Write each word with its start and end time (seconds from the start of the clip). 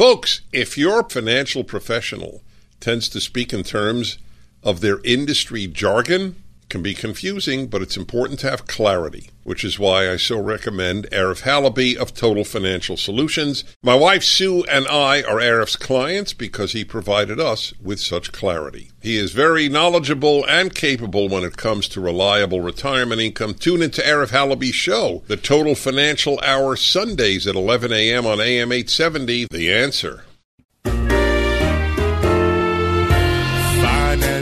Folks, 0.00 0.40
if 0.50 0.78
your 0.78 1.06
financial 1.10 1.62
professional 1.62 2.40
tends 2.80 3.06
to 3.10 3.20
speak 3.20 3.52
in 3.52 3.62
terms 3.62 4.16
of 4.62 4.80
their 4.80 4.98
industry 5.04 5.66
jargon, 5.66 6.42
can 6.70 6.82
be 6.82 6.94
confusing, 6.94 7.66
but 7.66 7.82
it's 7.82 7.96
important 7.96 8.38
to 8.40 8.48
have 8.50 8.66
clarity, 8.66 9.28
which 9.42 9.64
is 9.64 9.78
why 9.78 10.10
I 10.10 10.16
so 10.16 10.40
recommend 10.40 11.10
Arif 11.10 11.42
Halaby 11.42 11.96
of 11.96 12.14
Total 12.14 12.44
Financial 12.44 12.96
Solutions. 12.96 13.64
My 13.82 13.94
wife 13.94 14.22
Sue 14.22 14.64
and 14.64 14.86
I 14.88 15.22
are 15.22 15.40
Arif's 15.40 15.76
clients 15.76 16.32
because 16.32 16.72
he 16.72 16.84
provided 16.84 17.38
us 17.38 17.74
with 17.82 18.00
such 18.00 18.32
clarity. 18.32 18.90
He 19.02 19.18
is 19.18 19.32
very 19.32 19.68
knowledgeable 19.68 20.46
and 20.46 20.74
capable 20.74 21.28
when 21.28 21.44
it 21.44 21.56
comes 21.56 21.88
to 21.88 22.00
reliable 22.00 22.60
retirement 22.60 23.20
income. 23.20 23.54
Tune 23.54 23.82
into 23.82 24.00
Arif 24.00 24.28
Halaby's 24.28 24.74
show, 24.74 25.22
The 25.26 25.36
Total 25.36 25.74
Financial 25.74 26.40
Hour, 26.40 26.76
Sundays 26.76 27.46
at 27.46 27.56
11 27.56 27.92
a.m. 27.92 28.26
on 28.26 28.40
AM 28.40 28.72
870. 28.72 29.48
The 29.50 29.72
answer. 29.72 30.24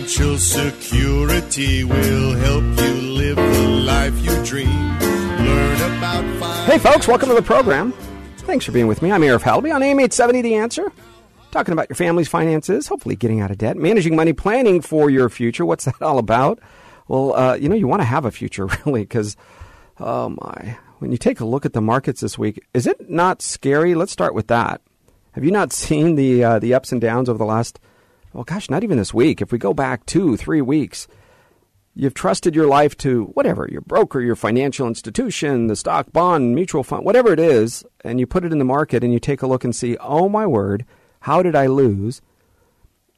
Financial 0.09 0.39
security 0.39 1.85
will 1.85 2.33
help 2.33 2.62
you 2.62 2.95
live 3.12 3.37
the 3.37 3.69
life 3.85 4.19
you 4.25 4.43
dream. 4.43 4.89
Hey, 6.65 6.79
folks, 6.79 7.07
welcome 7.07 7.29
to 7.29 7.35
the 7.35 7.43
program. 7.43 7.93
Thanks 8.39 8.65
for 8.65 8.73
being 8.73 8.87
with 8.87 9.02
me. 9.02 9.13
I'm 9.13 9.21
Arif 9.21 9.43
Halaby 9.43 9.71
on 9.71 9.83
AM 9.83 10.01
870 10.01 10.41
The 10.41 10.55
Answer. 10.55 10.91
Talking 11.51 11.73
about 11.73 11.91
your 11.91 11.97
family's 11.97 12.27
finances, 12.27 12.87
hopefully 12.87 13.16
getting 13.16 13.43
out 13.43 13.51
of 13.51 13.59
debt, 13.59 13.77
managing 13.77 14.16
money, 14.16 14.33
planning 14.33 14.80
for 14.80 15.11
your 15.11 15.29
future. 15.29 15.66
What's 15.66 15.85
that 15.85 16.01
all 16.01 16.16
about? 16.16 16.59
Well, 17.07 17.35
uh, 17.35 17.57
you 17.57 17.69
know, 17.69 17.77
you 17.77 17.87
want 17.87 18.01
to 18.01 18.07
have 18.07 18.25
a 18.25 18.30
future, 18.30 18.65
really, 18.87 19.02
because, 19.02 19.37
oh 20.01 20.30
my, 20.30 20.79
when 21.01 21.13
you 21.13 21.19
take 21.19 21.41
a 21.41 21.45
look 21.45 21.66
at 21.66 21.75
the 21.75 21.83
markets 21.83 22.23
this 22.23 22.38
week, 22.38 22.66
is 22.73 22.87
it 22.87 23.11
not 23.11 23.43
scary? 23.43 23.95
Let's 23.95 24.13
start 24.13 24.33
with 24.33 24.47
that. 24.47 24.80
Have 25.33 25.45
you 25.45 25.51
not 25.51 25.71
seen 25.75 26.15
the 26.15 26.45
uh, 26.45 26.59
the 26.61 26.73
ups 26.73 26.93
and 26.93 27.01
downs 27.01 27.29
over 27.29 27.37
the 27.37 27.45
last 27.45 27.79
well, 28.38 28.45
gosh, 28.45 28.70
not 28.70 28.84
even 28.84 28.98
this 28.98 29.12
week. 29.12 29.42
If 29.42 29.51
we 29.51 29.59
go 29.59 29.74
back 29.74 30.07
two, 30.07 30.37
three 30.37 30.60
weeks, 30.60 31.09
you've 31.93 32.15
trusted 32.15 32.54
your 32.54 32.68
life 32.68 32.96
to 32.99 33.24
whatever, 33.35 33.66
your 33.68 33.80
broker, 33.80 34.21
your 34.21 34.37
financial 34.37 34.87
institution, 34.87 35.66
the 35.66 35.74
stock, 35.74 36.13
bond, 36.13 36.54
mutual 36.54 36.85
fund, 36.85 37.04
whatever 37.04 37.32
it 37.32 37.40
is, 37.40 37.85
and 38.04 38.21
you 38.21 38.29
put 38.29 38.45
it 38.45 38.52
in 38.52 38.60
the 38.60 38.65
market 38.65 39.02
and 39.02 39.13
you 39.13 39.18
take 39.18 39.43
a 39.43 39.46
look 39.48 39.65
and 39.65 39.74
see, 39.74 39.96
oh 39.96 40.29
my 40.29 40.46
word, 40.46 40.87
how 41.23 41.43
did 41.43 41.57
I 41.57 41.66
lose 41.66 42.23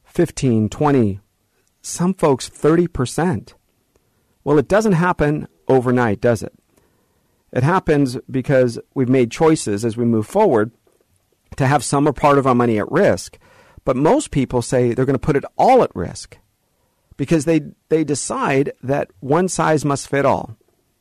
15, 0.05 0.71
20, 0.71 1.21
some 1.83 2.15
folks 2.15 2.49
30%? 2.49 3.53
Well, 4.43 4.59
it 4.59 4.69
doesn't 4.69 4.93
happen 4.93 5.49
overnight, 5.69 6.23
does 6.23 6.43
it? 6.43 6.55
It 7.53 7.63
happens 7.63 8.17
because 8.31 8.79
we've 8.95 9.07
made 9.07 9.31
choices 9.31 9.85
as 9.85 9.99
we 9.99 10.07
move 10.07 10.27
forward 10.27 10.71
to 11.57 11.67
have 11.67 11.85
some 11.85 12.09
or 12.09 12.15
part 12.15 12.39
of 12.39 12.47
our 12.47 12.55
money 12.55 12.79
at 12.79 12.91
risk. 12.91 13.39
But 13.91 13.97
most 13.97 14.31
people 14.31 14.63
say 14.63 14.95
they're 14.95 15.05
going 15.05 15.15
to 15.15 15.19
put 15.19 15.35
it 15.35 15.45
all 15.59 15.83
at 15.83 15.91
risk 15.97 16.39
because 17.17 17.45
they, 17.45 17.73
they 17.89 18.05
decide 18.05 18.71
that 18.85 19.11
one 19.19 19.49
size 19.49 19.85
must 19.85 20.07
fit 20.07 20.25
all. 20.25 20.57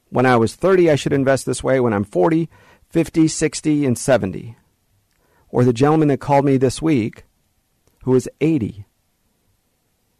When 0.09 0.25
I 0.25 0.37
was 0.37 0.55
30, 0.55 0.89
I 0.89 0.95
should 0.95 1.13
invest 1.13 1.45
this 1.45 1.63
way. 1.63 1.79
When 1.79 1.93
I'm 1.93 2.03
40, 2.03 2.49
50, 2.89 3.27
60, 3.27 3.85
and 3.85 3.95
70. 3.95 4.57
Or 5.49 5.63
the 5.63 5.71
gentleman 5.71 6.07
that 6.07 6.17
called 6.17 6.45
me 6.45 6.57
this 6.57 6.81
week 6.81 7.25
who 8.05 8.15
is 8.15 8.27
80. 8.41 8.85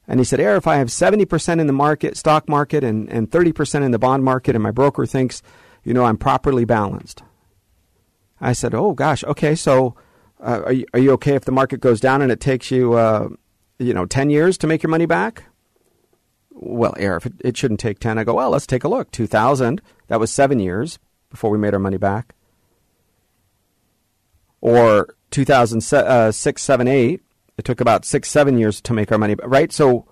And 0.08 0.20
he 0.20 0.24
said, 0.24 0.40
Air, 0.40 0.56
if 0.56 0.68
I 0.68 0.76
have 0.76 0.90
70% 0.90 1.60
in 1.60 1.66
the 1.66 1.74
market, 1.74 2.18
stock 2.18 2.48
market, 2.48 2.84
and, 2.84 3.10
and 3.10 3.32
30% 3.32 3.84
in 3.84 3.90
the 3.90 3.98
bond 3.98 4.24
market, 4.24 4.56
and 4.56 4.62
my 4.62 4.70
broker 4.70 5.08
thinks, 5.08 5.42
you 5.84 5.96
know, 5.96 6.06
I'm 6.06 6.18
properly 6.18 6.66
balanced. 6.66 7.24
I 8.40 8.54
said, 8.54 8.76
oh, 8.76 8.94
gosh, 8.94 9.24
okay, 9.24 9.56
so 9.56 9.96
uh, 10.40 10.62
are, 10.66 10.74
you, 10.74 10.86
are 10.94 11.00
you 11.00 11.12
okay 11.12 11.36
if 11.36 11.46
the 11.46 11.52
market 11.52 11.80
goes 11.80 12.00
down 12.00 12.22
and 12.22 12.32
it 12.32 12.40
takes 12.40 12.72
you, 12.72 12.94
uh, 12.94 13.30
you 13.78 13.94
know, 13.94 14.06
10 14.06 14.30
years 14.30 14.58
to 14.60 14.68
make 14.68 14.84
your 14.84 14.90
money 14.90 15.06
back? 15.06 15.46
Well, 16.52 16.94
Eric, 16.98 17.26
it, 17.26 17.34
it 17.40 17.58
shouldn't 17.58 17.80
take 17.80 18.00
10. 18.00 18.18
I 18.18 18.24
go, 18.24 18.36
well, 18.36 18.50
let's 18.50 18.68
take 18.68 18.84
a 18.84 18.90
look. 18.90 19.12
2000, 19.12 19.82
that 20.08 20.20
was 20.20 20.32
seven 20.32 20.60
years 20.60 21.00
before 21.30 21.50
we 21.50 21.58
made 21.58 21.74
our 21.74 21.80
money 21.80 21.98
back. 21.98 22.36
Or 24.62 25.16
2006, 25.32 25.94
uh, 25.94 26.32
7, 26.32 26.88
8, 26.88 27.22
it 27.58 27.66
took 27.66 27.82
about 27.82 28.06
six, 28.06 28.30
seven 28.30 28.58
years 28.58 28.82
to 28.82 28.94
make 28.94 29.12
our 29.12 29.18
money 29.18 29.36
back, 29.36 29.48
right? 29.48 29.72
So 29.72 30.06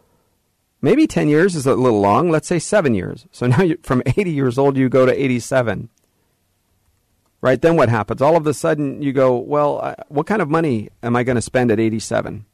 maybe 0.81 1.07
10 1.07 1.29
years 1.29 1.55
is 1.55 1.65
a 1.65 1.75
little 1.75 2.01
long. 2.01 2.29
Let's 2.29 2.47
say 2.47 2.59
seven 2.59 2.93
years. 2.93 3.25
So 3.31 3.47
now 3.47 3.61
you, 3.61 3.77
from 3.83 4.03
80 4.05 4.31
years 4.31 4.57
old, 4.57 4.77
you 4.77 4.89
go 4.89 5.05
to 5.05 5.23
87 5.23 5.89
right? 7.41 7.61
Then 7.61 7.75
what 7.75 7.89
happens? 7.89 8.21
All 8.21 8.35
of 8.35 8.47
a 8.47 8.53
sudden, 8.53 9.01
you 9.01 9.13
go, 9.13 9.37
well, 9.37 9.79
uh, 9.81 9.95
what 10.07 10.27
kind 10.27 10.41
of 10.41 10.49
money 10.49 10.89
am 11.03 11.15
I 11.15 11.23
going 11.23 11.35
to 11.35 11.41
spend 11.41 11.71
at 11.71 11.79
87? 11.79 12.45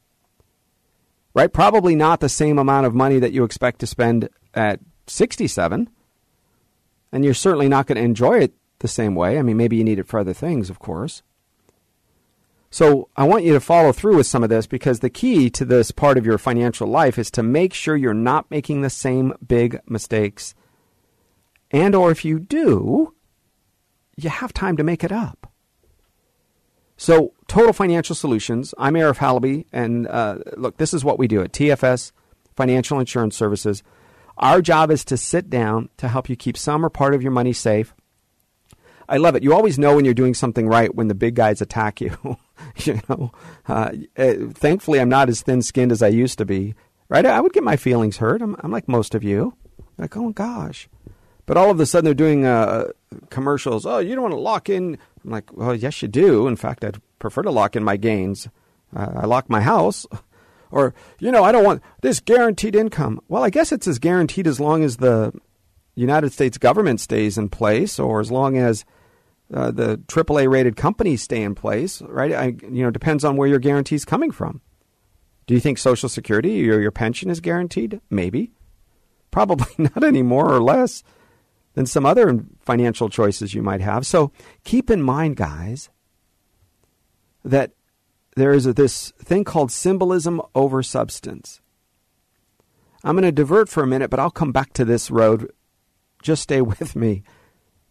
Right? 1.34 1.52
Probably 1.52 1.96
not 1.96 2.20
the 2.20 2.30
same 2.30 2.60
amount 2.60 2.86
of 2.86 2.94
money 2.94 3.20
that 3.20 3.32
you 3.32 3.44
expect 3.44 3.80
to 3.80 3.88
spend 3.88 4.30
at 4.54 4.80
67. 5.08 5.90
And 7.12 7.26
you're 7.26 7.34
certainly 7.34 7.70
not 7.70 7.88
going 7.88 7.98
to 7.98 8.04
enjoy 8.04 8.40
it 8.40 8.54
the 8.80 8.88
same 8.88 9.16
way. 9.16 9.40
I 9.40 9.42
mean, 9.42 9.58
maybe 9.58 9.78
you 9.78 9.84
need 9.84 10.00
it 10.00 10.08
for 10.08 10.20
other 10.20 10.34
things, 10.34 10.70
of 10.70 10.80
course. 10.80 11.24
So 12.70 13.08
I 13.16 13.26
want 13.26 13.44
you 13.44 13.54
to 13.54 13.60
follow 13.60 13.92
through 13.92 14.18
with 14.18 14.26
some 14.26 14.44
of 14.44 14.50
this 14.50 14.66
because 14.66 15.00
the 15.00 15.10
key 15.10 15.52
to 15.52 15.64
this 15.64 15.92
part 15.92 16.18
of 16.18 16.26
your 16.26 16.40
financial 16.40 16.88
life 16.88 17.20
is 17.20 17.30
to 17.32 17.44
make 17.44 17.72
sure 17.72 17.96
you're 17.96 18.16
not 18.16 18.50
making 18.50 18.82
the 18.82 18.90
same 18.90 19.34
big 19.46 19.80
mistakes. 19.88 20.56
And 21.70 21.94
or 21.94 22.10
if 22.10 22.26
you 22.26 22.40
do, 22.40 23.14
you 24.16 24.29
have 24.29 24.53
time 24.53 24.78
to 24.78 24.84
make 24.84 25.03
it 25.03 25.12
up. 25.12 25.51
So, 26.96 27.34
Total 27.47 27.74
Financial 27.74 28.16
Solutions, 28.16 28.74
I'm 28.78 28.94
Arif 28.94 29.18
Halaby, 29.18 29.66
and 29.74 30.07
uh, 30.07 30.38
look, 30.56 30.78
this 30.78 30.94
is 30.94 31.03
what 31.03 31.18
we 31.18 31.28
do 31.28 31.41
at 31.41 31.51
TFS 31.51 32.12
Financial 32.56 33.00
Insurance 33.00 33.35
Services. 33.35 33.84
Our 34.38 34.62
job 34.62 34.91
is 34.91 35.03
to 35.06 35.18
sit 35.18 35.50
down 35.50 35.90
to 35.97 36.07
help 36.07 36.29
you 36.29 36.35
keep 36.35 36.57
some 36.57 36.85
or 36.85 36.90
part 36.90 37.13
of 37.13 37.22
your 37.22 37.31
money 37.31 37.53
safe. 37.53 37.94
I 39.09 39.18
love 39.18 39.35
it. 39.35 39.44
You 39.44 39.53
always 39.53 39.78
know 39.78 39.96
when 39.96 40.06
you're 40.06 40.13
doing 40.13 40.34
something 40.34 40.68
right 40.68 40.94
when 40.94 41.07
the 41.07 41.16
big 41.16 41.35
guys 41.35 41.62
attack 41.62 42.00
you. 42.00 42.18
you 42.78 43.00
know, 43.09 43.31
uh, 43.68 43.91
uh, 44.18 44.34
thankfully, 44.53 45.00
I'm 45.00 45.09
not 45.09 45.30
as 45.30 45.41
thin-skinned 45.41 45.91
as 45.91 46.01
I 46.01 46.07
used 46.07 46.38
to 46.38 46.45
be. 46.45 46.75
Right? 47.09 47.25
I 47.25 47.41
would 47.41 47.53
get 47.53 47.63
my 47.63 47.75
feelings 47.75 48.18
hurt. 48.18 48.41
I'm, 48.41 48.56
I'm 48.59 48.72
like 48.72 48.88
most 48.88 49.13
of 49.13 49.24
you. 49.24 49.56
Like, 49.97 50.18
oh 50.18 50.31
gosh, 50.31 50.90
but 51.46 51.58
all 51.58 51.70
of 51.70 51.80
a 51.80 51.86
sudden 51.86 52.06
they're 52.06 52.14
doing 52.14 52.46
uh, 52.46 52.88
commercials. 53.30 53.86
Oh, 53.86 54.00
you 54.00 54.16
don't 54.16 54.24
want 54.24 54.34
to 54.34 54.40
lock 54.40 54.70
in. 54.70 54.98
I'm 55.24 55.31
like, 55.31 55.56
well, 55.56 55.76
yes, 55.76 56.02
you 56.02 56.08
do. 56.08 56.48
In 56.48 56.56
fact, 56.56 56.84
I'd 56.84 57.02
prefer 57.20 57.42
to 57.44 57.52
lock 57.52 57.76
in 57.76 57.84
my 57.84 57.98
gains. 57.98 58.48
Uh, 58.96 59.12
I 59.16 59.26
lock 59.26 59.50
my 59.50 59.62
house. 59.62 60.06
Or, 60.74 60.96
you 61.20 61.31
know, 61.31 61.44
I 61.44 61.52
don't 61.52 61.64
want 61.64 61.84
this 62.02 62.20
guaranteed 62.20 62.76
income. 62.76 63.22
Well, 63.28 63.44
I 63.44 63.52
guess 63.52 63.72
it's 63.72 63.88
as 63.88 64.00
guaranteed 64.00 64.48
as 64.48 64.59
long 64.59 64.84
as 64.84 64.98
the 64.98 65.31
United 65.94 66.34
States 66.34 66.58
government 66.58 67.00
stays 67.00 67.38
in 67.38 67.50
place 67.50 68.00
or 68.00 68.20
as 68.20 68.31
long 68.31 68.58
as 68.58 68.84
uh, 69.54 69.70
the 69.70 69.98
AAA 69.98 70.50
rated 70.52 70.75
companies 70.75 71.22
stay 71.22 71.44
in 71.44 71.54
place, 71.54 72.02
right? 72.02 72.34
I, 72.34 72.46
you 72.64 72.84
know, 72.84 72.90
depends 72.90 73.24
on 73.24 73.38
where 73.38 73.48
your 73.48 73.60
guarantee 73.60 73.94
is 73.94 74.04
coming 74.04 74.31
from. 74.31 74.62
Do 75.46 75.54
you 75.54 75.60
think 75.60 75.78
Social 75.78 76.10
Security 76.10 76.68
or 76.72 76.80
your 76.80 76.90
pension 76.90 77.30
is 77.30 77.40
guaranteed? 77.40 78.02
Maybe. 78.10 78.52
Probably 79.30 79.68
not 79.78 80.04
any 80.04 80.24
more 80.24 80.52
or 80.52 80.60
less 80.60 81.04
than 81.74 81.86
some 81.86 82.06
other 82.06 82.44
financial 82.62 83.10
choices 83.10 83.54
you 83.54 83.64
might 83.64 83.82
have. 83.82 84.06
So 84.06 84.32
keep 84.64 84.90
in 84.90 85.02
mind, 85.02 85.36
guys, 85.36 85.90
that 87.44 87.72
there 88.36 88.54
is 88.54 88.66
a, 88.66 88.74
this 88.74 89.12
thing 89.20 89.44
called 89.44 89.72
symbolism 89.72 90.42
over 90.56 90.82
substance. 90.84 91.62
I'm 93.04 93.16
going 93.16 93.24
to 93.24 93.32
divert 93.32 93.70
for 93.70 93.84
a 93.84 93.88
minute, 93.88 94.10
but 94.10 94.20
I'll 94.20 94.32
come 94.32 94.52
back 94.52 94.74
to 94.74 94.86
this 94.86 95.12
road. 95.12 95.52
Just 96.22 96.44
stay 96.44 96.62
with 96.62 96.96
me 96.96 97.24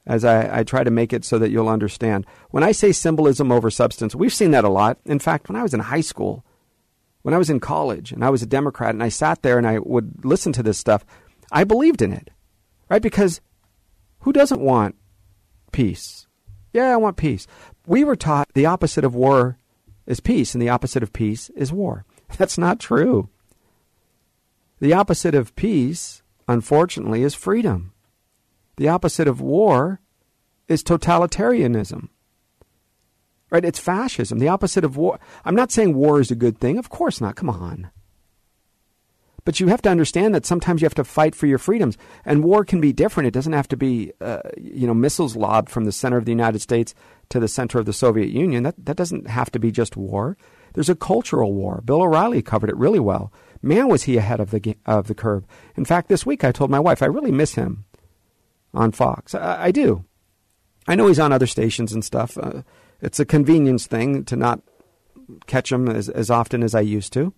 as 0.07 0.25
I, 0.25 0.61
I, 0.61 0.65
try 0.65 0.83
to 0.83 0.91
make 0.91 1.13
it 1.13 1.25
so 1.25 1.39
that 1.39 1.51
you'll 1.51 1.69
understand. 1.69 2.27
When 2.51 2.65
I 2.65 2.73
say 2.73 2.91
symbolism 2.91 3.53
over 3.53 3.71
substance, 3.71 4.17
we've 4.17 4.35
seen 4.35 4.51
that 4.51 4.65
a 4.65 4.69
lot. 4.69 4.99
In 5.05 5.21
fact, 5.21 5.49
when 5.49 5.55
I 5.55 5.63
was 5.63 5.75
in 5.75 5.81
high 5.81 6.01
school, 6.01 6.45
when 7.23 7.35
I 7.35 7.39
was 7.39 7.51
in 7.51 7.61
college, 7.61 8.11
and 8.11 8.25
I 8.25 8.31
was 8.31 8.43
a 8.43 8.47
Democrat, 8.47 8.95
and 8.95 9.03
I 9.03 9.11
sat 9.11 9.43
there 9.43 9.59
and 9.59 9.67
I 9.67 9.79
would 9.79 10.25
listen 10.25 10.53
to 10.55 10.63
this 10.63 10.79
stuff, 10.79 11.05
I 11.53 11.63
believed 11.63 12.03
in 12.03 12.13
it, 12.13 12.31
right? 12.89 13.03
Because 13.03 13.41
who 14.23 14.33
doesn't 14.33 14.61
want 14.61 14.97
peace? 15.71 16.27
Yeah, 16.73 16.93
I 16.93 16.97
want 16.97 17.17
peace. 17.17 17.47
We 17.87 18.05
were 18.05 18.17
taught 18.17 18.49
the 18.55 18.67
opposite 18.67 19.05
of 19.05 19.15
war 19.15 19.59
is 20.07 20.21
peace, 20.21 20.55
and 20.55 20.63
the 20.63 20.69
opposite 20.69 21.03
of 21.03 21.13
peace 21.13 21.51
is 21.51 21.73
war. 21.73 22.05
That's 22.39 22.59
not 22.59 22.81
true. 22.81 23.29
The 24.81 24.93
opposite 24.95 25.35
of 25.35 25.55
peace, 25.55 26.23
unfortunately, 26.49 27.23
is 27.23 27.35
freedom. 27.35 27.93
The 28.77 28.89
opposite 28.89 29.29
of 29.29 29.41
war 29.41 30.01
is 30.67 30.83
totalitarianism. 30.83 32.09
Right? 33.51 33.65
It's 33.65 33.79
fascism. 33.79 34.39
The 34.39 34.49
opposite 34.49 34.83
of 34.85 34.97
war. 34.97 35.21
I'm 35.45 35.55
not 35.55 35.71
saying 35.71 35.95
war 35.95 36.21
is 36.21 36.31
a 36.31 36.37
good 36.37 36.59
thing. 36.59 36.79
Of 36.79 36.89
course 36.89 37.21
not. 37.21 37.37
Come 37.37 37.51
on. 37.51 37.91
But 39.45 39.59
you 39.59 39.69
have 39.69 39.83
to 39.83 39.91
understand 39.91 40.35
that 40.35 40.47
sometimes 40.47 40.81
you 40.81 40.87
have 40.87 40.95
to 40.95 41.05
fight 41.05 41.35
for 41.35 41.47
your 41.47 41.59
freedoms, 41.59 41.99
and 42.25 42.45
war 42.45 42.65
can 42.65 42.81
be 42.81 42.93
different. 42.93 43.27
It 43.27 43.35
doesn't 43.35 43.53
have 43.53 43.69
to 43.69 43.77
be, 43.77 44.13
uh, 44.21 44.41
you 44.57 44.87
know, 44.87 44.95
missiles 44.95 45.35
lobbed 45.35 45.69
from 45.69 45.85
the 45.85 45.93
center 45.93 46.17
of 46.17 46.25
the 46.25 46.31
United 46.31 46.61
States 46.61 46.95
to 47.31 47.41
the 47.41 47.49
center 47.49 47.79
of 47.79 47.87
the 47.87 47.93
Soviet 47.93 48.31
Union. 48.31 48.63
That, 48.63 48.77
that 48.85 48.97
doesn't 48.97 49.27
have 49.27 49.51
to 49.53 49.59
be 49.59 49.73
just 49.73 49.97
war. 49.97 50.37
There's 50.75 50.89
a 50.89 50.95
cultural 50.95 51.53
war. 51.53 51.83
Bill 51.85 52.03
O'Reilly 52.03 52.41
covered 52.41 52.71
it 52.71 52.77
really 52.77 53.01
well. 53.01 53.33
Man, 53.63 53.89
was 53.89 54.05
he 54.05 54.17
ahead 54.17 54.41
of 54.41 54.51
the, 54.51 54.77
of 54.87 55.07
the 55.09 55.15
curve. 55.15 55.45
In 55.77 55.85
fact, 55.85 56.09
this 56.09 56.25
week 56.25 56.45
I 56.45 56.53
told 56.53 56.71
my 56.71 56.81
wife 56.81 57.03
I 57.03 57.07
really 57.07 57.33
miss 57.33 57.55
him 57.55 57.85
on 58.73 58.93
Fox. 58.93 59.35
I, 59.35 59.65
I 59.65 59.71
do. 59.71 60.05
I 60.87 60.95
know 60.95 61.09
he's 61.09 61.21
on 61.21 61.33
other 61.33 61.47
stations 61.47 61.93
and 61.93 62.05
stuff. 62.05 62.39
Uh, 62.39 62.63
it's 63.01 63.21
a 63.21 63.25
convenience 63.25 63.87
thing 63.87 64.25
to 64.25 64.37
not 64.37 64.61
catch 65.47 65.71
him 65.71 65.89
as, 65.89 66.09
as 66.09 66.31
often 66.31 66.63
as 66.63 66.75
I 66.75 66.81
used 66.81 67.13
to. 67.15 67.33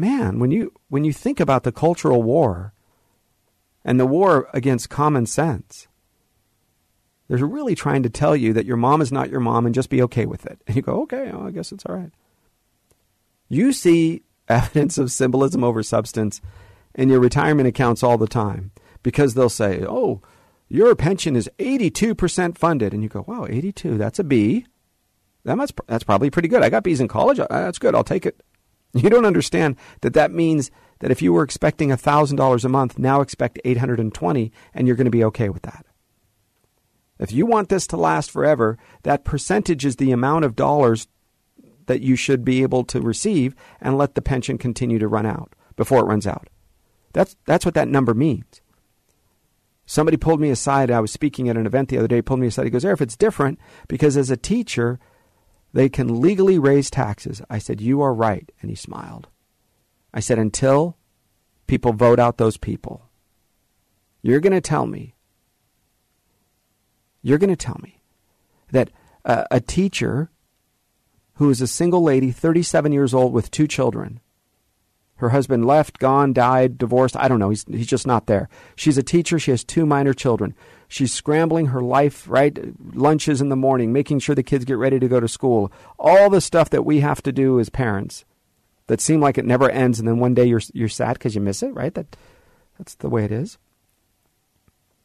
Man, 0.00 0.38
when 0.38 0.50
you 0.50 0.72
when 0.88 1.04
you 1.04 1.12
think 1.12 1.40
about 1.40 1.62
the 1.62 1.72
cultural 1.72 2.22
war 2.22 2.72
and 3.84 4.00
the 4.00 4.06
war 4.06 4.48
against 4.54 4.88
common 4.88 5.26
sense, 5.26 5.88
they're 7.28 7.44
really 7.44 7.74
trying 7.74 8.02
to 8.04 8.08
tell 8.08 8.34
you 8.34 8.54
that 8.54 8.64
your 8.64 8.78
mom 8.78 9.02
is 9.02 9.12
not 9.12 9.28
your 9.28 9.40
mom 9.40 9.66
and 9.66 9.74
just 9.74 9.90
be 9.90 10.00
okay 10.04 10.24
with 10.24 10.46
it. 10.46 10.58
And 10.66 10.74
you 10.74 10.80
go, 10.80 11.02
okay, 11.02 11.30
well, 11.30 11.46
I 11.46 11.50
guess 11.50 11.70
it's 11.70 11.84
all 11.84 11.94
right. 11.94 12.12
You 13.50 13.74
see 13.74 14.22
evidence 14.48 14.96
of 14.96 15.12
symbolism 15.12 15.62
over 15.62 15.82
substance 15.82 16.40
in 16.94 17.10
your 17.10 17.20
retirement 17.20 17.68
accounts 17.68 18.02
all 18.02 18.16
the 18.16 18.26
time 18.26 18.70
because 19.02 19.34
they'll 19.34 19.50
say, 19.50 19.84
oh, 19.86 20.22
your 20.70 20.94
pension 20.94 21.36
is 21.36 21.50
82% 21.58 22.56
funded. 22.56 22.94
And 22.94 23.02
you 23.02 23.10
go, 23.10 23.26
wow, 23.28 23.44
82, 23.46 23.98
that's 23.98 24.18
a 24.18 24.24
B. 24.24 24.64
That 25.44 25.58
must, 25.58 25.74
that's 25.86 26.04
probably 26.04 26.30
pretty 26.30 26.48
good. 26.48 26.62
I 26.62 26.70
got 26.70 26.84
B's 26.84 27.02
in 27.02 27.08
college. 27.08 27.38
Uh, 27.38 27.46
that's 27.50 27.78
good. 27.78 27.94
I'll 27.94 28.02
take 28.02 28.24
it. 28.24 28.42
You 28.94 29.08
don't 29.08 29.26
understand 29.26 29.76
that 30.00 30.14
that 30.14 30.32
means 30.32 30.70
that 30.98 31.10
if 31.10 31.22
you 31.22 31.32
were 31.32 31.42
expecting 31.42 31.90
$1,000 31.90 32.64
a 32.64 32.68
month, 32.68 32.98
now 32.98 33.20
expect 33.20 33.60
820 33.64 34.52
and 34.74 34.86
you're 34.86 34.96
going 34.96 35.04
to 35.04 35.10
be 35.10 35.24
okay 35.24 35.48
with 35.48 35.62
that. 35.62 35.86
If 37.18 37.32
you 37.32 37.46
want 37.46 37.68
this 37.68 37.86
to 37.88 37.96
last 37.96 38.30
forever, 38.30 38.78
that 39.02 39.24
percentage 39.24 39.84
is 39.84 39.96
the 39.96 40.10
amount 40.10 40.44
of 40.44 40.56
dollars 40.56 41.06
that 41.86 42.00
you 42.00 42.16
should 42.16 42.44
be 42.44 42.62
able 42.62 42.84
to 42.84 43.00
receive 43.00 43.54
and 43.80 43.98
let 43.98 44.14
the 44.14 44.22
pension 44.22 44.58
continue 44.58 44.98
to 44.98 45.08
run 45.08 45.26
out 45.26 45.54
before 45.76 46.00
it 46.00 46.08
runs 46.08 46.26
out. 46.26 46.48
That's, 47.12 47.36
that's 47.46 47.64
what 47.64 47.74
that 47.74 47.88
number 47.88 48.14
means. 48.14 48.60
Somebody 49.86 50.16
pulled 50.16 50.40
me 50.40 50.50
aside. 50.50 50.90
I 50.90 51.00
was 51.00 51.10
speaking 51.10 51.48
at 51.48 51.56
an 51.56 51.66
event 51.66 51.88
the 51.88 51.98
other 51.98 52.06
day, 52.06 52.22
pulled 52.22 52.40
me 52.40 52.46
aside. 52.46 52.64
He 52.64 52.70
goes, 52.70 52.84
Eric, 52.84 53.00
it's 53.00 53.16
different 53.16 53.58
because 53.88 54.16
as 54.16 54.30
a 54.30 54.36
teacher, 54.36 55.00
they 55.72 55.88
can 55.88 56.20
legally 56.20 56.58
raise 56.58 56.90
taxes. 56.90 57.42
I 57.48 57.58
said, 57.58 57.80
You 57.80 58.00
are 58.02 58.14
right. 58.14 58.50
And 58.60 58.70
he 58.70 58.76
smiled. 58.76 59.28
I 60.12 60.20
said, 60.20 60.38
Until 60.38 60.96
people 61.66 61.92
vote 61.92 62.18
out 62.18 62.38
those 62.38 62.56
people, 62.56 63.08
you're 64.22 64.40
going 64.40 64.52
to 64.52 64.60
tell 64.60 64.86
me 64.86 65.14
you're 67.22 67.38
going 67.38 67.50
to 67.50 67.56
tell 67.56 67.78
me 67.82 68.00
that 68.72 68.90
uh, 69.24 69.44
a 69.50 69.60
teacher 69.60 70.30
who 71.34 71.50
is 71.50 71.60
a 71.60 71.66
single 71.66 72.02
lady, 72.02 72.30
37 72.30 72.92
years 72.92 73.14
old 73.14 73.32
with 73.32 73.50
two 73.50 73.66
children, 73.66 74.20
her 75.16 75.30
husband 75.30 75.66
left, 75.66 75.98
gone, 75.98 76.32
died, 76.32 76.78
divorced. 76.78 77.16
I 77.16 77.28
don't 77.28 77.38
know. 77.38 77.50
He's, 77.50 77.64
he's 77.68 77.86
just 77.86 78.06
not 78.06 78.26
there. 78.26 78.48
She's 78.74 78.96
a 78.96 79.02
teacher. 79.02 79.38
She 79.38 79.50
has 79.50 79.64
two 79.64 79.84
minor 79.84 80.14
children. 80.14 80.54
She's 80.92 81.14
scrambling 81.14 81.66
her 81.66 81.80
life, 81.80 82.28
right? 82.28 82.58
Lunches 82.94 83.40
in 83.40 83.48
the 83.48 83.54
morning, 83.54 83.92
making 83.92 84.18
sure 84.18 84.34
the 84.34 84.42
kids 84.42 84.64
get 84.64 84.76
ready 84.76 84.98
to 84.98 85.06
go 85.06 85.20
to 85.20 85.28
school. 85.28 85.70
All 86.00 86.28
the 86.28 86.40
stuff 86.40 86.68
that 86.70 86.82
we 86.82 86.98
have 86.98 87.22
to 87.22 87.30
do 87.30 87.60
as 87.60 87.70
parents 87.70 88.24
that 88.88 89.00
seem 89.00 89.20
like 89.20 89.38
it 89.38 89.44
never 89.44 89.70
ends. 89.70 90.00
And 90.00 90.08
then 90.08 90.18
one 90.18 90.34
day 90.34 90.46
you're, 90.46 90.60
you're 90.72 90.88
sad 90.88 91.12
because 91.12 91.36
you 91.36 91.40
miss 91.40 91.62
it, 91.62 91.72
right? 91.74 91.94
That, 91.94 92.16
that's 92.76 92.96
the 92.96 93.08
way 93.08 93.24
it 93.24 93.30
is. 93.30 93.56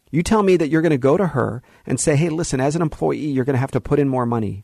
You 0.09 0.23
tell 0.23 0.41
me 0.41 0.57
that 0.57 0.69
you're 0.69 0.81
going 0.81 0.89
to 0.89 0.97
go 0.97 1.17
to 1.17 1.27
her 1.27 1.61
and 1.85 1.99
say, 1.99 2.15
"Hey, 2.15 2.29
listen, 2.29 2.59
as 2.59 2.75
an 2.75 2.81
employee, 2.81 3.27
you're 3.27 3.45
going 3.45 3.55
to 3.55 3.59
have 3.59 3.71
to 3.71 3.81
put 3.81 3.99
in 3.99 4.07
more 4.07 4.25
money." 4.25 4.63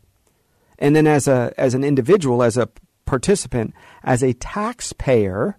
And 0.80 0.96
then 0.96 1.06
as 1.06 1.28
a 1.28 1.54
as 1.58 1.74
an 1.74 1.84
individual, 1.84 2.42
as 2.42 2.58
a 2.58 2.70
participant, 3.06 3.74
as 4.02 4.24
a 4.24 4.34
taxpayer 4.34 5.58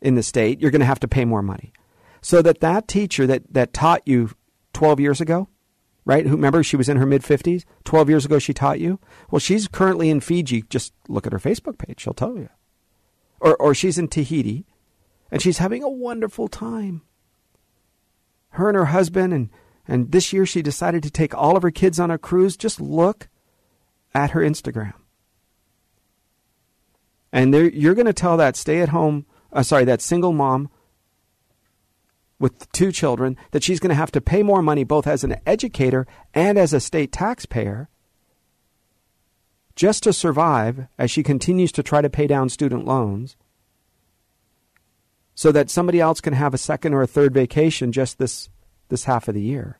in 0.00 0.14
the 0.14 0.22
state, 0.22 0.60
you're 0.60 0.70
going 0.70 0.80
to 0.80 0.86
have 0.86 1.00
to 1.00 1.08
pay 1.08 1.24
more 1.24 1.42
money. 1.42 1.72
So 2.20 2.42
that 2.42 2.60
that 2.60 2.88
teacher 2.88 3.26
that 3.26 3.52
that 3.52 3.72
taught 3.72 4.02
you 4.06 4.30
12 4.72 5.00
years 5.00 5.20
ago, 5.20 5.48
right? 6.04 6.26
Who 6.26 6.32
remember 6.32 6.62
she 6.62 6.76
was 6.76 6.88
in 6.88 6.96
her 6.96 7.06
mid 7.06 7.22
50s? 7.22 7.64
12 7.84 8.08
years 8.08 8.24
ago 8.24 8.38
she 8.38 8.52
taught 8.52 8.80
you? 8.80 8.98
Well, 9.30 9.40
she's 9.40 9.68
currently 9.68 10.10
in 10.10 10.20
Fiji. 10.20 10.62
Just 10.68 10.92
look 11.08 11.26
at 11.26 11.32
her 11.32 11.38
Facebook 11.38 11.78
page, 11.78 12.00
she'll 12.00 12.14
tell 12.14 12.36
you. 12.36 12.48
Or 13.40 13.56
or 13.56 13.74
she's 13.74 13.98
in 13.98 14.08
Tahiti 14.08 14.66
and 15.30 15.40
she's 15.40 15.58
having 15.58 15.82
a 15.82 15.88
wonderful 15.88 16.48
time 16.48 17.02
her 18.50 18.68
and 18.68 18.76
her 18.76 18.86
husband 18.86 19.32
and 19.32 19.50
and 19.86 20.12
this 20.12 20.32
year 20.32 20.46
she 20.46 20.62
decided 20.62 21.02
to 21.02 21.10
take 21.10 21.34
all 21.34 21.56
of 21.56 21.62
her 21.62 21.70
kids 21.70 21.98
on 21.98 22.10
a 22.10 22.18
cruise. 22.18 22.56
Just 22.56 22.80
look 22.80 23.28
at 24.14 24.30
her 24.30 24.40
Instagram. 24.40 24.92
And 27.32 27.52
you're 27.54 27.94
going 27.94 28.06
to 28.06 28.12
tell 28.12 28.36
that 28.36 28.56
stay 28.56 28.80
at 28.80 28.90
home, 28.90 29.26
uh, 29.52 29.62
sorry, 29.62 29.84
that 29.86 30.00
single 30.00 30.32
mom 30.32 30.70
with 32.40 32.72
two 32.72 32.90
children 32.90 33.36
that 33.52 33.62
she's 33.62 33.78
going 33.78 33.90
to 33.90 33.94
have 33.94 34.10
to 34.10 34.20
pay 34.20 34.42
more 34.42 34.62
money 34.62 34.82
both 34.82 35.06
as 35.06 35.22
an 35.22 35.36
educator 35.46 36.06
and 36.34 36.58
as 36.58 36.72
a 36.72 36.80
state 36.80 37.12
taxpayer 37.12 37.88
just 39.76 40.02
to 40.02 40.12
survive 40.12 40.88
as 40.98 41.10
she 41.10 41.22
continues 41.22 41.70
to 41.70 41.82
try 41.82 42.02
to 42.02 42.10
pay 42.10 42.26
down 42.26 42.48
student 42.48 42.84
loans 42.84 43.36
so 45.34 45.52
that 45.52 45.70
somebody 45.70 46.00
else 46.00 46.20
can 46.20 46.32
have 46.32 46.52
a 46.52 46.58
second 46.58 46.92
or 46.92 47.02
a 47.02 47.06
third 47.06 47.32
vacation 47.32 47.92
just 47.92 48.18
this 48.18 48.48
this 48.88 49.04
half 49.04 49.28
of 49.28 49.34
the 49.34 49.40
year. 49.40 49.78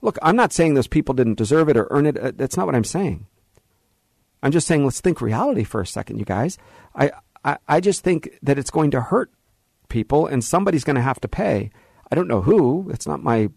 Look, 0.00 0.18
I'm 0.22 0.34
not 0.34 0.52
saying 0.52 0.74
those 0.74 0.88
people 0.88 1.14
didn't 1.14 1.34
deserve 1.34 1.68
it 1.68 1.76
or 1.76 1.86
earn 1.90 2.06
it. 2.06 2.16
Uh, 2.16 2.32
that's 2.34 2.56
not 2.56 2.66
what 2.66 2.74
I'm 2.74 2.84
saying. 2.84 3.26
I'm 4.42 4.50
just 4.50 4.66
saying 4.66 4.84
let's 4.84 5.00
think 5.00 5.20
reality 5.20 5.62
for 5.62 5.80
a 5.80 5.86
second, 5.86 6.18
you 6.18 6.24
guys. 6.24 6.58
I, 6.94 7.12
I, 7.44 7.58
I 7.68 7.80
just 7.80 8.02
think 8.02 8.30
that 8.42 8.58
it's 8.58 8.70
going 8.70 8.90
to 8.92 9.00
hurt 9.00 9.30
people 9.92 10.26
and 10.26 10.42
somebody's 10.42 10.82
going 10.82 10.96
to 10.96 11.02
have 11.02 11.20
to 11.20 11.28
pay. 11.28 11.70
I 12.10 12.16
don't 12.16 12.26
know 12.26 12.40
who. 12.42 12.90
It's 12.90 13.06
not 13.06 13.22
my 13.22 13.50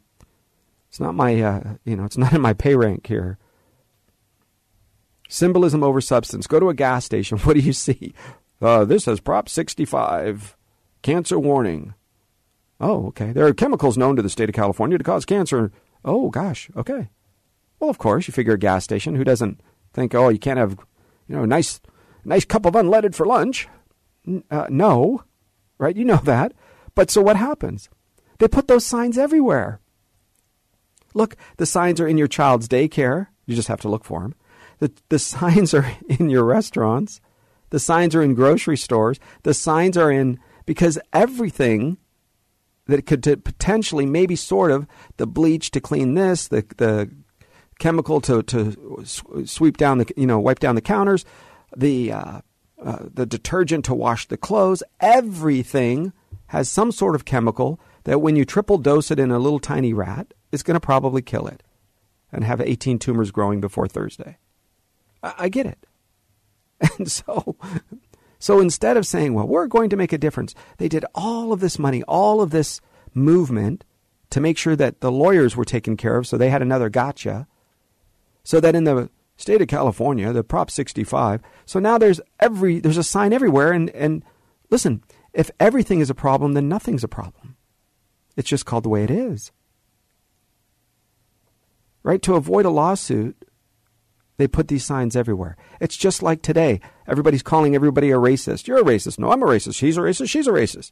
it's 0.89 0.99
not 0.99 1.15
my 1.15 1.41
uh, 1.41 1.75
you 1.83 1.95
know, 1.95 2.03
it's 2.03 2.17
not 2.23 2.33
in 2.33 2.41
my 2.41 2.53
pay 2.53 2.75
rank 2.75 3.07
here. 3.07 3.39
Symbolism 5.27 5.81
over 5.81 6.01
substance. 6.01 6.45
Go 6.45 6.59
to 6.59 6.69
a 6.69 6.75
gas 6.75 7.05
station. 7.05 7.37
What 7.43 7.55
do 7.55 7.61
you 7.61 7.73
see? 7.73 8.13
Uh, 8.61 8.85
this 8.85 9.05
has 9.05 9.19
Prop 9.19 9.49
65. 9.49 10.55
Cancer 11.01 11.39
warning. 11.39 11.95
Oh, 12.79 13.07
okay. 13.07 13.31
There 13.31 13.45
are 13.45 13.53
chemicals 13.53 13.97
known 13.97 14.15
to 14.15 14.21
the 14.21 14.29
state 14.29 14.49
of 14.49 14.55
California 14.55 14.97
to 14.97 15.03
cause 15.03 15.25
cancer. 15.25 15.71
Oh, 16.03 16.29
gosh. 16.29 16.69
Okay. 16.75 17.09
Well, 17.79 17.89
of 17.89 17.97
course, 17.97 18.27
you 18.27 18.33
figure 18.33 18.53
a 18.53 18.59
gas 18.59 18.83
station. 18.83 19.15
Who 19.15 19.23
doesn't 19.23 19.61
think, 19.93 20.13
oh, 20.13 20.29
you 20.29 20.39
can't 20.39 20.59
have, 20.59 20.77
you 21.27 21.35
know, 21.35 21.43
a 21.43 21.47
nice, 21.47 21.79
nice 22.23 22.45
cup 22.45 22.65
of 22.65 22.73
unleaded 22.73 23.15
for 23.15 23.25
lunch? 23.25 23.67
Uh, 24.49 24.67
no, 24.69 25.23
right? 25.77 25.95
You 25.95 26.05
know 26.05 26.17
that. 26.23 26.53
But 26.93 27.11
so 27.11 27.21
what 27.21 27.35
happens? 27.35 27.89
They 28.39 28.47
put 28.47 28.67
those 28.67 28.85
signs 28.85 29.17
everywhere. 29.17 29.79
Look, 31.13 31.37
the 31.57 31.65
signs 31.65 32.01
are 32.01 32.07
in 32.07 32.17
your 32.17 32.27
child's 32.27 32.67
daycare. 32.67 33.27
You 33.45 33.55
just 33.55 33.69
have 33.69 33.81
to 33.81 33.89
look 33.89 34.03
for 34.03 34.21
them. 34.21 34.35
The, 34.79 34.91
the 35.09 35.19
signs 35.33 35.73
are 35.73 35.89
in 36.09 36.29
your 36.29 36.43
restaurants. 36.43 37.21
The 37.69 37.79
signs 37.79 38.15
are 38.15 38.21
in 38.21 38.35
grocery 38.35 38.77
stores. 38.77 39.19
The 39.43 39.53
signs 39.53 39.97
are 39.97 40.11
in 40.11 40.39
because 40.65 40.99
everything 41.13 41.97
that 42.87 43.05
could 43.05 43.23
potentially, 43.43 44.05
maybe 44.05 44.35
sort 44.35 44.71
of, 44.71 44.85
the 45.17 45.25
bleach 45.25 45.71
to 45.71 45.81
clean 45.81 46.13
this, 46.13 46.47
the 46.47 46.65
the 46.77 47.09
chemical 47.79 48.21
to 48.21 48.43
to 48.43 49.03
sweep 49.45 49.77
down 49.77 49.97
the 49.97 50.11
you 50.15 50.27
know 50.27 50.39
wipe 50.39 50.59
down 50.59 50.75
the 50.75 50.81
counters, 50.81 51.25
the 51.75 52.11
uh, 52.11 52.41
uh, 52.81 53.05
the 53.13 53.25
detergent 53.25 53.85
to 53.85 53.93
wash 53.93 54.27
the 54.27 54.37
clothes, 54.37 54.83
everything 54.99 56.13
has 56.47 56.69
some 56.69 56.91
sort 56.91 57.15
of 57.15 57.25
chemical 57.25 57.79
that 58.03 58.21
when 58.21 58.35
you 58.35 58.45
triple 58.45 58.77
dose 58.77 59.11
it 59.11 59.19
in 59.19 59.31
a 59.31 59.39
little 59.39 59.59
tiny 59.59 59.93
rat, 59.93 60.33
is 60.51 60.63
going 60.63 60.75
to 60.75 60.79
probably 60.79 61.21
kill 61.21 61.47
it 61.47 61.63
and 62.31 62.43
have 62.43 62.61
18 62.61 62.99
tumors 62.99 63.31
growing 63.31 63.59
before 63.59 63.87
Thursday. 63.87 64.37
I, 65.23 65.33
I 65.39 65.49
get 65.49 65.65
it. 65.65 65.85
And 66.99 67.09
so 67.09 67.55
so 68.39 68.59
instead 68.59 68.97
of 68.97 69.07
saying, 69.07 69.33
well, 69.33 69.47
we're 69.47 69.67
going 69.67 69.89
to 69.89 69.97
make 69.97 70.13
a 70.13 70.17
difference, 70.17 70.53
they 70.77 70.87
did 70.87 71.05
all 71.15 71.51
of 71.51 71.61
this 71.61 71.79
money, 71.79 72.03
all 72.03 72.41
of 72.41 72.51
this 72.51 72.81
movement 73.13 73.83
to 74.29 74.41
make 74.41 74.57
sure 74.57 74.75
that 74.75 75.01
the 75.01 75.11
lawyers 75.11 75.55
were 75.55 75.65
taken 75.65 75.97
care 75.97 76.17
of, 76.17 76.27
so 76.27 76.37
they 76.37 76.49
had 76.49 76.61
another 76.61 76.89
gotcha. 76.89 77.47
So 78.43 78.59
that 78.59 78.75
in 78.75 78.83
the 78.83 79.09
state 79.37 79.61
of 79.61 79.67
California, 79.67 80.31
the 80.31 80.43
Prop 80.43 80.71
65, 80.71 81.41
so 81.65 81.79
now 81.79 81.97
there's 81.97 82.21
every 82.39 82.79
there's 82.79 82.97
a 82.97 83.03
sign 83.03 83.33
everywhere 83.33 83.71
and 83.71 83.89
and 83.91 84.23
listen, 84.69 85.03
if 85.33 85.51
everything 85.59 85.99
is 85.99 86.09
a 86.09 86.15
problem, 86.15 86.53
then 86.53 86.69
nothing's 86.69 87.03
a 87.03 87.09
problem. 87.09 87.55
It's 88.35 88.49
just 88.49 88.65
called 88.65 88.83
the 88.83 88.89
way 88.89 89.03
it 89.03 89.11
is. 89.11 89.51
Right? 92.03 92.21
To 92.21 92.35
avoid 92.35 92.65
a 92.65 92.69
lawsuit, 92.69 93.45
they 94.37 94.47
put 94.47 94.67
these 94.67 94.85
signs 94.85 95.15
everywhere. 95.15 95.57
It's 95.79 95.95
just 95.95 96.21
like 96.21 96.41
today. 96.41 96.79
Everybody's 97.07 97.43
calling 97.43 97.75
everybody 97.75 98.11
a 98.11 98.15
racist. 98.15 98.67
You're 98.67 98.79
a 98.79 98.83
racist. 98.83 99.17
No, 99.17 99.31
I'm 99.31 99.41
a 99.41 99.47
racist. 99.47 99.75
She's 99.75 99.97
a 99.97 100.01
racist. 100.01 100.29
She's 100.29 100.47
a 100.47 100.51
racist. 100.51 100.91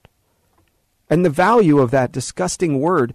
And 1.10 1.26
the 1.26 1.30
value 1.30 1.80
of 1.80 1.92
that 1.92 2.12
disgusting 2.12 2.80
word 2.80 3.14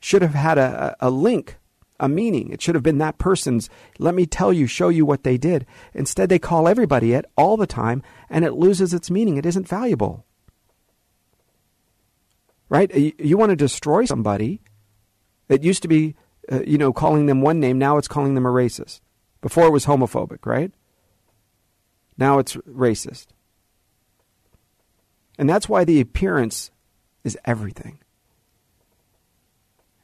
should 0.00 0.22
have 0.22 0.34
had 0.34 0.58
a, 0.58 0.96
a 1.00 1.10
link, 1.10 1.58
a 2.00 2.08
meaning. 2.08 2.50
It 2.50 2.60
should 2.60 2.74
have 2.74 2.82
been 2.82 2.98
that 2.98 3.18
person's, 3.18 3.70
let 3.98 4.14
me 4.14 4.26
tell 4.26 4.52
you, 4.52 4.66
show 4.66 4.88
you 4.88 5.06
what 5.06 5.22
they 5.22 5.38
did. 5.38 5.66
Instead, 5.92 6.28
they 6.28 6.38
call 6.38 6.68
everybody 6.68 7.12
it 7.12 7.24
all 7.36 7.56
the 7.56 7.66
time, 7.66 8.02
and 8.28 8.44
it 8.44 8.54
loses 8.54 8.92
its 8.92 9.10
meaning. 9.10 9.36
It 9.36 9.46
isn't 9.46 9.68
valuable. 9.68 10.24
Right? 12.68 12.94
You, 12.94 13.36
want 13.36 13.50
to 13.50 13.56
destroy 13.56 14.04
somebody. 14.04 14.60
It 15.48 15.62
used 15.62 15.82
to 15.82 15.88
be, 15.88 16.16
uh, 16.50 16.62
you 16.62 16.78
know, 16.78 16.92
calling 16.92 17.26
them 17.26 17.42
one 17.42 17.60
name. 17.60 17.78
Now 17.78 17.98
it's 17.98 18.08
calling 18.08 18.34
them 18.34 18.46
a 18.46 18.50
racist. 18.50 19.00
Before 19.40 19.66
it 19.66 19.72
was 19.72 19.86
homophobic, 19.86 20.46
right? 20.46 20.72
Now 22.16 22.38
it's 22.38 22.56
racist. 22.56 23.26
And 25.38 25.48
that's 25.48 25.68
why 25.68 25.84
the 25.84 26.00
appearance 26.00 26.70
is 27.22 27.38
everything. 27.44 27.98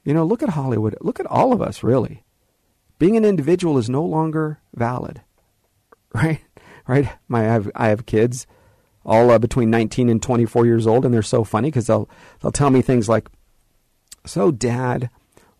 You 0.04 0.14
know, 0.14 0.24
look 0.24 0.42
at 0.42 0.50
Hollywood. 0.50 0.96
Look 1.00 1.20
at 1.20 1.26
all 1.26 1.52
of 1.52 1.60
us, 1.60 1.82
really. 1.82 2.24
Being 2.98 3.16
an 3.16 3.24
individual 3.24 3.78
is 3.78 3.88
no 3.88 4.04
longer 4.04 4.60
valid, 4.74 5.22
right? 6.14 6.40
Right? 6.86 7.08
My, 7.28 7.40
I 7.40 7.52
have, 7.52 7.70
I 7.74 7.88
have 7.88 8.06
kids, 8.06 8.46
all 9.04 9.30
uh, 9.30 9.38
between 9.38 9.70
19 9.70 10.08
and 10.08 10.22
24 10.22 10.66
years 10.66 10.86
old, 10.86 11.04
and 11.04 11.14
they're 11.14 11.22
so 11.22 11.44
funny 11.44 11.68
because 11.68 11.86
they'll 11.86 12.08
they'll 12.40 12.52
tell 12.52 12.70
me 12.70 12.82
things 12.82 13.08
like, 13.08 13.28
"So, 14.26 14.50
Dad, 14.50 15.10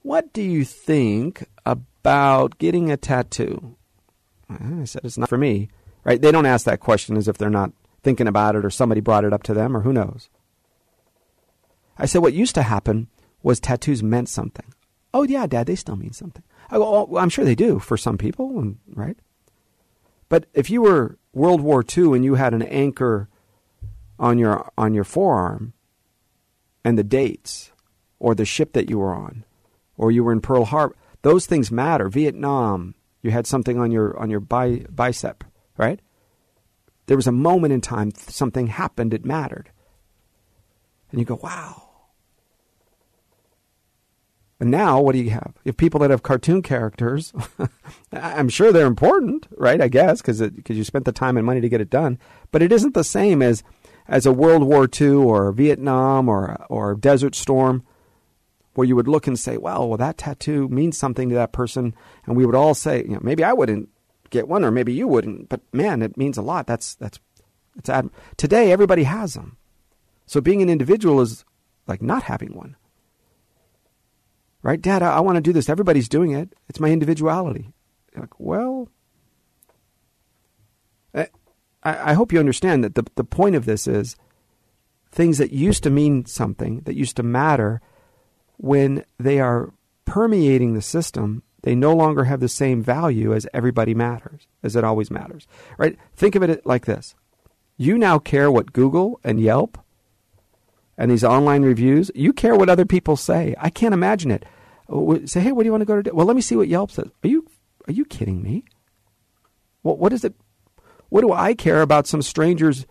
what 0.02 0.32
do 0.32 0.42
you 0.42 0.64
think 0.64 1.46
about 1.64 2.58
getting 2.58 2.90
a 2.90 2.96
tattoo?" 2.96 3.76
I 4.50 4.84
said, 4.84 5.04
"It's 5.04 5.18
not 5.18 5.28
for 5.28 5.38
me." 5.38 5.68
Right? 6.04 6.20
They 6.20 6.32
don't 6.32 6.46
ask 6.46 6.64
that 6.64 6.80
question 6.80 7.16
as 7.16 7.28
if 7.28 7.36
they're 7.38 7.50
not 7.50 7.72
thinking 8.02 8.26
about 8.26 8.56
it 8.56 8.64
or 8.64 8.70
somebody 8.70 9.00
brought 9.00 9.24
it 9.24 9.32
up 9.32 9.42
to 9.44 9.54
them 9.54 9.76
or 9.76 9.80
who 9.80 9.92
knows. 9.92 10.28
I 11.98 12.06
said, 12.06 12.22
what 12.22 12.32
used 12.32 12.54
to 12.54 12.62
happen 12.62 13.08
was 13.42 13.60
tattoos 13.60 14.02
meant 14.02 14.28
something. 14.28 14.72
Oh, 15.12 15.22
yeah, 15.22 15.46
Dad, 15.46 15.66
they 15.66 15.74
still 15.74 15.96
mean 15.96 16.12
something. 16.12 16.44
I 16.70 16.76
go, 16.76 16.84
oh, 16.84 17.16
I'm 17.16 17.28
sure 17.28 17.44
they 17.44 17.54
do 17.54 17.78
for 17.78 17.96
some 17.96 18.16
people, 18.16 18.74
right? 18.94 19.16
But 20.28 20.46
if 20.54 20.70
you 20.70 20.82
were 20.82 21.18
World 21.32 21.60
War 21.60 21.84
II 21.84 22.14
and 22.14 22.24
you 22.24 22.34
had 22.36 22.54
an 22.54 22.62
anchor 22.62 23.28
on 24.18 24.38
your 24.38 24.70
on 24.78 24.94
your 24.94 25.04
forearm 25.04 25.72
and 26.84 26.96
the 26.96 27.04
dates 27.04 27.72
or 28.18 28.34
the 28.34 28.44
ship 28.44 28.72
that 28.74 28.88
you 28.88 28.98
were 28.98 29.14
on 29.14 29.44
or 29.96 30.12
you 30.12 30.22
were 30.22 30.32
in 30.32 30.40
Pearl 30.40 30.66
Harbor, 30.66 30.94
those 31.22 31.46
things 31.46 31.72
matter. 31.72 32.08
Vietnam, 32.08 32.94
you 33.22 33.32
had 33.32 33.46
something 33.46 33.78
on 33.78 33.90
your 33.90 34.16
on 34.18 34.30
your 34.30 34.40
bi- 34.40 34.84
bicep, 34.94 35.42
right? 35.76 36.00
There 37.06 37.16
was 37.16 37.26
a 37.26 37.32
moment 37.32 37.72
in 37.72 37.80
time 37.80 38.12
something 38.14 38.68
happened, 38.68 39.12
it 39.12 39.24
mattered. 39.24 39.72
And 41.10 41.18
you 41.18 41.26
go, 41.26 41.40
wow. 41.42 41.89
And 44.60 44.70
now, 44.70 45.00
what 45.00 45.12
do 45.12 45.18
you 45.18 45.30
have? 45.30 45.54
You 45.64 45.70
have 45.70 45.78
people 45.78 46.00
that 46.00 46.10
have 46.10 46.22
cartoon 46.22 46.60
characters. 46.60 47.32
I'm 48.12 48.50
sure 48.50 48.72
they're 48.72 48.86
important, 48.86 49.48
right? 49.56 49.80
I 49.80 49.88
guess 49.88 50.20
because 50.20 50.42
because 50.42 50.76
you 50.76 50.84
spent 50.84 51.06
the 51.06 51.12
time 51.12 51.38
and 51.38 51.46
money 51.46 51.62
to 51.62 51.68
get 51.68 51.80
it 51.80 51.88
done. 51.88 52.18
But 52.52 52.60
it 52.62 52.70
isn't 52.70 52.92
the 52.92 53.02
same 53.02 53.40
as 53.40 53.62
as 54.06 54.26
a 54.26 54.32
World 54.32 54.64
War 54.64 54.86
II 55.00 55.14
or 55.14 55.50
Vietnam 55.52 56.28
or 56.28 56.62
or 56.68 56.94
Desert 56.94 57.34
Storm, 57.34 57.84
where 58.74 58.86
you 58.86 58.94
would 58.96 59.08
look 59.08 59.26
and 59.26 59.38
say, 59.38 59.56
"Well, 59.56 59.88
well, 59.88 59.96
that 59.96 60.18
tattoo 60.18 60.68
means 60.68 60.98
something 60.98 61.30
to 61.30 61.34
that 61.36 61.52
person," 61.52 61.94
and 62.26 62.36
we 62.36 62.44
would 62.44 62.54
all 62.54 62.74
say, 62.74 63.02
"You 63.04 63.14
know, 63.14 63.20
maybe 63.22 63.42
I 63.42 63.54
wouldn't 63.54 63.88
get 64.28 64.46
one, 64.46 64.62
or 64.62 64.70
maybe 64.70 64.92
you 64.92 65.08
wouldn't, 65.08 65.48
but 65.48 65.62
man, 65.72 66.02
it 66.02 66.18
means 66.18 66.36
a 66.36 66.42
lot. 66.42 66.66
That's 66.66 66.96
that's 66.96 67.18
it's 67.76 67.88
ad- 67.88 68.10
today 68.36 68.72
everybody 68.72 69.04
has 69.04 69.32
them. 69.34 69.56
So 70.26 70.42
being 70.42 70.60
an 70.60 70.68
individual 70.68 71.22
is 71.22 71.46
like 71.86 72.02
not 72.02 72.24
having 72.24 72.54
one. 72.54 72.76
Right, 74.62 74.80
Dad? 74.80 75.02
I, 75.02 75.16
I 75.16 75.20
want 75.20 75.36
to 75.36 75.42
do 75.42 75.52
this. 75.52 75.68
Everybody's 75.68 76.08
doing 76.08 76.32
it. 76.32 76.54
It's 76.68 76.80
my 76.80 76.90
individuality. 76.90 77.72
You're 78.12 78.22
like, 78.22 78.38
well, 78.38 78.88
eh, 81.14 81.26
I, 81.82 82.10
I 82.10 82.12
hope 82.14 82.32
you 82.32 82.38
understand 82.38 82.84
that 82.84 82.94
the 82.94 83.04
the 83.14 83.24
point 83.24 83.56
of 83.56 83.64
this 83.64 83.86
is 83.86 84.16
things 85.10 85.38
that 85.38 85.52
used 85.52 85.82
to 85.84 85.90
mean 85.90 86.26
something, 86.26 86.80
that 86.80 86.96
used 86.96 87.16
to 87.16 87.22
matter, 87.22 87.80
when 88.56 89.04
they 89.18 89.40
are 89.40 89.72
permeating 90.04 90.74
the 90.74 90.82
system, 90.82 91.42
they 91.62 91.74
no 91.74 91.94
longer 91.94 92.24
have 92.24 92.40
the 92.40 92.48
same 92.48 92.82
value 92.82 93.34
as 93.34 93.46
everybody 93.52 93.94
matters, 93.94 94.46
as 94.62 94.76
it 94.76 94.84
always 94.84 95.10
matters. 95.10 95.46
Right? 95.78 95.96
Think 96.14 96.34
of 96.34 96.42
it 96.42 96.64
like 96.66 96.86
this. 96.86 97.14
You 97.76 97.96
now 97.96 98.18
care 98.18 98.50
what 98.50 98.72
Google 98.72 99.20
and 99.24 99.40
Yelp 99.40 99.78
and 101.00 101.10
these 101.10 101.24
online 101.24 101.62
reviews, 101.62 102.10
you 102.14 102.30
care 102.30 102.54
what 102.54 102.68
other 102.68 102.84
people 102.84 103.16
say. 103.16 103.54
I 103.58 103.70
can't 103.70 103.94
imagine 103.94 104.30
it. 104.30 104.44
Say, 105.26 105.40
hey, 105.40 105.50
what 105.50 105.62
do 105.62 105.66
you 105.66 105.72
want 105.72 105.80
to 105.80 105.86
go 105.86 105.96
to? 105.96 106.02
Do? 106.02 106.10
Well, 106.12 106.26
let 106.26 106.36
me 106.36 106.42
see 106.42 106.56
what 106.56 106.68
Yelp 106.68 106.90
says. 106.90 107.08
Are 107.24 107.28
you 107.28 107.46
are 107.88 107.92
you 107.92 108.04
kidding 108.04 108.42
me? 108.42 108.64
What 109.80 109.98
what 109.98 110.12
is 110.12 110.24
it? 110.24 110.34
What 111.08 111.22
do 111.22 111.32
I 111.32 111.54
care 111.54 111.80
about 111.80 112.06
some 112.06 112.20
stranger's 112.20 112.86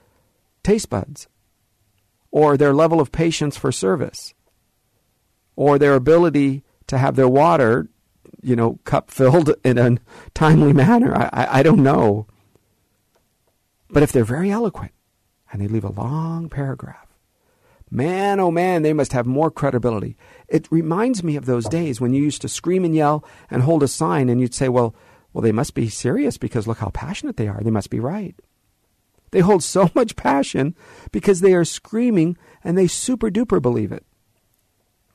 taste 0.63 0.89
buds, 0.89 1.27
or 2.31 2.57
their 2.57 2.73
level 2.73 2.99
of 2.99 3.11
patience 3.11 3.57
for 3.57 3.71
service, 3.71 4.33
or 5.55 5.77
their 5.77 5.93
ability 5.93 6.63
to 6.87 6.97
have 6.97 7.15
their 7.15 7.29
water, 7.29 7.89
you 8.41 8.55
know, 8.55 8.79
cup 8.85 9.11
filled 9.11 9.53
in 9.63 9.77
a 9.77 9.97
timely 10.33 10.73
manner? 10.73 11.15
I, 11.15 11.29
I, 11.31 11.59
I 11.59 11.63
don't 11.63 11.83
know. 11.83 12.25
But 13.87 14.01
if 14.01 14.11
they're 14.11 14.23
very 14.23 14.49
eloquent 14.49 14.93
and 15.51 15.61
they 15.61 15.67
leave 15.67 15.83
a 15.83 15.91
long 15.91 16.49
paragraph 16.49 17.08
Man, 17.91 18.39
oh 18.39 18.51
man, 18.51 18.83
they 18.83 18.93
must 18.93 19.13
have 19.13 19.25
more 19.25 19.49
credibility. 19.49 20.15
It 20.47 20.67
reminds 20.71 21.23
me 21.23 21.35
of 21.35 21.45
those 21.45 21.67
days 21.67 21.99
when 21.99 22.13
you 22.13 22.23
used 22.23 22.41
to 22.43 22.49
scream 22.49 22.85
and 22.85 22.95
yell 22.95 23.25
and 23.49 23.63
hold 23.63 23.81
a 23.81 23.87
sign 23.87 24.29
and 24.29 24.39
you'd 24.39 24.53
say, 24.53 24.69
well, 24.69 24.95
well, 25.33 25.41
they 25.41 25.51
must 25.51 25.73
be 25.73 25.89
serious 25.89 26.37
because 26.37 26.67
look 26.67 26.79
how 26.79 26.89
passionate 26.89 27.37
they 27.37 27.47
are. 27.47 27.61
They 27.61 27.71
must 27.71 27.89
be 27.89 27.99
right. 27.99 28.35
They 29.31 29.39
hold 29.39 29.63
so 29.63 29.89
much 29.95 30.15
passion 30.15 30.75
because 31.11 31.41
they 31.41 31.53
are 31.53 31.65
screaming 31.65 32.37
and 32.63 32.77
they 32.77 32.87
super 32.87 33.29
duper 33.29 33.61
believe 33.61 33.91
it. 33.91 34.05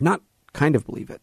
Not 0.00 0.22
kind 0.52 0.74
of 0.76 0.84
believe 0.84 1.10
it. 1.10 1.20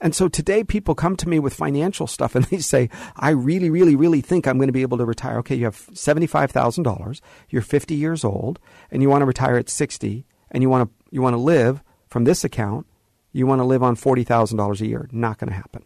And 0.00 0.14
so 0.14 0.28
today 0.28 0.62
people 0.62 0.94
come 0.94 1.16
to 1.16 1.28
me 1.28 1.38
with 1.38 1.54
financial 1.54 2.06
stuff 2.06 2.34
and 2.34 2.44
they 2.46 2.58
say, 2.58 2.90
I 3.16 3.30
really, 3.30 3.70
really, 3.70 3.96
really 3.96 4.20
think 4.20 4.46
I'm 4.46 4.58
going 4.58 4.68
to 4.68 4.72
be 4.72 4.82
able 4.82 4.98
to 4.98 5.04
retire. 5.04 5.38
Okay, 5.38 5.54
you 5.54 5.64
have 5.64 5.76
$75,000, 5.76 7.20
you're 7.48 7.62
50 7.62 7.94
years 7.94 8.24
old, 8.24 8.58
and 8.90 9.02
you 9.02 9.08
want 9.08 9.22
to 9.22 9.26
retire 9.26 9.56
at 9.56 9.68
60, 9.68 10.26
and 10.50 10.62
you 10.62 10.68
want 10.68 10.88
to, 10.88 11.06
you 11.10 11.22
want 11.22 11.34
to 11.34 11.40
live 11.40 11.82
from 12.08 12.24
this 12.24 12.44
account, 12.44 12.86
you 13.32 13.46
want 13.46 13.60
to 13.60 13.64
live 13.64 13.82
on 13.82 13.96
$40,000 13.96 14.80
a 14.80 14.86
year. 14.86 15.08
Not 15.12 15.38
going 15.38 15.50
to 15.50 15.56
happen. 15.56 15.84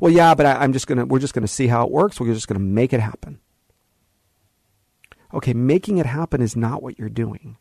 Well, 0.00 0.12
yeah, 0.12 0.34
but 0.34 0.46
I, 0.46 0.64
am 0.64 0.72
just 0.72 0.86
going 0.86 0.98
to, 0.98 1.04
we're 1.04 1.20
just 1.20 1.34
going 1.34 1.46
to 1.46 1.48
see 1.48 1.68
how 1.68 1.84
it 1.84 1.92
works. 1.92 2.18
We're 2.18 2.34
just 2.34 2.48
going 2.48 2.58
to 2.58 2.64
make 2.64 2.92
it 2.92 3.00
happen. 3.00 3.38
Okay, 5.32 5.54
making 5.54 5.98
it 5.98 6.06
happen 6.06 6.42
is 6.42 6.56
not 6.56 6.82
what 6.82 6.98
you're 6.98 7.08
doing. 7.08 7.56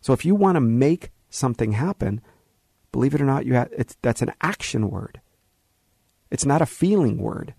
So 0.00 0.12
if 0.12 0.24
you 0.24 0.34
want 0.34 0.56
to 0.56 0.60
make 0.60 1.10
something 1.30 1.72
happen, 1.72 2.20
Believe 2.96 3.14
it 3.14 3.20
or 3.20 3.26
not, 3.26 3.44
you 3.44 3.52
have, 3.52 3.68
it's, 3.76 3.94
that's 4.00 4.22
an 4.22 4.32
action 4.40 4.88
word. 4.88 5.20
It's 6.30 6.46
not 6.46 6.62
a 6.62 6.66
feeling 6.66 7.18
word. 7.18 7.52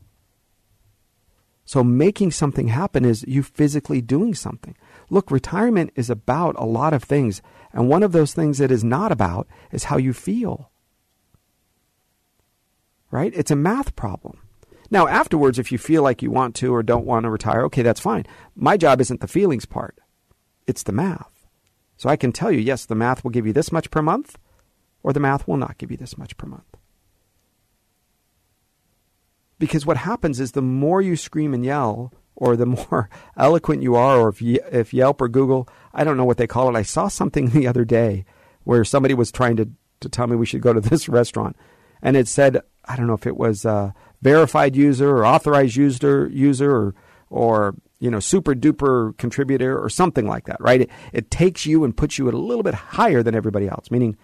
So 1.63 1.83
making 1.83 2.31
something 2.31 2.69
happen 2.69 3.05
is 3.05 3.23
you 3.27 3.43
physically 3.43 4.01
doing 4.01 4.33
something. 4.33 4.75
Look, 5.11 5.29
retirement 5.29 5.91
is 5.95 6.09
about 6.09 6.55
a 6.57 6.65
lot 6.65 6.91
of 6.91 7.03
things. 7.03 7.43
And 7.71 7.87
one 7.87 8.01
of 8.01 8.13
those 8.13 8.33
things 8.33 8.59
it 8.59 8.71
is 8.71 8.83
not 8.83 9.11
about 9.11 9.47
is 9.71 9.83
how 9.83 9.97
you 9.97 10.11
feel. 10.11 10.71
Right? 13.11 13.31
It's 13.35 13.51
a 13.51 13.55
math 13.55 13.95
problem. 13.95 14.39
Now, 14.89 15.05
afterwards, 15.05 15.59
if 15.59 15.71
you 15.71 15.77
feel 15.77 16.01
like 16.01 16.23
you 16.23 16.31
want 16.31 16.55
to 16.55 16.73
or 16.73 16.81
don't 16.81 17.05
want 17.05 17.25
to 17.25 17.29
retire, 17.29 17.63
okay, 17.65 17.83
that's 17.83 17.99
fine. 17.99 18.25
My 18.55 18.75
job 18.75 18.99
isn't 19.01 19.21
the 19.21 19.27
feelings 19.27 19.67
part, 19.67 19.99
it's 20.65 20.81
the 20.81 20.93
math. 20.93 21.45
So 21.95 22.09
I 22.09 22.15
can 22.15 22.31
tell 22.31 22.51
you, 22.51 22.59
yes, 22.59 22.87
the 22.87 22.95
math 22.95 23.23
will 23.23 23.29
give 23.29 23.45
you 23.45 23.53
this 23.53 23.71
much 23.71 23.91
per 23.91 24.01
month, 24.01 24.35
or 25.07 25.13
the 25.13 25.21
math 25.21 25.47
will 25.47 25.55
not 25.55 25.77
give 25.77 25.89
you 25.89 25.95
this 25.95 26.17
much 26.17 26.35
per 26.35 26.45
month. 26.45 26.75
Because 29.57 29.85
what 29.85 29.95
happens 29.95 30.41
is 30.41 30.51
the 30.51 30.61
more 30.61 31.01
you 31.01 31.15
scream 31.15 31.53
and 31.53 31.63
yell, 31.63 32.11
or 32.35 32.57
the 32.57 32.65
more 32.91 33.09
eloquent 33.37 33.81
you 33.81 33.95
are, 33.95 34.19
or 34.19 34.27
if, 34.27 34.41
if 34.41 34.93
Yelp 34.93 35.21
or 35.21 35.29
Google, 35.29 35.69
I 35.93 36.03
don't 36.03 36.17
know 36.17 36.25
what 36.25 36.35
they 36.35 36.45
call 36.45 36.67
it. 36.67 36.77
I 36.77 36.81
saw 36.81 37.07
something 37.07 37.49
the 37.51 37.67
other 37.67 37.85
day 37.85 38.25
where 38.65 38.83
somebody 38.83 39.13
was 39.13 39.31
trying 39.31 39.55
to, 39.55 39.69
to 40.01 40.09
tell 40.09 40.27
me 40.27 40.35
we 40.35 40.45
should 40.45 40.59
go 40.59 40.73
to 40.73 40.81
this 40.89 41.07
restaurant. 41.07 41.55
And 42.01 42.17
it 42.17 42.27
said, 42.27 42.59
I 42.83 42.97
don't 42.97 43.07
know 43.07 43.13
if 43.13 43.25
it 43.25 43.37
was 43.37 43.63
a 43.63 43.93
verified 44.21 44.75
user 44.75 45.09
or 45.15 45.25
authorized 45.25 45.77
user, 45.77 46.27
user 46.33 46.69
or, 46.69 46.95
or 47.29 47.75
you 47.99 48.11
know, 48.11 48.19
super 48.19 48.53
duper 48.53 49.17
contributor 49.17 49.81
or 49.81 49.87
something 49.87 50.27
like 50.27 50.47
that, 50.47 50.59
right? 50.59 50.81
It, 50.81 50.89
it 51.13 51.31
takes 51.31 51.65
you 51.65 51.85
and 51.85 51.95
puts 51.95 52.17
you 52.17 52.27
at 52.27 52.33
a 52.33 52.37
little 52.37 52.61
bit 52.61 52.73
higher 52.73 53.23
than 53.23 53.35
everybody 53.35 53.69
else, 53.69 53.89
meaning 53.89 54.17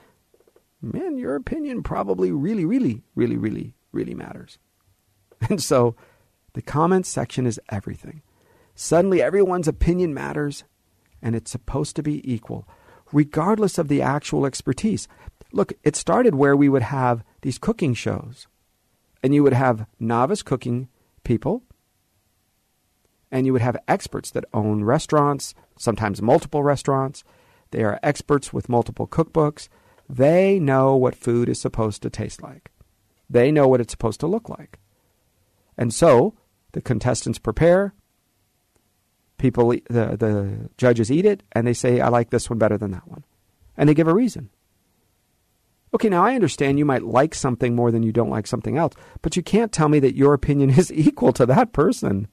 man, 0.83 1.17
your 1.17 1.35
opinion 1.35 1.81
probably 1.81 2.31
really, 2.31 2.65
really, 2.65 3.03
really, 3.15 3.37
really, 3.37 3.75
really 3.91 4.13
matters. 4.13 4.57
And 5.49 5.61
so 5.61 5.97
the 6.53 6.61
comments 6.61 7.09
section 7.09 7.45
is 7.45 7.59
everything. 7.69 8.21
Suddenly, 8.75 9.21
everyone's 9.21 9.67
opinion 9.67 10.13
matters, 10.13 10.63
and 11.21 11.35
it's 11.35 11.51
supposed 11.51 11.95
to 11.97 12.03
be 12.03 12.21
equal, 12.31 12.67
regardless 13.11 13.77
of 13.77 13.87
the 13.87 14.01
actual 14.01 14.45
expertise. 14.45 15.07
Look, 15.51 15.73
it 15.83 15.95
started 15.95 16.35
where 16.35 16.55
we 16.55 16.69
would 16.69 16.83
have 16.83 17.23
these 17.41 17.57
cooking 17.57 17.93
shows, 17.93 18.47
and 19.21 19.35
you 19.35 19.43
would 19.43 19.53
have 19.53 19.85
novice 19.99 20.41
cooking 20.41 20.87
people, 21.23 21.63
and 23.31 23.45
you 23.45 23.53
would 23.53 23.61
have 23.61 23.77
experts 23.87 24.31
that 24.31 24.45
own 24.53 24.83
restaurants, 24.83 25.53
sometimes 25.77 26.21
multiple 26.21 26.63
restaurants. 26.63 27.23
They 27.71 27.83
are 27.83 27.99
experts 28.01 28.53
with 28.53 28.69
multiple 28.69 29.07
cookbooks. 29.07 29.69
They 30.09 30.59
know 30.59 30.95
what 30.95 31.15
food 31.15 31.49
is 31.49 31.59
supposed 31.59 32.01
to 32.01 32.09
taste 32.09 32.41
like. 32.41 32.71
They 33.29 33.51
know 33.51 33.67
what 33.67 33.81
it's 33.81 33.91
supposed 33.91 34.19
to 34.21 34.27
look 34.27 34.49
like. 34.49 34.79
And 35.77 35.93
so 35.93 36.35
the 36.73 36.81
contestants 36.81 37.39
prepare, 37.39 37.93
people, 39.37 39.69
the, 39.69 40.17
the 40.17 40.69
judges 40.77 41.11
eat 41.11 41.25
it, 41.25 41.43
and 41.51 41.65
they 41.65 41.73
say, 41.73 41.99
I 41.99 42.09
like 42.09 42.29
this 42.29 42.49
one 42.49 42.59
better 42.59 42.77
than 42.77 42.91
that 42.91 43.07
one. 43.07 43.23
And 43.75 43.89
they 43.89 43.93
give 43.93 44.07
a 44.07 44.13
reason. 44.13 44.49
Okay, 45.93 46.09
now 46.09 46.23
I 46.23 46.33
understand 46.33 46.79
you 46.79 46.85
might 46.85 47.03
like 47.03 47.35
something 47.35 47.75
more 47.75 47.91
than 47.91 48.03
you 48.03 48.11
don't 48.11 48.29
like 48.29 48.47
something 48.47 48.77
else, 48.77 48.93
but 49.21 49.35
you 49.35 49.43
can't 49.43 49.71
tell 49.71 49.89
me 49.89 49.99
that 49.99 50.15
your 50.15 50.33
opinion 50.33 50.69
is 50.77 50.91
equal 50.91 51.33
to 51.33 51.45
that 51.45 51.73
person. 51.73 52.27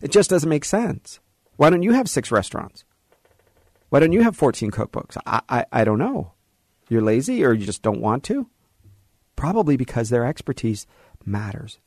It 0.00 0.10
just 0.10 0.30
doesn't 0.30 0.48
make 0.48 0.64
sense. 0.64 1.20
Why 1.56 1.70
don't 1.70 1.82
you 1.82 1.92
have 1.92 2.08
six 2.08 2.30
restaurants? 2.30 2.84
Why 3.92 4.00
don't 4.00 4.12
you 4.12 4.22
have 4.22 4.34
14 4.34 4.70
cookbooks? 4.70 5.18
I, 5.26 5.42
I, 5.50 5.66
I 5.70 5.84
don't 5.84 5.98
know. 5.98 6.32
You're 6.88 7.02
lazy 7.02 7.44
or 7.44 7.52
you 7.52 7.66
just 7.66 7.82
don't 7.82 8.00
want 8.00 8.24
to? 8.24 8.48
Probably 9.36 9.76
because 9.76 10.08
their 10.08 10.24
expertise 10.24 10.86
matters. 11.26 11.78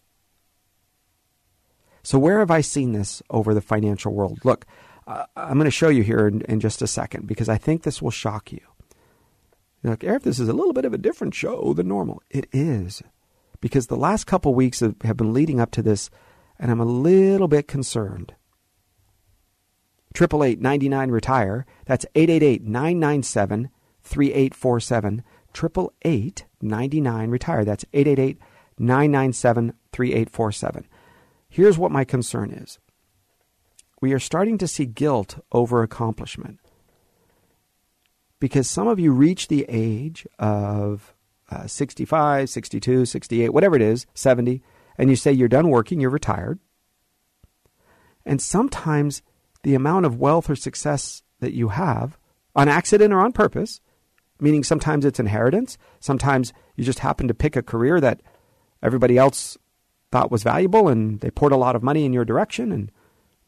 So, 2.03 2.19
where 2.19 2.37
have 2.37 2.51
I 2.51 2.61
seen 2.61 2.91
this 2.91 3.23
over 3.31 3.55
the 3.55 3.59
financial 3.61 4.13
world? 4.13 4.37
Look, 4.43 4.67
uh, 5.07 5.25
I'm 5.35 5.55
going 5.55 5.65
to 5.65 5.71
show 5.71 5.89
you 5.89 6.03
here 6.03 6.27
in, 6.27 6.41
in 6.41 6.59
just 6.59 6.83
a 6.83 6.87
second 6.87 7.25
because 7.25 7.49
I 7.49 7.57
think 7.57 7.81
this 7.81 8.03
will 8.03 8.11
shock 8.11 8.51
you. 8.51 8.61
Look, 9.81 10.03
Eric, 10.03 10.21
this 10.21 10.39
is 10.39 10.47
a 10.47 10.53
little 10.53 10.73
bit 10.73 10.85
of 10.85 10.93
a 10.93 10.99
different 10.99 11.33
show 11.33 11.73
than 11.73 11.87
normal. 11.87 12.21
It 12.29 12.45
is. 12.51 13.01
Because 13.61 13.87
the 13.87 13.97
last 13.97 14.27
couple 14.27 14.53
weeks 14.53 14.81
have, 14.81 14.93
have 15.01 15.17
been 15.17 15.33
leading 15.33 15.59
up 15.59 15.71
to 15.71 15.81
this, 15.81 16.11
and 16.59 16.69
I'm 16.69 16.79
a 16.79 16.85
little 16.85 17.47
bit 17.47 17.67
concerned. 17.67 18.35
Triple 20.15 20.45
eight 20.45 20.61
ninety 20.61 20.87
nine 20.87 21.11
retire. 21.11 21.65
That's 21.85 22.05
888 22.15 22.63
997 22.63 23.69
3847. 24.01 25.23
retire. 27.29 27.65
That's 27.65 27.85
888 27.91 28.39
997 28.79 29.73
3847. 29.91 30.87
Here's 31.49 31.77
what 31.77 31.91
my 31.91 32.05
concern 32.05 32.51
is 32.51 32.79
we 34.01 34.13
are 34.13 34.19
starting 34.19 34.57
to 34.57 34.67
see 34.67 34.85
guilt 34.85 35.37
over 35.51 35.83
accomplishment 35.83 36.59
because 38.39 38.69
some 38.69 38.87
of 38.87 38.99
you 38.99 39.11
reach 39.11 39.49
the 39.49 39.65
age 39.67 40.25
of 40.39 41.13
uh, 41.51 41.67
65, 41.67 42.49
62, 42.49 43.05
68, 43.05 43.49
whatever 43.49 43.75
it 43.75 43.81
is, 43.81 44.05
70, 44.13 44.61
and 44.97 45.09
you 45.09 45.17
say 45.17 45.33
you're 45.33 45.49
done 45.49 45.69
working, 45.69 45.99
you're 45.99 46.09
retired. 46.09 46.59
And 48.25 48.41
sometimes 48.41 49.21
the 49.65 49.75
amount 49.75 50.05
of 50.05 50.19
wealth 50.19 50.47
or 50.47 50.55
success 50.55 51.23
that 51.39 51.53
you 51.53 51.69
have, 51.69 52.19
on 52.55 52.69
accident 52.69 53.11
or 53.11 53.19
on 53.19 53.31
purpose, 53.31 53.81
meaning 54.39 54.63
sometimes 54.63 55.03
it's 55.03 55.19
inheritance, 55.19 55.75
sometimes 55.99 56.53
you 56.75 56.83
just 56.83 56.99
happen 56.99 57.27
to 57.27 57.33
pick 57.33 57.55
a 57.55 57.63
career 57.63 57.99
that 57.99 58.21
everybody 58.83 59.17
else 59.17 59.57
thought 60.11 60.29
was 60.29 60.43
valuable 60.43 60.87
and 60.87 61.19
they 61.21 61.31
poured 61.31 61.51
a 61.51 61.57
lot 61.57 61.75
of 61.75 61.81
money 61.81 62.05
in 62.05 62.13
your 62.13 62.23
direction 62.23 62.71
and 62.71 62.91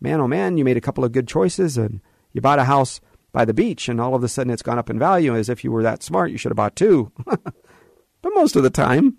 man 0.01 0.19
oh 0.19 0.27
man 0.27 0.57
you 0.57 0.65
made 0.65 0.75
a 0.75 0.81
couple 0.81 1.05
of 1.05 1.11
good 1.11 1.27
choices 1.27 1.77
and 1.77 2.01
you 2.33 2.41
bought 2.41 2.59
a 2.59 2.63
house 2.63 2.99
by 3.31 3.45
the 3.45 3.53
beach 3.53 3.87
and 3.87 4.01
all 4.01 4.15
of 4.15 4.23
a 4.23 4.27
sudden 4.27 4.51
it's 4.51 4.63
gone 4.63 4.79
up 4.79 4.89
in 4.89 4.97
value 4.97 5.35
as 5.35 5.49
if 5.49 5.63
you 5.63 5.71
were 5.71 5.83
that 5.83 6.01
smart 6.01 6.31
you 6.31 6.37
should 6.37 6.49
have 6.49 6.57
bought 6.57 6.75
two. 6.75 7.11
But 8.23 8.33
most 8.33 8.55
of 8.55 8.63
the 8.63 8.71
time 8.71 9.17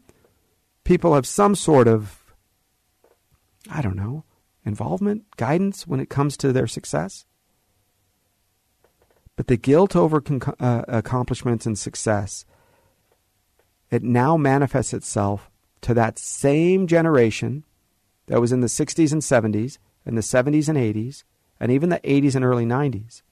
people 0.85 1.15
have 1.15 1.27
some 1.27 1.55
sort 1.55 1.87
of 1.87 2.35
i 3.71 3.81
don't 3.81 3.97
know 3.97 4.25
involvement 4.65 5.25
guidance 5.37 5.87
when 5.87 6.01
it 6.01 6.11
comes 6.11 6.37
to 6.37 6.53
their 6.53 6.67
success 6.67 7.25
but 9.37 9.47
the 9.47 9.57
guilt 9.57 9.95
over 9.95 10.21
con- 10.21 10.55
uh, 10.61 10.83
accomplishments 10.89 11.67
and 11.67 11.79
success 11.79 12.45
it 13.91 14.03
now 14.03 14.37
manifests 14.37 14.93
itself 14.93 15.51
to 15.81 15.95
that 15.95 16.19
same 16.19 16.87
generation 16.87 17.65
that 18.27 18.41
was 18.41 18.53
in 18.53 18.61
the 18.61 18.67
60s 18.67 19.13
and 19.13 19.23
70s 19.23 19.79
and 20.05 20.17
the 20.17 20.23
70s 20.23 20.69
and 20.69 20.77
80s 20.77 21.25
and 21.61 21.73
even 21.73 21.89
the 21.89 22.01
80s 22.01 22.35
and 22.35 22.45
early 22.45 22.67
90s 22.67 23.23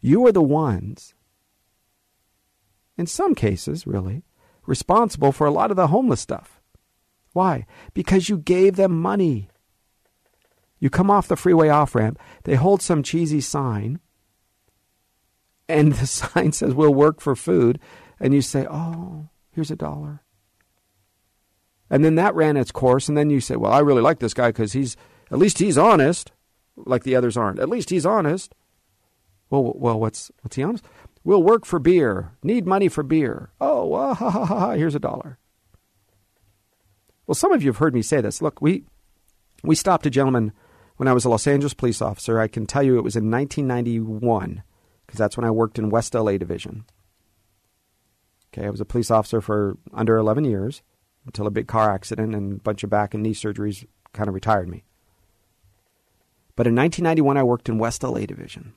you 0.00 0.24
are 0.26 0.32
the 0.32 0.42
ones, 0.42 1.14
in 2.96 3.06
some 3.06 3.34
cases, 3.34 3.86
really, 3.86 4.22
responsible 4.64 5.32
for 5.32 5.46
a 5.46 5.50
lot 5.50 5.70
of 5.70 5.76
the 5.76 5.88
homeless 5.88 6.20
stuff. 6.20 6.60
Why? 7.32 7.66
Because 7.92 8.28
you 8.28 8.38
gave 8.38 8.76
them 8.76 9.00
money. 9.00 9.48
You 10.78 10.90
come 10.90 11.10
off 11.10 11.28
the 11.28 11.36
freeway 11.36 11.68
off 11.68 11.94
ramp, 11.94 12.18
they 12.44 12.54
hold 12.54 12.82
some 12.82 13.02
cheesy 13.02 13.40
sign, 13.40 14.00
and 15.68 15.92
the 15.92 16.06
sign 16.06 16.52
says, 16.52 16.74
We'll 16.74 16.94
work 16.94 17.20
for 17.20 17.34
food. 17.36 17.78
And 18.20 18.32
you 18.32 18.42
say, 18.42 18.66
Oh, 18.70 19.28
here's 19.52 19.70
a 19.70 19.76
dollar. 19.76 20.22
And 21.88 22.04
then 22.04 22.16
that 22.16 22.34
ran 22.34 22.56
its 22.56 22.72
course, 22.72 23.08
and 23.08 23.16
then 23.16 23.30
you 23.30 23.40
say, 23.40 23.56
Well, 23.56 23.72
I 23.72 23.80
really 23.80 24.02
like 24.02 24.18
this 24.18 24.34
guy 24.34 24.48
because 24.48 24.72
he's, 24.72 24.96
at 25.30 25.38
least 25.38 25.58
he's 25.58 25.78
honest, 25.78 26.32
like 26.76 27.04
the 27.04 27.16
others 27.16 27.36
aren't. 27.36 27.58
At 27.58 27.68
least 27.68 27.90
he's 27.90 28.06
honest. 28.06 28.54
Well, 29.50 29.72
well, 29.76 29.98
what's 29.98 30.30
what's 30.42 30.56
he 30.56 30.62
honest? 30.62 30.84
We'll 31.24 31.42
work 31.42 31.64
for 31.64 31.78
beer. 31.78 32.32
Need 32.42 32.66
money 32.66 32.88
for 32.88 33.02
beer. 33.02 33.50
Oh, 33.60 33.96
ha, 34.14 34.14
ha, 34.14 34.30
ha, 34.30 34.44
ha, 34.44 34.70
here's 34.72 34.94
a 34.94 35.00
dollar. 35.00 35.38
Well, 37.26 37.34
some 37.34 37.52
of 37.52 37.62
you 37.62 37.70
have 37.70 37.78
heard 37.78 37.94
me 37.94 38.02
say 38.02 38.20
this. 38.20 38.42
Look, 38.42 38.60
we 38.60 38.84
we 39.62 39.74
stopped 39.74 40.06
a 40.06 40.10
gentleman 40.10 40.52
when 40.96 41.08
I 41.08 41.12
was 41.12 41.24
a 41.24 41.28
Los 41.28 41.46
Angeles 41.46 41.74
police 41.74 42.00
officer. 42.02 42.40
I 42.40 42.48
can 42.48 42.66
tell 42.66 42.82
you 42.82 42.98
it 42.98 43.04
was 43.04 43.16
in 43.16 43.30
1991 43.30 44.62
because 45.06 45.18
that's 45.18 45.36
when 45.36 45.44
I 45.44 45.50
worked 45.50 45.78
in 45.78 45.90
West 45.90 46.14
LA 46.14 46.36
Division. 46.36 46.84
Okay, 48.52 48.66
I 48.66 48.70
was 48.70 48.80
a 48.80 48.86
police 48.86 49.10
officer 49.10 49.40
for 49.40 49.76
under 49.92 50.16
11 50.16 50.44
years 50.44 50.82
until 51.26 51.46
a 51.46 51.50
big 51.50 51.66
car 51.66 51.92
accident 51.92 52.34
and 52.34 52.54
a 52.54 52.62
bunch 52.62 52.82
of 52.84 52.90
back 52.90 53.12
and 53.12 53.22
knee 53.22 53.34
surgeries 53.34 53.86
kind 54.12 54.28
of 54.28 54.34
retired 54.34 54.68
me. 54.68 54.84
But 56.54 56.66
in 56.66 56.74
1991, 56.74 57.36
I 57.36 57.42
worked 57.42 57.68
in 57.68 57.78
West 57.78 58.02
LA 58.02 58.20
Division. 58.20 58.72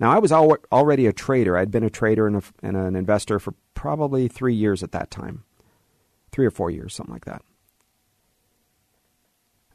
Now, 0.00 0.12
I 0.12 0.18
was 0.18 0.32
al- 0.32 0.58
already 0.72 1.06
a 1.06 1.12
trader. 1.12 1.56
I'd 1.56 1.70
been 1.70 1.84
a 1.84 1.90
trader 1.90 2.26
and, 2.26 2.36
a, 2.36 2.42
and 2.62 2.76
an 2.76 2.96
investor 2.96 3.38
for 3.38 3.54
probably 3.74 4.28
three 4.28 4.54
years 4.54 4.82
at 4.82 4.92
that 4.92 5.10
time, 5.10 5.44
three 6.32 6.46
or 6.46 6.50
four 6.50 6.70
years, 6.70 6.94
something 6.94 7.12
like 7.12 7.24
that. 7.26 7.42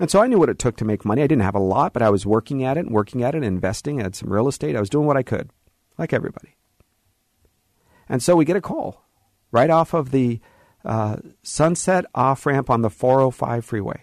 And 0.03 0.11
so 0.11 0.21
I 0.21 0.27
knew 0.27 0.37
what 0.37 0.49
it 0.49 0.59
took 0.59 0.75
to 0.75 0.83
make 0.83 1.05
money. 1.05 1.21
I 1.21 1.27
didn't 1.27 1.43
have 1.43 1.55
a 1.55 1.59
lot, 1.59 1.93
but 1.93 2.01
I 2.01 2.09
was 2.09 2.25
working 2.25 2.61
at 2.61 2.75
it 2.75 2.91
working 2.91 3.23
at 3.23 3.35
it, 3.35 3.41
investing. 3.41 4.01
I 4.01 4.03
had 4.03 4.17
some 4.17 4.33
real 4.33 4.49
estate. 4.49 4.75
I 4.75 4.81
was 4.81 4.89
doing 4.89 5.07
what 5.07 5.15
I 5.15 5.23
could, 5.23 5.49
like 5.97 6.11
everybody. 6.11 6.57
And 8.09 8.21
so 8.21 8.35
we 8.35 8.43
get 8.43 8.57
a 8.57 8.61
call 8.61 9.05
right 9.53 9.69
off 9.69 9.93
of 9.93 10.11
the 10.11 10.41
uh, 10.83 11.19
Sunset 11.41 12.03
off 12.13 12.45
ramp 12.45 12.69
on 12.69 12.81
the 12.81 12.89
405 12.89 13.63
freeway. 13.63 14.01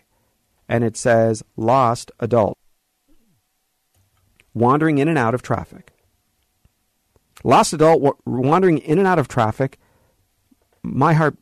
And 0.71 0.85
it 0.85 0.97
says, 0.97 1.43
lost 1.55 2.11
adult, 2.19 2.57
wandering 4.55 4.97
in 4.97 5.07
and 5.07 5.19
out 5.19 5.35
of 5.35 5.43
traffic. 5.43 5.93
Lost 7.45 7.75
adult 7.75 8.19
wandering 8.25 8.79
in 8.79 8.97
and 8.97 9.07
out 9.07 9.19
of 9.19 9.29
traffic. 9.29 9.79
My 10.83 11.13
heart, 11.13 11.37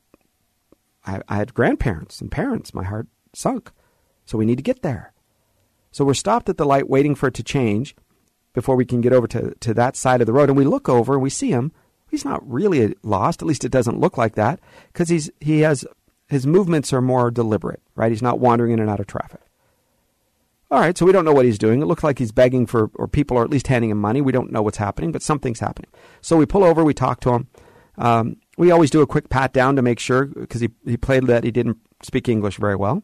I, 1.06 1.20
I 1.28 1.36
had 1.36 1.54
grandparents 1.54 2.20
and 2.20 2.28
parents. 2.28 2.74
My 2.74 2.82
heart 2.82 3.06
sunk. 3.36 3.70
So 4.28 4.36
we 4.36 4.44
need 4.44 4.56
to 4.56 4.62
get 4.62 4.82
there. 4.82 5.14
So 5.90 6.04
we're 6.04 6.12
stopped 6.12 6.50
at 6.50 6.58
the 6.58 6.66
light 6.66 6.86
waiting 6.86 7.14
for 7.14 7.28
it 7.28 7.34
to 7.34 7.42
change 7.42 7.96
before 8.52 8.76
we 8.76 8.84
can 8.84 9.00
get 9.00 9.14
over 9.14 9.26
to, 9.26 9.54
to 9.54 9.72
that 9.72 9.96
side 9.96 10.20
of 10.20 10.26
the 10.26 10.34
road. 10.34 10.50
And 10.50 10.58
we 10.58 10.66
look 10.66 10.86
over 10.86 11.14
and 11.14 11.22
we 11.22 11.30
see 11.30 11.48
him. 11.48 11.72
He's 12.10 12.26
not 12.26 12.46
really 12.46 12.94
lost. 13.02 13.40
At 13.40 13.48
least 13.48 13.64
it 13.64 13.72
doesn't 13.72 13.98
look 13.98 14.18
like 14.18 14.34
that 14.34 14.60
because 14.92 15.08
he's 15.08 15.30
he 15.40 15.60
has 15.60 15.86
his 16.28 16.46
movements 16.46 16.92
are 16.92 17.00
more 17.00 17.30
deliberate, 17.30 17.80
right? 17.94 18.12
He's 18.12 18.20
not 18.20 18.38
wandering 18.38 18.72
in 18.72 18.80
and 18.80 18.90
out 18.90 19.00
of 19.00 19.06
traffic. 19.06 19.40
All 20.70 20.80
right, 20.80 20.96
so 20.98 21.06
we 21.06 21.12
don't 21.12 21.24
know 21.24 21.32
what 21.32 21.46
he's 21.46 21.58
doing. 21.58 21.80
It 21.80 21.86
looks 21.86 22.04
like 22.04 22.18
he's 22.18 22.30
begging 22.30 22.66
for, 22.66 22.90
or 22.96 23.08
people 23.08 23.38
are 23.38 23.44
at 23.44 23.50
least 23.50 23.68
handing 23.68 23.88
him 23.88 23.98
money. 23.98 24.20
We 24.20 24.32
don't 24.32 24.52
know 24.52 24.60
what's 24.60 24.76
happening, 24.76 25.10
but 25.10 25.22
something's 25.22 25.60
happening. 25.60 25.90
So 26.20 26.36
we 26.36 26.44
pull 26.44 26.64
over, 26.64 26.84
we 26.84 26.92
talk 26.92 27.20
to 27.20 27.30
him. 27.30 27.48
Um, 27.96 28.36
we 28.58 28.70
always 28.70 28.90
do 28.90 29.00
a 29.00 29.06
quick 29.06 29.30
pat 29.30 29.54
down 29.54 29.76
to 29.76 29.82
make 29.82 29.98
sure, 29.98 30.26
because 30.26 30.60
he, 30.60 30.68
he 30.84 30.98
played 30.98 31.26
that 31.28 31.44
he 31.44 31.50
didn't 31.50 31.78
speak 32.02 32.28
English 32.28 32.58
very 32.58 32.76
well. 32.76 33.02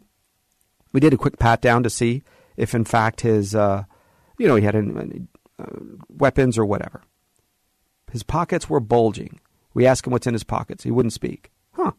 We 0.95 1.01
did 1.01 1.13
a 1.13 1.19
quick 1.19 1.41
pat 1.41 1.61
down 1.61 1.83
to 1.83 1.91
see 1.91 2.23
if, 2.57 2.73
in 2.73 2.85
fact, 2.85 3.23
his, 3.23 3.53
uh, 3.53 3.83
you 4.39 4.47
know, 4.47 4.55
he 4.55 4.65
had 4.65 4.77
uh, 4.77 5.65
weapons 6.09 6.57
or 6.57 6.65
whatever. 6.65 7.03
His 8.13 8.23
pockets 8.23 8.71
were 8.71 8.79
bulging. 8.79 9.41
We 9.75 9.87
asked 9.87 10.07
him 10.07 10.13
what's 10.13 10.29
in 10.29 10.35
his 10.35 10.45
pockets. 10.45 10.85
He 10.85 10.93
wouldn't 10.93 11.13
speak. 11.13 11.51
Huh. 11.73 11.93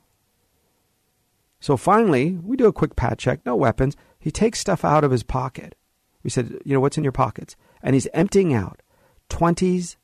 So 1.60 1.76
finally, 1.76 2.38
we 2.42 2.56
do 2.56 2.68
a 2.68 2.74
quick 2.74 2.96
pat 2.96 3.20
check. 3.20 3.46
No 3.46 3.58
weapons. 3.58 3.98
He 4.18 4.32
takes 4.32 4.60
stuff 4.60 4.86
out 4.86 5.04
of 5.04 5.12
his 5.12 5.24
pocket. 5.24 5.76
We 6.24 6.30
said, 6.30 6.58
you 6.64 6.74
know, 6.74 6.80
what's 6.80 6.98
in 6.98 7.04
your 7.04 7.12
pockets? 7.12 7.58
And 7.84 7.96
he's 7.96 8.08
emptying 8.14 8.54
out 8.54 8.82
20s, 9.30 9.98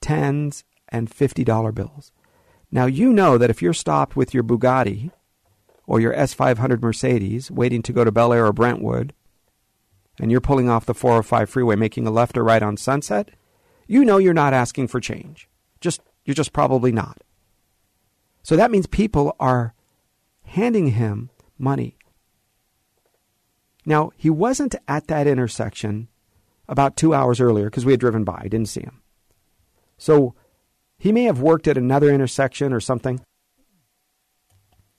10s, 0.00 0.64
and 0.88 1.10
$50 1.10 1.74
bills. 1.74 2.12
Now, 2.70 2.86
you 2.86 3.12
know 3.12 3.36
that 3.36 3.50
if 3.50 3.60
you're 3.60 3.74
stopped 3.74 4.16
with 4.16 4.32
your 4.32 4.42
Bugatti 4.42 5.10
or 5.88 6.00
your 6.00 6.12
S500 6.12 6.82
Mercedes 6.82 7.50
waiting 7.50 7.80
to 7.82 7.94
go 7.94 8.04
to 8.04 8.12
Bel 8.12 8.34
Air 8.34 8.46
or 8.46 8.52
Brentwood, 8.52 9.14
and 10.20 10.30
you're 10.30 10.40
pulling 10.40 10.68
off 10.68 10.84
the 10.84 10.94
405 10.94 11.48
freeway 11.48 11.76
making 11.76 12.06
a 12.06 12.10
left 12.10 12.36
or 12.36 12.44
right 12.44 12.62
on 12.62 12.76
Sunset, 12.76 13.30
you 13.86 14.04
know 14.04 14.18
you're 14.18 14.34
not 14.34 14.52
asking 14.52 14.88
for 14.88 15.00
change. 15.00 15.48
Just 15.80 16.02
you're 16.26 16.34
just 16.34 16.52
probably 16.52 16.92
not. 16.92 17.22
So 18.42 18.54
that 18.54 18.70
means 18.70 18.86
people 18.86 19.34
are 19.40 19.72
handing 20.44 20.88
him 20.88 21.30
money. 21.58 21.96
Now, 23.86 24.10
he 24.14 24.28
wasn't 24.28 24.74
at 24.86 25.06
that 25.06 25.26
intersection 25.26 26.08
about 26.68 26.98
two 26.98 27.14
hours 27.14 27.40
earlier 27.40 27.70
because 27.70 27.86
we 27.86 27.92
had 27.94 28.00
driven 28.00 28.24
by. 28.24 28.42
I 28.44 28.48
didn't 28.48 28.68
see 28.68 28.82
him. 28.82 29.00
So 29.96 30.34
he 30.98 31.12
may 31.12 31.22
have 31.24 31.40
worked 31.40 31.66
at 31.66 31.78
another 31.78 32.10
intersection 32.10 32.74
or 32.74 32.80
something. 32.80 33.22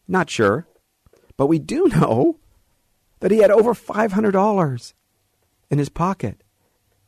Not 0.08 0.32
sure. 0.32 0.66
But 1.40 1.48
we 1.48 1.58
do 1.58 1.88
know 1.96 2.38
that 3.22 3.32
he 3.32 3.38
had 3.38 3.50
over 3.50 3.74
$500 3.74 4.94
in 5.72 5.78
his 5.78 5.88
pocket. 5.88 6.44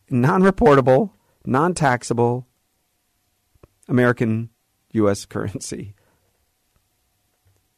Non 0.10 0.42
reportable, 0.42 1.12
non 1.46 1.74
taxable 1.74 2.48
American 3.90 4.50
U.S. 4.94 5.26
currency. 5.30 5.96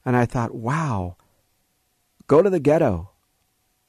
And 0.06 0.16
I 0.16 0.26
thought, 0.26 0.54
wow, 0.54 1.18
go 2.28 2.44
to 2.44 2.52
the 2.52 2.60
ghetto. 2.60 3.10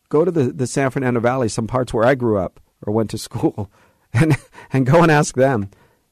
Go 0.08 0.24
to 0.24 0.30
the, 0.30 0.44
the 0.44 0.66
San 0.66 0.90
Fernando 0.90 1.20
Valley, 1.20 1.50
some 1.50 1.66
parts 1.66 1.92
where 1.92 2.06
I 2.06 2.14
grew 2.14 2.38
up 2.38 2.60
or 2.86 2.94
went 2.94 3.10
to 3.10 3.18
school, 3.28 3.70
and, 4.14 4.38
and 4.72 4.86
go 4.86 5.02
and 5.02 5.10
ask 5.10 5.34
them, 5.34 5.70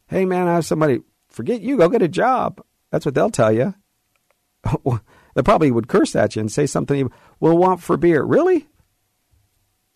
hey, 0.09 0.27
man, 0.27 0.49
I 0.49 0.55
have 0.55 0.67
somebody, 0.67 1.01
forget 1.29 1.62
you, 1.62 1.79
go 1.79 1.88
get 1.88 2.03
a 2.03 2.09
job. 2.09 2.62
That's 2.91 3.07
what 3.07 3.15
they'll 3.15 3.31
tell 3.31 3.53
you. 3.53 3.75
They 5.35 5.42
probably 5.42 5.71
would 5.71 5.88
curse 5.88 6.14
at 6.14 6.37
you 6.37 6.40
and 6.40 6.51
say 6.51 6.66
something, 6.66 7.11
we'll 7.40 7.57
want 7.57 7.83
for 7.83 7.97
beer. 7.97 8.23
Really? 8.23 8.68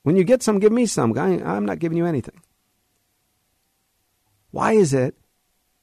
When 0.02 0.16
you 0.16 0.24
get 0.24 0.42
some, 0.42 0.58
give 0.58 0.72
me 0.72 0.86
some. 0.86 1.18
I, 1.18 1.42
I'm 1.42 1.66
not 1.66 1.78
giving 1.78 1.98
you 1.98 2.06
anything. 2.06 2.40
Why 4.50 4.72
is 4.72 4.94
it 4.94 5.16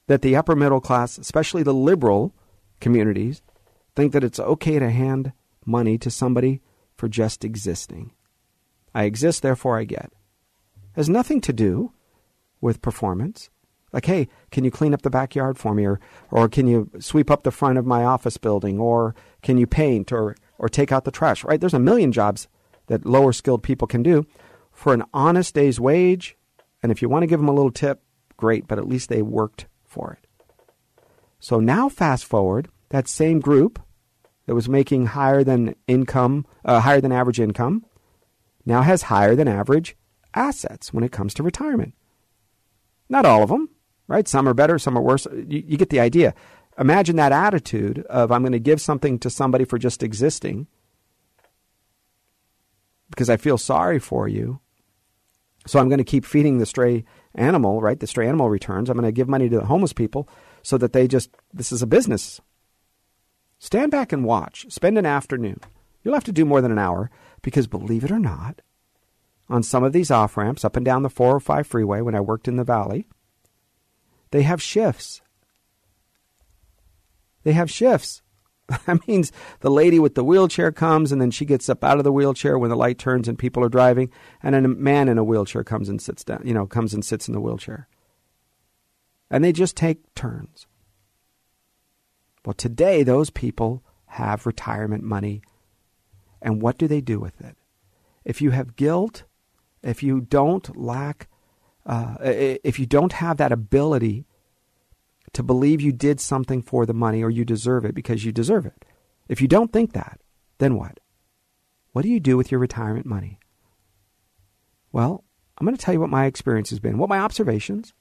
that 0.07 0.21
the 0.21 0.35
upper 0.35 0.55
middle 0.55 0.81
class, 0.81 1.17
especially 1.17 1.63
the 1.63 1.73
liberal 1.73 2.33
communities, 2.79 3.41
think 3.95 4.13
that 4.13 4.23
it's 4.23 4.39
okay 4.39 4.79
to 4.79 4.89
hand 4.89 5.33
money 5.65 5.97
to 5.99 6.09
somebody 6.09 6.61
for 6.95 7.07
just 7.07 7.43
existing? 7.43 8.11
I 8.95 9.03
exist, 9.03 9.41
therefore 9.41 9.77
I 9.77 9.83
get. 9.83 10.05
It 10.05 10.95
has 10.95 11.09
nothing 11.09 11.41
to 11.41 11.53
do 11.53 11.93
with 12.61 12.81
performance. 12.81 13.49
Like, 13.93 14.05
hey, 14.05 14.27
can 14.51 14.63
you 14.63 14.71
clean 14.71 14.93
up 14.93 15.03
the 15.03 15.09
backyard 15.09 15.57
for 15.57 15.73
me? 15.75 15.85
Or, 15.85 15.99
or 16.31 16.49
can 16.49 16.67
you 16.67 16.89
sweep 16.99 17.29
up 17.29 17.43
the 17.43 17.51
front 17.51 17.77
of 17.77 17.85
my 17.85 18.03
office 18.03 18.37
building? 18.37 18.79
Or 18.79 19.15
can 19.43 19.57
you 19.57 19.67
paint 19.67 20.11
or, 20.11 20.35
or 20.57 20.67
take 20.67 20.91
out 20.91 21.05
the 21.05 21.11
trash? 21.11 21.43
Right? 21.43 21.61
There's 21.61 21.75
a 21.75 21.79
million 21.79 22.11
jobs 22.11 22.47
that 22.87 23.05
lower 23.05 23.31
skilled 23.31 23.63
people 23.63 23.87
can 23.87 24.03
do 24.03 24.25
for 24.71 24.93
an 24.93 25.03
honest 25.13 25.53
day's 25.53 25.79
wage. 25.79 26.35
And 26.81 26.91
if 26.91 27.01
you 27.01 27.07
want 27.07 27.23
to 27.23 27.27
give 27.27 27.39
them 27.39 27.47
a 27.47 27.53
little 27.53 27.71
tip, 27.71 28.01
great, 28.35 28.67
but 28.67 28.79
at 28.79 28.87
least 28.87 29.09
they 29.09 29.21
worked 29.21 29.67
for 29.85 30.17
it. 30.19 30.27
So 31.39 31.59
now, 31.59 31.87
fast 31.87 32.25
forward, 32.25 32.69
that 32.89 33.07
same 33.07 33.39
group 33.39 33.79
that 34.45 34.55
was 34.55 34.67
making 34.67 35.07
higher 35.07 35.43
than 35.43 35.75
income, 35.87 36.45
uh, 36.65 36.81
higher 36.81 36.99
than 36.99 37.11
average 37.11 37.39
income, 37.39 37.85
now 38.65 38.81
has 38.81 39.03
higher 39.03 39.35
than 39.35 39.47
average 39.47 39.95
assets 40.33 40.93
when 40.93 41.03
it 41.03 41.11
comes 41.11 41.33
to 41.35 41.43
retirement. 41.43 41.93
Not 43.09 43.25
all 43.25 43.43
of 43.43 43.49
them, 43.49 43.69
right? 44.13 44.27
Some 44.27 44.47
are 44.47 44.53
better, 44.53 44.77
some 44.77 44.97
are 44.97 45.01
worse. 45.01 45.25
You, 45.33 45.63
you 45.65 45.77
get 45.77 45.89
the 45.89 45.99
idea. 45.99 46.33
Imagine 46.77 47.15
that 47.17 47.31
attitude 47.31 48.05
of 48.09 48.31
I'm 48.31 48.41
going 48.41 48.53
to 48.53 48.59
give 48.59 48.79
something 48.79 49.19
to 49.19 49.29
somebody 49.29 49.65
for 49.65 49.77
just 49.77 50.03
existing 50.03 50.67
because 53.09 53.29
I 53.29 53.37
feel 53.37 53.57
sorry 53.57 53.99
for 53.99 54.27
you. 54.27 54.59
So 55.65 55.79
I'm 55.79 55.87
going 55.87 55.99
to 55.99 56.03
keep 56.03 56.25
feeding 56.25 56.57
the 56.57 56.65
stray 56.65 57.05
animal, 57.35 57.81
right? 57.81 57.99
The 57.99 58.07
stray 58.07 58.27
animal 58.27 58.49
returns. 58.49 58.89
I'm 58.89 58.97
going 58.97 59.05
to 59.05 59.11
give 59.11 59.29
money 59.29 59.49
to 59.49 59.59
the 59.59 59.65
homeless 59.65 59.93
people 59.93 60.27
so 60.61 60.77
that 60.77 60.93
they 60.93 61.07
just, 61.07 61.29
this 61.53 61.71
is 61.71 61.81
a 61.81 61.87
business. 61.87 62.41
Stand 63.59 63.91
back 63.91 64.11
and 64.11 64.25
watch. 64.25 64.65
Spend 64.69 64.97
an 64.97 65.05
afternoon. 65.05 65.59
You'll 66.03 66.15
have 66.15 66.23
to 66.25 66.31
do 66.33 66.45
more 66.45 66.61
than 66.61 66.71
an 66.71 66.79
hour 66.79 67.09
because 67.41 67.65
believe 67.65 68.03
it 68.03 68.11
or 68.11 68.19
not, 68.19 68.61
on 69.47 69.63
some 69.63 69.83
of 69.83 69.93
these 69.93 70.11
off 70.11 70.37
ramps 70.37 70.65
up 70.65 70.75
and 70.75 70.85
down 70.85 71.03
the 71.03 71.09
405 71.09 71.65
freeway 71.65 72.01
when 72.01 72.15
I 72.15 72.21
worked 72.21 72.47
in 72.47 72.57
the 72.57 72.63
valley, 72.63 73.07
they 74.33 74.41
have 74.41 74.59
shifts. 74.59 75.21
They 77.43 77.53
have 77.53 77.69
shifts. 77.69 78.21
That 78.87 79.07
means 79.07 79.31
the 79.59 79.69
lady 79.69 79.99
with 79.99 80.15
the 80.15 80.23
wheelchair 80.23 80.71
comes 80.71 81.11
and 81.11 81.21
then 81.21 81.29
she 81.29 81.45
gets 81.45 81.69
up 81.69 81.83
out 81.83 81.99
of 81.99 82.03
the 82.03 82.11
wheelchair 82.11 82.57
when 82.57 82.71
the 82.71 82.75
light 82.75 82.97
turns 82.97 83.27
and 83.27 83.37
people 83.37 83.63
are 83.63 83.69
driving, 83.69 84.09
and 84.41 84.55
then 84.55 84.65
a 84.65 84.69
man 84.69 85.07
in 85.07 85.19
a 85.19 85.23
wheelchair 85.23 85.63
comes 85.63 85.87
and 85.87 86.01
sits 86.01 86.23
down, 86.23 86.41
you 86.43 86.53
know, 86.53 86.65
comes 86.65 86.95
and 86.95 87.05
sits 87.05 87.27
in 87.27 87.35
the 87.35 87.41
wheelchair. 87.41 87.87
And 89.29 89.43
they 89.43 89.51
just 89.51 89.77
take 89.77 90.15
turns. 90.15 90.65
Well, 92.43 92.55
today 92.55 93.03
those 93.03 93.29
people 93.29 93.83
have 94.05 94.47
retirement 94.47 95.03
money. 95.03 95.43
And 96.41 96.59
what 96.59 96.79
do 96.79 96.87
they 96.87 97.01
do 97.01 97.19
with 97.19 97.39
it? 97.39 97.55
If 98.25 98.41
you 98.41 98.49
have 98.49 98.77
guilt, 98.77 99.25
if 99.83 100.01
you 100.01 100.21
don't 100.21 100.75
lack, 100.75 101.27
uh, 101.85 102.15
if 102.21 102.79
you 102.79 102.85
don't 102.85 103.13
have 103.13 103.37
that 103.37 103.51
ability 103.51 104.25
to 105.33 105.43
believe 105.43 105.81
you 105.81 105.91
did 105.91 106.19
something 106.19 106.61
for 106.61 106.85
the 106.85 106.93
money 106.93 107.23
or 107.23 107.29
you 107.29 107.43
deserve 107.43 107.85
it 107.85 107.95
because 107.95 108.23
you 108.23 108.31
deserve 108.31 108.65
it. 108.65 108.85
If 109.27 109.41
you 109.41 109.47
don't 109.47 109.73
think 109.73 109.93
that, 109.93 110.19
then 110.59 110.75
what? 110.75 110.99
What 111.91 112.03
do 112.03 112.09
you 112.09 112.19
do 112.19 112.37
with 112.37 112.51
your 112.51 112.59
retirement 112.59 113.05
money? 113.05 113.39
Well, 114.91 115.23
I'm 115.57 115.65
going 115.65 115.75
to 115.75 115.83
tell 115.83 115.93
you 115.93 115.99
what 115.99 116.09
my 116.09 116.25
experience 116.25 116.69
has 116.69 116.79
been, 116.79 116.97
what 116.97 117.09
my 117.09 117.19
observations 117.19 117.93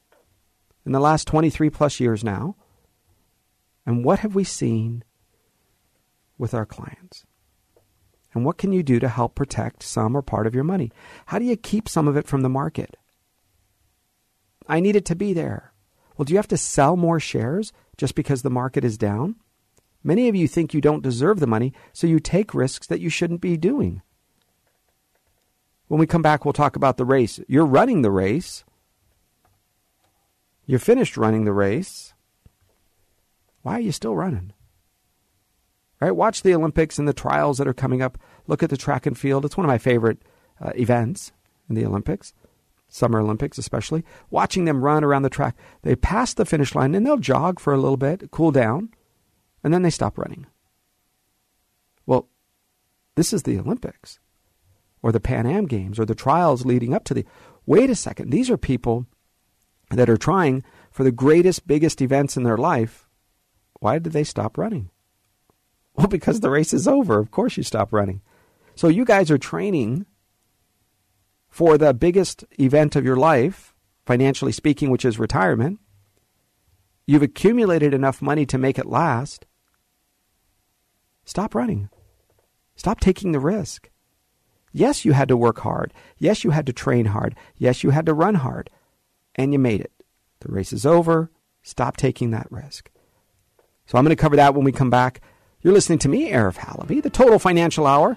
in 0.85 0.93
the 0.93 1.01
last 1.01 1.27
23 1.27 1.71
plus 1.71 2.01
years 2.01 2.23
now, 2.23 2.57
and 3.87 4.05
what 4.05 4.21
have 4.21 4.35
we 4.35 4.45
seen 4.45 5.05
with 6.39 6.55
our 6.55 6.67
clients? 6.67 7.25
And 8.35 8.45
what 8.45 8.59
can 8.59 8.73
you 8.73 8.83
do 8.83 8.99
to 8.99 9.09
help 9.09 9.35
protect 9.35 9.83
some 9.83 10.17
or 10.17 10.23
part 10.23 10.47
of 10.47 10.55
your 10.55 10.65
money? 10.65 10.91
How 11.27 11.39
do 11.39 11.45
you 11.45 11.57
keep 11.57 11.89
some 11.89 12.09
of 12.09 12.17
it 12.17 12.27
from 12.27 12.41
the 12.41 12.49
market? 12.49 12.97
I 14.67 14.81
need 14.81 14.97
it 14.97 15.05
to 15.07 15.15
be 15.15 15.33
there. 15.33 15.73
Well, 16.17 16.25
do 16.25 16.33
you 16.33 16.39
have 16.39 16.49
to 16.49 16.57
sell 16.57 16.97
more 16.97 17.21
shares 17.21 17.73
just 17.97 18.15
because 18.15 18.43
the 18.43 18.51
market 18.51 18.85
is 18.85 18.99
down? 18.99 19.37
Many 20.05 20.29
of 20.29 20.35
you 20.35 20.49
think 20.49 20.75
you 20.75 20.81
don't 20.81 21.03
deserve 21.03 21.41
the 21.41 21.47
money, 21.47 21.73
so 21.93 22.07
you 22.07 22.19
take 22.19 22.55
risks 22.55 22.87
that 22.89 23.01
you 23.01 23.09
shouldn't 23.09 23.41
be 23.41 23.57
doing. 23.57 24.03
When 25.89 26.01
we 26.01 26.07
come 26.07 26.23
back, 26.23 26.45
we'll 26.45 26.53
talk 26.53 26.75
about 26.75 26.97
the 26.97 27.05
race. 27.05 27.39
You're 27.49 27.67
running 27.67 28.03
the 28.03 28.11
race. 28.11 28.65
You're 30.67 30.79
finished 30.79 31.17
running 31.17 31.45
the 31.45 31.53
race. 31.53 32.15
Why 33.63 33.75
are 33.75 33.81
you 33.81 33.93
still 33.93 34.17
running? 34.17 34.53
Right? 36.01 36.11
Watch 36.17 36.43
the 36.43 36.55
Olympics 36.55 36.99
and 36.99 37.07
the 37.07 37.13
trials 37.13 37.59
that 37.59 37.69
are 37.69 37.75
coming 37.75 38.03
up. 38.03 38.19
Look 38.47 38.63
at 38.63 38.71
the 38.71 38.77
track 38.77 39.07
and 39.07 39.17
field. 39.17 39.45
It's 39.45 39.57
one 39.57 39.65
of 39.65 39.69
my 39.69 39.79
favorite 39.79 40.19
uh, 40.61 40.73
events 40.75 41.31
in 41.69 41.77
the 41.77 41.87
Olympics. 41.87 42.33
Summer 42.93 43.21
Olympics 43.21 43.57
especially, 43.57 44.05
watching 44.31 44.67
them 44.67 44.85
run 44.85 45.03
around 45.03 45.23
the 45.23 45.31
track. 45.31 45.57
They 45.81 45.97
pass 45.97 46.35
the 46.35 46.45
finish 46.45 46.75
line 46.75 46.95
and 46.95 47.07
they'll 47.07 47.17
jog 47.17 47.59
for 47.59 47.73
a 47.73 47.79
little 47.79 47.97
bit, 47.97 48.31
cool 48.31 48.53
down, 48.53 48.91
and 49.65 49.73
then 49.73 49.81
they 49.81 49.89
stop 49.89 50.19
running. 50.19 50.47
Well, 52.05 52.29
this 53.15 53.33
is 53.33 53.45
the 53.45 53.59
Olympics 53.59 54.21
or 55.03 55.11
the 55.11 55.21
Pan 55.21 55.47
Am 55.47 55.65
Games 55.65 55.99
or 55.99 56.05
the 56.05 56.15
trials 56.15 56.67
leading 56.67 56.93
up 56.93 57.05
to 57.05 57.15
the. 57.15 57.25
Wait 57.65 57.89
a 57.89 57.95
second, 57.95 58.29
these 58.29 58.51
are 58.51 58.59
people 58.59 59.07
that 59.91 60.11
are 60.11 60.19
trying 60.19 60.63
for 60.91 61.03
the 61.03 61.11
greatest, 61.11 61.67
biggest 61.67 62.03
events 62.03 62.37
in 62.37 62.43
their 62.43 62.59
life. 62.59 63.09
Why 63.81 64.01
did 64.01 64.13
they 64.13 64.25
stop 64.25 64.59
running? 64.59 64.91
Well, 65.95 66.07
because 66.09 66.41
the 66.41 66.51
race 66.51 66.75
is 66.75 66.87
over. 66.87 67.19
Of 67.19 67.31
course, 67.31 67.57
you 67.57 67.63
stop 67.63 67.91
running. 67.91 68.21
So 68.75 68.89
you 68.89 69.07
guys 69.07 69.31
are 69.31 69.39
training 69.39 70.05
for 71.53 71.77
the 71.77 71.93
biggest 71.93 72.47
event 72.59 72.97
of 72.97 73.05
your 73.05 73.15
life, 73.15 73.75
financially 74.07 74.53
speaking, 74.53 74.91
which 74.91 75.05
is 75.05 75.19
retirement. 75.19 75.79
You've 77.07 77.23
accumulated 77.23 77.93
enough 77.93 78.23
money 78.23 78.47
to 78.47 78.57
make 78.57 78.79
it 78.79 78.87
last. 78.87 79.45
Stop 81.27 81.55
running. 81.55 81.91
Stop 82.75 83.01
taking 83.01 83.33
the 83.33 83.39
risk. 83.39 83.91
Yes, 84.73 85.05
you 85.05 85.13
had 85.13 85.29
to 85.29 85.37
work 85.37 85.59
hard. 85.59 85.93
Yes, 86.17 86.43
you 86.43 86.51
had 86.51 86.65
to 86.65 86.73
train 86.73 87.05
hard. 87.05 87.37
Yes, 87.59 87.85
you 87.85 87.91
had 87.91 88.07
to 88.07 88.15
run 88.15 88.37
hard. 88.37 88.71
And 89.35 89.53
you 89.53 89.59
made 89.59 89.83
it. 89.83 89.93
The 90.41 90.51
race 90.51 90.73
is 90.73 90.87
over. 90.87 91.31
Stop 91.63 91.99
taking 91.99 92.31
that 92.31 92.51
risk. 92.51 92.91
So 93.85 93.99
I'm 93.99 94.05
going 94.05 94.17
to 94.17 94.21
cover 94.21 94.37
that 94.37 94.55
when 94.55 94.65
we 94.65 94.73
come 94.73 94.91
back. 94.91 95.21
You're 95.61 95.75
listening 95.75 95.99
to 96.01 96.09
me, 96.09 96.31
Arif 96.31 96.57
Halaby, 96.57 97.03
the 97.03 97.11
Total 97.11 97.39
Financial 97.39 97.87
Hour. 97.87 98.17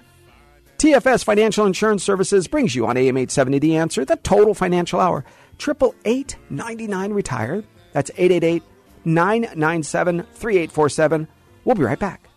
TFS 0.78 1.24
Financial 1.24 1.64
Insurance 1.64 2.04
Services 2.04 2.46
brings 2.48 2.74
you 2.74 2.86
on 2.86 2.96
AM 2.98 3.16
870 3.16 3.58
The 3.60 3.76
Answer, 3.76 4.04
the 4.04 4.16
total 4.16 4.52
financial 4.54 5.00
hour. 5.00 5.24
Triple 5.58 5.94
eight 6.04 6.36
ninety 6.50 6.86
nine 6.86 7.12
retired. 7.12 7.66
That's 7.92 8.10
888 8.10 8.62
997 9.06 10.22
3847. 10.34 11.28
We'll 11.64 11.76
be 11.76 11.82
right 11.82 11.98
back. 11.98 12.28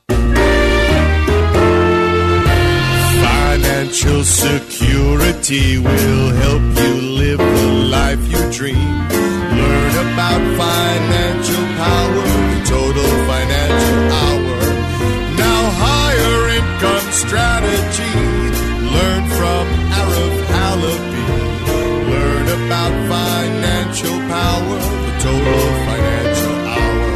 Financial 3.20 4.24
security 4.24 5.78
will 5.80 6.30
help 6.30 6.62
you 6.62 6.94
live 7.18 7.40
the 7.40 7.68
life 7.92 8.20
you 8.32 8.52
dream. 8.54 8.78
Learn 8.78 10.14
about 10.14 10.42
financial 10.58 11.66
power, 11.76 12.26
total 12.66 13.10
financial 13.28 14.14
hour. 14.16 14.60
Now 15.36 15.62
higher 15.84 16.50
income 16.56 17.12
strategy. 17.12 18.29
Learn 18.92 19.24
from 19.30 19.66
Arif 20.00 20.46
Halaby. 20.46 21.26
Learn 22.10 22.48
about 22.66 22.94
financial 23.10 24.18
power, 24.28 24.78
the 25.06 25.14
total 25.22 25.62
financial 25.86 26.56
hour. 26.74 27.14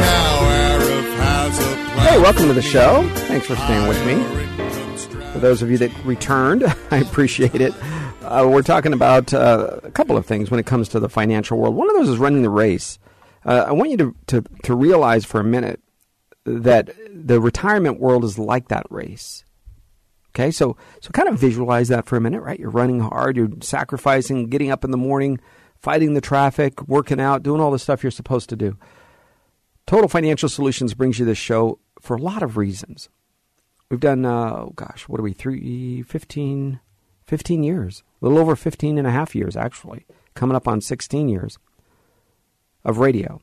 Now 0.00 0.32
Arif 0.78 1.16
has 1.18 1.58
a 1.58 1.62
plan. 1.92 2.08
Hey, 2.08 2.18
welcome 2.18 2.46
to 2.46 2.52
the 2.54 2.62
show. 2.62 3.08
Thanks 3.28 3.46
for 3.46 3.56
staying 3.56 3.86
with 3.88 4.04
me. 4.06 4.22
For 5.32 5.38
those 5.38 5.60
of 5.62 5.70
you 5.70 5.78
that 5.78 5.92
returned, 6.04 6.64
I 6.90 6.98
appreciate 6.98 7.60
it. 7.60 7.74
Uh, 8.22 8.48
we're 8.50 8.62
talking 8.62 8.92
about 8.92 9.32
uh, 9.34 9.78
a 9.82 9.90
couple 9.90 10.16
of 10.16 10.24
things 10.26 10.50
when 10.50 10.58
it 10.58 10.66
comes 10.66 10.88
to 10.90 11.00
the 11.00 11.08
financial 11.08 11.58
world. 11.58 11.74
One 11.74 11.88
of 11.90 11.96
those 11.96 12.08
is 12.08 12.18
running 12.18 12.42
the 12.42 12.50
race. 12.50 12.98
Uh, 13.44 13.66
I 13.68 13.72
want 13.72 13.90
you 13.90 13.96
to, 13.98 14.14
to, 14.28 14.44
to 14.64 14.74
realize 14.74 15.24
for 15.24 15.40
a 15.40 15.44
minute 15.44 15.80
that 16.44 16.90
the 17.12 17.40
retirement 17.40 18.00
world 18.00 18.24
is 18.24 18.38
like 18.38 18.68
that 18.68 18.86
race. 18.90 19.44
Okay, 20.36 20.50
so 20.50 20.76
so 21.00 21.08
kind 21.12 21.30
of 21.30 21.38
visualize 21.38 21.88
that 21.88 22.04
for 22.04 22.16
a 22.16 22.20
minute, 22.20 22.42
right? 22.42 22.60
You're 22.60 22.68
running 22.68 23.00
hard, 23.00 23.38
you're 23.38 23.48
sacrificing, 23.62 24.50
getting 24.50 24.70
up 24.70 24.84
in 24.84 24.90
the 24.90 24.98
morning, 24.98 25.40
fighting 25.80 26.12
the 26.12 26.20
traffic, 26.20 26.86
working 26.86 27.18
out, 27.18 27.42
doing 27.42 27.58
all 27.58 27.70
the 27.70 27.78
stuff 27.78 28.02
you're 28.02 28.10
supposed 28.10 28.50
to 28.50 28.56
do. 28.56 28.76
Total 29.86 30.08
Financial 30.08 30.50
Solutions 30.50 30.92
brings 30.92 31.18
you 31.18 31.24
this 31.24 31.38
show 31.38 31.78
for 32.02 32.16
a 32.16 32.20
lot 32.20 32.42
of 32.42 32.58
reasons. 32.58 33.08
We've 33.90 34.00
done, 34.00 34.26
uh, 34.26 34.50
oh 34.56 34.72
gosh, 34.76 35.08
what 35.08 35.20
are 35.20 35.22
we, 35.22 35.32
three, 35.32 36.02
15, 36.02 36.80
15 37.24 37.62
years, 37.62 38.02
a 38.20 38.26
little 38.26 38.38
over 38.38 38.56
15 38.56 38.98
and 38.98 39.06
a 39.06 39.12
half 39.12 39.34
years, 39.34 39.56
actually, 39.56 40.04
coming 40.34 40.56
up 40.56 40.68
on 40.68 40.82
16 40.82 41.30
years 41.30 41.58
of 42.84 42.98
radio. 42.98 43.40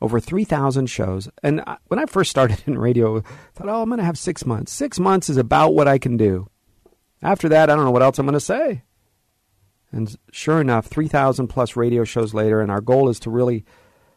Over 0.00 0.20
3,000 0.20 0.86
shows. 0.86 1.28
And 1.42 1.62
when 1.88 1.98
I 1.98 2.06
first 2.06 2.30
started 2.30 2.62
in 2.66 2.78
radio, 2.78 3.18
I 3.18 3.22
thought, 3.54 3.68
oh, 3.68 3.82
I'm 3.82 3.88
going 3.88 3.98
to 3.98 4.04
have 4.04 4.18
six 4.18 4.46
months. 4.46 4.72
Six 4.72 4.98
months 4.98 5.28
is 5.28 5.36
about 5.36 5.74
what 5.74 5.88
I 5.88 5.98
can 5.98 6.16
do. 6.16 6.48
After 7.22 7.48
that, 7.48 7.68
I 7.68 7.74
don't 7.74 7.84
know 7.84 7.90
what 7.90 8.02
else 8.02 8.18
I'm 8.18 8.26
going 8.26 8.34
to 8.34 8.40
say. 8.40 8.84
And 9.90 10.14
sure 10.30 10.60
enough, 10.60 10.86
3,000 10.86 11.48
plus 11.48 11.74
radio 11.74 12.04
shows 12.04 12.34
later, 12.34 12.60
and 12.60 12.70
our 12.70 12.80
goal 12.80 13.08
is 13.08 13.18
to 13.20 13.30
really 13.30 13.64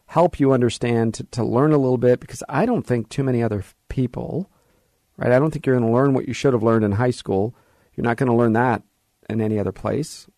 help 0.06 0.38
you 0.38 0.52
understand, 0.52 1.14
to, 1.14 1.24
to 1.24 1.42
learn 1.42 1.72
a 1.72 1.78
little 1.78 1.98
bit, 1.98 2.20
because 2.20 2.42
I 2.48 2.66
don't 2.66 2.86
think 2.86 3.08
too 3.08 3.24
many 3.24 3.42
other 3.42 3.64
people, 3.88 4.50
right? 5.16 5.32
I 5.32 5.38
don't 5.38 5.50
think 5.50 5.66
you're 5.66 5.78
going 5.78 5.88
to 5.88 5.94
learn 5.94 6.12
what 6.12 6.28
you 6.28 6.34
should 6.34 6.52
have 6.52 6.62
learned 6.62 6.84
in 6.84 6.92
high 6.92 7.10
school. 7.10 7.54
You're 7.94 8.04
not 8.04 8.18
going 8.18 8.28
to 8.28 8.36
learn 8.36 8.52
that 8.52 8.82
in 9.30 9.40
any 9.40 9.58
other 9.58 9.72
place. 9.72 10.28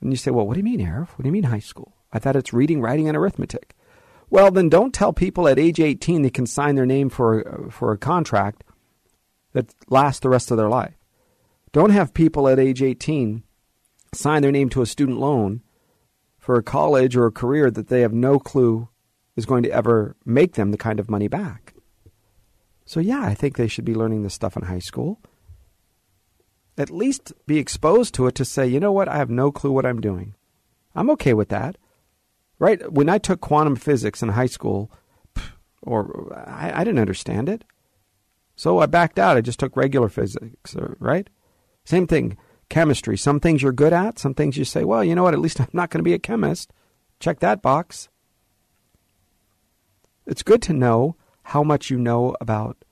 And 0.00 0.12
you 0.12 0.16
say, 0.16 0.32
well, 0.32 0.46
what 0.46 0.54
do 0.54 0.60
you 0.60 0.64
mean, 0.64 0.80
Arif? 0.80 1.10
What 1.10 1.22
do 1.22 1.28
you 1.28 1.32
mean 1.32 1.44
high 1.44 1.60
school? 1.60 1.94
I 2.12 2.18
thought 2.18 2.36
it's 2.36 2.52
reading, 2.52 2.80
writing, 2.80 3.08
and 3.08 3.16
arithmetic. 3.16 3.75
Well, 4.28 4.50
then 4.50 4.68
don't 4.68 4.94
tell 4.94 5.12
people 5.12 5.48
at 5.48 5.58
age 5.58 5.80
18 5.80 6.22
they 6.22 6.30
can 6.30 6.46
sign 6.46 6.74
their 6.74 6.86
name 6.86 7.08
for, 7.08 7.68
for 7.70 7.92
a 7.92 7.98
contract 7.98 8.64
that 9.52 9.72
lasts 9.88 10.20
the 10.20 10.28
rest 10.28 10.50
of 10.50 10.56
their 10.56 10.68
life. 10.68 10.94
Don't 11.72 11.90
have 11.90 12.14
people 12.14 12.48
at 12.48 12.58
age 12.58 12.82
18 12.82 13.42
sign 14.12 14.42
their 14.42 14.52
name 14.52 14.68
to 14.70 14.82
a 14.82 14.86
student 14.86 15.18
loan 15.18 15.62
for 16.38 16.56
a 16.56 16.62
college 16.62 17.16
or 17.16 17.26
a 17.26 17.32
career 17.32 17.70
that 17.70 17.88
they 17.88 18.00
have 18.00 18.12
no 18.12 18.38
clue 18.38 18.88
is 19.36 19.46
going 19.46 19.62
to 19.62 19.70
ever 19.70 20.16
make 20.24 20.54
them 20.54 20.70
the 20.70 20.78
kind 20.78 20.98
of 20.98 21.10
money 21.10 21.28
back. 21.28 21.74
So, 22.84 23.00
yeah, 23.00 23.22
I 23.22 23.34
think 23.34 23.56
they 23.56 23.68
should 23.68 23.84
be 23.84 23.94
learning 23.94 24.22
this 24.22 24.34
stuff 24.34 24.56
in 24.56 24.62
high 24.62 24.78
school. 24.78 25.20
At 26.78 26.90
least 26.90 27.32
be 27.46 27.58
exposed 27.58 28.14
to 28.14 28.26
it 28.26 28.34
to 28.36 28.44
say, 28.44 28.66
you 28.66 28.78
know 28.78 28.92
what, 28.92 29.08
I 29.08 29.16
have 29.16 29.30
no 29.30 29.50
clue 29.50 29.72
what 29.72 29.86
I'm 29.86 30.00
doing. 30.00 30.34
I'm 30.94 31.10
okay 31.10 31.34
with 31.34 31.48
that. 31.48 31.76
Right? 32.58 32.90
When 32.90 33.08
I 33.08 33.18
took 33.18 33.40
quantum 33.40 33.76
physics 33.76 34.22
in 34.22 34.30
high 34.30 34.46
school, 34.46 34.90
or 35.82 36.32
I, 36.34 36.80
I 36.80 36.84
didn't 36.84 37.00
understand 37.00 37.48
it. 37.48 37.64
So 38.56 38.78
I 38.78 38.86
backed 38.86 39.18
out. 39.18 39.36
I 39.36 39.42
just 39.42 39.60
took 39.60 39.76
regular 39.76 40.08
physics, 40.08 40.74
uh, 40.74 40.94
right? 40.98 41.28
Same 41.84 42.06
thing, 42.06 42.36
chemistry. 42.68 43.16
Some 43.16 43.38
things 43.38 43.62
you're 43.62 43.72
good 43.72 43.92
at, 43.92 44.18
some 44.18 44.34
things 44.34 44.56
you 44.56 44.64
say, 44.64 44.84
well, 44.84 45.04
you 45.04 45.14
know 45.14 45.22
what, 45.22 45.34
at 45.34 45.40
least 45.40 45.60
I'm 45.60 45.68
not 45.72 45.90
going 45.90 46.00
to 46.00 46.04
be 46.04 46.14
a 46.14 46.18
chemist. 46.18 46.72
Check 47.20 47.40
that 47.40 47.62
box. 47.62 48.08
It's 50.26 50.42
good 50.42 50.62
to 50.62 50.72
know 50.72 51.16
how 51.44 51.62
much 51.62 51.90
you 51.90 51.98
know 51.98 52.36
about 52.40 52.84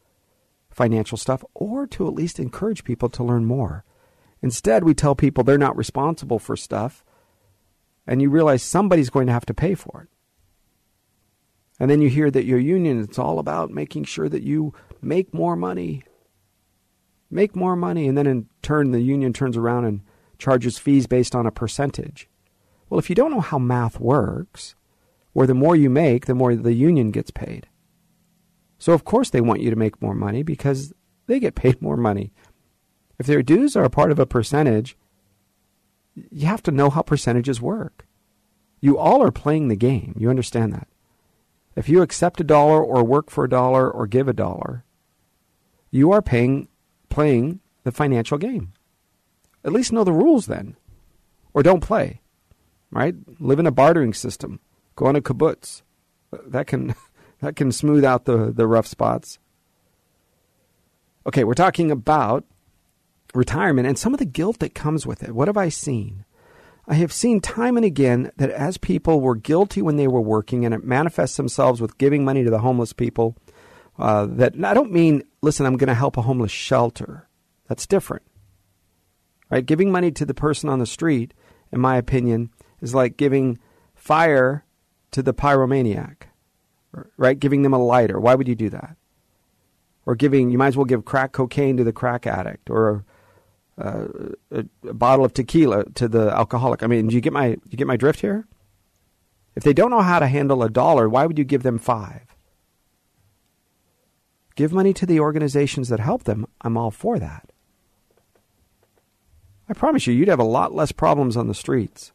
financial 0.71 1.19
stuff 1.19 1.45
or 1.55 1.87
to 1.89 2.07
at 2.07 2.15
least 2.15 2.39
encourage 2.39 2.85
people 2.85 3.09
to 3.09 3.25
learn 3.25 3.45
more. 3.45 3.85
Instead, 4.43 4.85
we 4.85 4.95
tell 4.95 5.15
people 5.15 5.43
they're 5.43 5.59
not 5.59 5.77
responsible 5.77 6.39
for 6.39 6.57
stuff, 6.57 7.05
and 8.07 8.21
you 8.21 8.31
realize 8.31 8.63
somebody's 8.63 9.11
going 9.11 9.27
to 9.27 9.33
have 9.33 9.47
to 9.47 9.55
pay 9.55 9.75
for 9.75 10.03
it. 10.03 10.09
And 11.81 11.91
then 11.91 12.01
you 12.01 12.09
hear 12.09 12.31
that 12.31 12.45
your 12.45 12.59
union 12.59 13.01
it's 13.01 13.19
all 13.19 13.39
about 13.39 13.71
making 13.71 14.05
sure 14.05 14.29
that 14.29 14.43
you 14.43 14.73
make 15.03 15.35
more 15.35 15.57
money. 15.57 16.03
Make 17.31 17.57
more 17.57 17.75
money 17.75 18.07
and 18.07 18.17
then 18.17 18.27
in 18.27 18.49
turn 18.63 18.93
the 18.93 19.01
union 19.01 19.33
turns 19.33 19.57
around 19.57 19.85
and 19.85 20.03
charges 20.39 20.79
fees 20.79 21.07
based 21.07 21.35
on 21.35 21.47
a 21.47 21.51
percentage. 21.51 22.29
Well, 22.89 22.99
if 22.99 23.09
you 23.09 23.17
don't 23.17 23.31
know 23.31 23.41
how 23.41 23.59
math 23.59 23.99
works, 23.99 24.75
where 25.33 25.47
the 25.47 25.55
more 25.55 25.75
you 25.75 25.91
make, 25.91 26.27
the 26.27 26.35
more 26.35 26.55
the 26.55 26.75
union 26.75 27.11
gets 27.11 27.31
paid. 27.31 27.67
So 28.79 28.93
of 28.93 29.05
course 29.05 29.31
they 29.31 29.41
want 29.41 29.63
you 29.63 29.71
to 29.71 29.77
make 29.77 30.01
more 30.01 30.15
money 30.15 30.43
because 30.43 30.93
they 31.27 31.41
get 31.41 31.55
paid 31.55 31.83
more 31.83 31.97
money. 31.97 32.33
If 33.19 33.27
their 33.27 33.43
dues 33.43 33.77
are 33.77 33.85
a 33.85 33.91
part 33.91 34.11
of 34.11 34.19
a 34.19 34.27
percentage, 34.27 34.97
you 36.15 36.47
have 36.47 36.63
to 36.65 36.71
know 36.71 36.91
how 36.91 37.03
percentages 37.03 37.61
work. 37.61 38.07
You 38.81 38.99
all 38.99 39.23
are 39.23 39.31
playing 39.31 39.69
the 39.69 39.77
game. 39.77 40.15
You 40.19 40.31
understand 40.31 40.73
that. 40.73 40.89
If 41.77 41.89
you 41.89 42.03
accept 42.03 42.41
a 42.41 42.45
dollar 42.45 42.83
or 42.83 43.03
work 43.03 43.31
for 43.31 43.45
a 43.45 43.49
dollar 43.49 43.91
or 43.91 44.07
give 44.07 44.29
a 44.29 44.33
dollar, 44.33 44.85
you 45.91 46.13
are 46.13 46.23
paying 46.23 46.69
playing 47.09 47.61
the 47.85 47.93
financial 47.93 48.39
game. 48.39 48.73
At 49.65 49.73
least 49.73 49.93
know 49.93 50.05
the 50.05 50.13
rules 50.13 50.47
then. 50.47 50.77
Or 51.53 51.63
don't 51.63 51.81
play. 51.81 52.21
Right? 52.91 53.15
Live 53.41 53.59
in 53.59 53.67
a 53.67 53.73
bartering 53.73 54.13
system. 54.13 54.61
Go 54.97 55.07
on 55.07 55.17
a 55.17 55.21
kibbutz. 55.21 55.83
That 56.47 56.67
can 56.67 56.95
that 57.41 57.57
can 57.57 57.73
smooth 57.73 58.05
out 58.05 58.25
the, 58.25 58.53
the 58.53 58.67
rough 58.67 58.87
spots. 58.87 59.39
Okay, 61.27 61.43
we're 61.43 61.55
talking 61.55 61.91
about 61.91 62.45
retirement 63.35 63.87
and 63.87 63.99
some 63.99 64.15
of 64.15 64.19
the 64.19 64.25
guilt 64.25 64.61
that 64.61 64.75
comes 64.75 65.07
with 65.07 65.23
it. 65.23 65.35
What 65.35 65.49
have 65.49 65.57
I 65.57 65.69
seen? 65.69 66.25
I 66.87 66.95
have 66.95 67.13
seen 67.13 67.41
time 67.41 67.77
and 67.77 67.85
again 67.85 68.31
that 68.37 68.51
as 68.51 68.77
people 68.77 69.21
were 69.21 69.35
guilty 69.35 69.81
when 69.81 69.97
they 69.97 70.07
were 70.07 70.21
working, 70.21 70.65
and 70.65 70.75
it 70.75 70.85
manifests 70.85 71.37
themselves 71.37 71.81
with 71.81 71.99
giving 71.99 72.25
money 72.25 72.45
to 72.45 72.51
the 72.51 72.59
homeless 72.59 72.93
people. 72.93 73.37
Uh, 73.99 74.27
that 74.27 74.55
I 74.63 74.75
don't 74.75 74.93
mean, 74.93 75.23
listen, 75.41 75.67
I'm 75.67 75.77
going 75.77 75.89
to 75.89 75.95
help 75.95 76.17
a 76.17 76.23
homeless 76.23 76.51
shelter. 76.51 77.29
That's 77.69 77.87
different, 77.87 78.25
right? 79.51 79.65
Giving 79.65 79.91
money 79.91 80.11
to 80.11 80.27
the 80.27 80.35
person 80.35 80.69
on 80.69 80.79
the 80.79 80.87
street, 80.87 81.33
in 81.73 81.81
my 81.81 81.97
opinion, 81.97 82.51
is 82.83 82.95
like 82.95 83.17
giving 83.17 83.59
fire 83.95 84.65
to 85.13 85.23
the 85.23 85.33
pyromaniac, 85.33 86.25
right? 87.17 87.39
Giving 87.39 87.63
them 87.63 87.73
a 87.73 87.79
lighter. 87.79 88.21
Why 88.21 88.35
would 88.35 88.49
you 88.49 88.57
do 88.57 88.69
that? 88.71 88.97
Or 90.05 90.15
giving, 90.17 90.51
you 90.51 90.59
might 90.59 90.69
as 90.69 90.77
well 90.77 90.85
give 90.85 91.07
crack 91.07 91.33
cocaine 91.33 91.79
to 91.79 91.85
the 91.85 91.93
crack 91.93 92.27
addict, 92.27 92.69
or 92.69 93.05
uh, 93.79 94.07
a, 94.51 94.65
a 94.89 94.95
bottle 94.95 95.25
of 95.25 95.35
tequila 95.35 95.85
to 95.95 96.09
the 96.09 96.31
alcoholic. 96.31 96.83
I 96.83 96.87
mean, 96.87 97.09
do 97.09 97.15
you 97.15 97.21
get 97.21 97.33
my 97.33 97.57
you 97.69 97.77
get 97.77 97.87
my 97.87 97.97
drift 97.97 98.21
here? 98.21 98.47
If 99.57 99.63
they 99.63 99.73
don't 99.73 99.91
know 99.91 100.01
how 100.03 100.19
to 100.19 100.27
handle 100.27 100.63
a 100.63 100.71
dollar, 100.71 101.09
why 101.09 101.27
would 101.27 101.39
you 101.39 101.45
give 101.45 101.63
them 101.63 101.79
five? 101.79 102.37
Give 104.57 104.73
money 104.73 104.93
to 104.95 105.07
the 105.07 105.21
organizations 105.21 105.89
that 105.89 106.01
help 106.01 106.25
them. 106.25 106.47
I'm 106.61 106.77
all 106.77 106.91
for 106.91 107.19
that. 107.19 107.51
I 109.69 109.73
promise 109.73 110.07
you, 110.07 110.15
you'd 110.15 110.29
have 110.29 110.41
a 110.41 110.45
lot 110.45 110.75
less 110.75 110.93
problems 110.93 111.37
on 111.37 111.49
the 111.49 111.55
streets. 111.55 112.13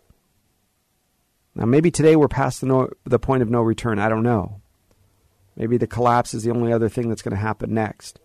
Now, 1.55 1.65
maybe 1.65 1.91
today 1.91 2.15
we're 2.15 2.27
past 2.27 2.61
the, 2.61 2.67
no, 2.67 2.89
the 3.03 3.19
point 3.19 3.41
of 3.41 3.49
no 3.49 3.61
return. 3.61 3.99
I 3.99 4.07
don't 4.07 4.23
know. 4.23 4.61
Maybe 5.55 5.77
the 5.77 5.87
collapse 5.87 6.33
is 6.33 6.43
the 6.43 6.51
only 6.51 6.71
other 6.71 6.87
thing 6.87 7.09
that's 7.09 7.21
going 7.21 7.35
to 7.35 7.41
happen 7.41 7.73
next. 7.73 8.19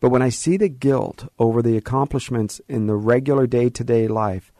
But 0.00 0.10
when 0.10 0.22
I 0.22 0.30
see 0.30 0.56
the 0.56 0.68
guilt 0.68 1.30
over 1.38 1.62
the 1.62 1.76
accomplishments 1.76 2.60
in 2.68 2.86
the 2.86 2.96
regular 2.96 3.46
day 3.46 3.68
to 3.70 3.84
day 3.84 4.08
life, 4.08 4.52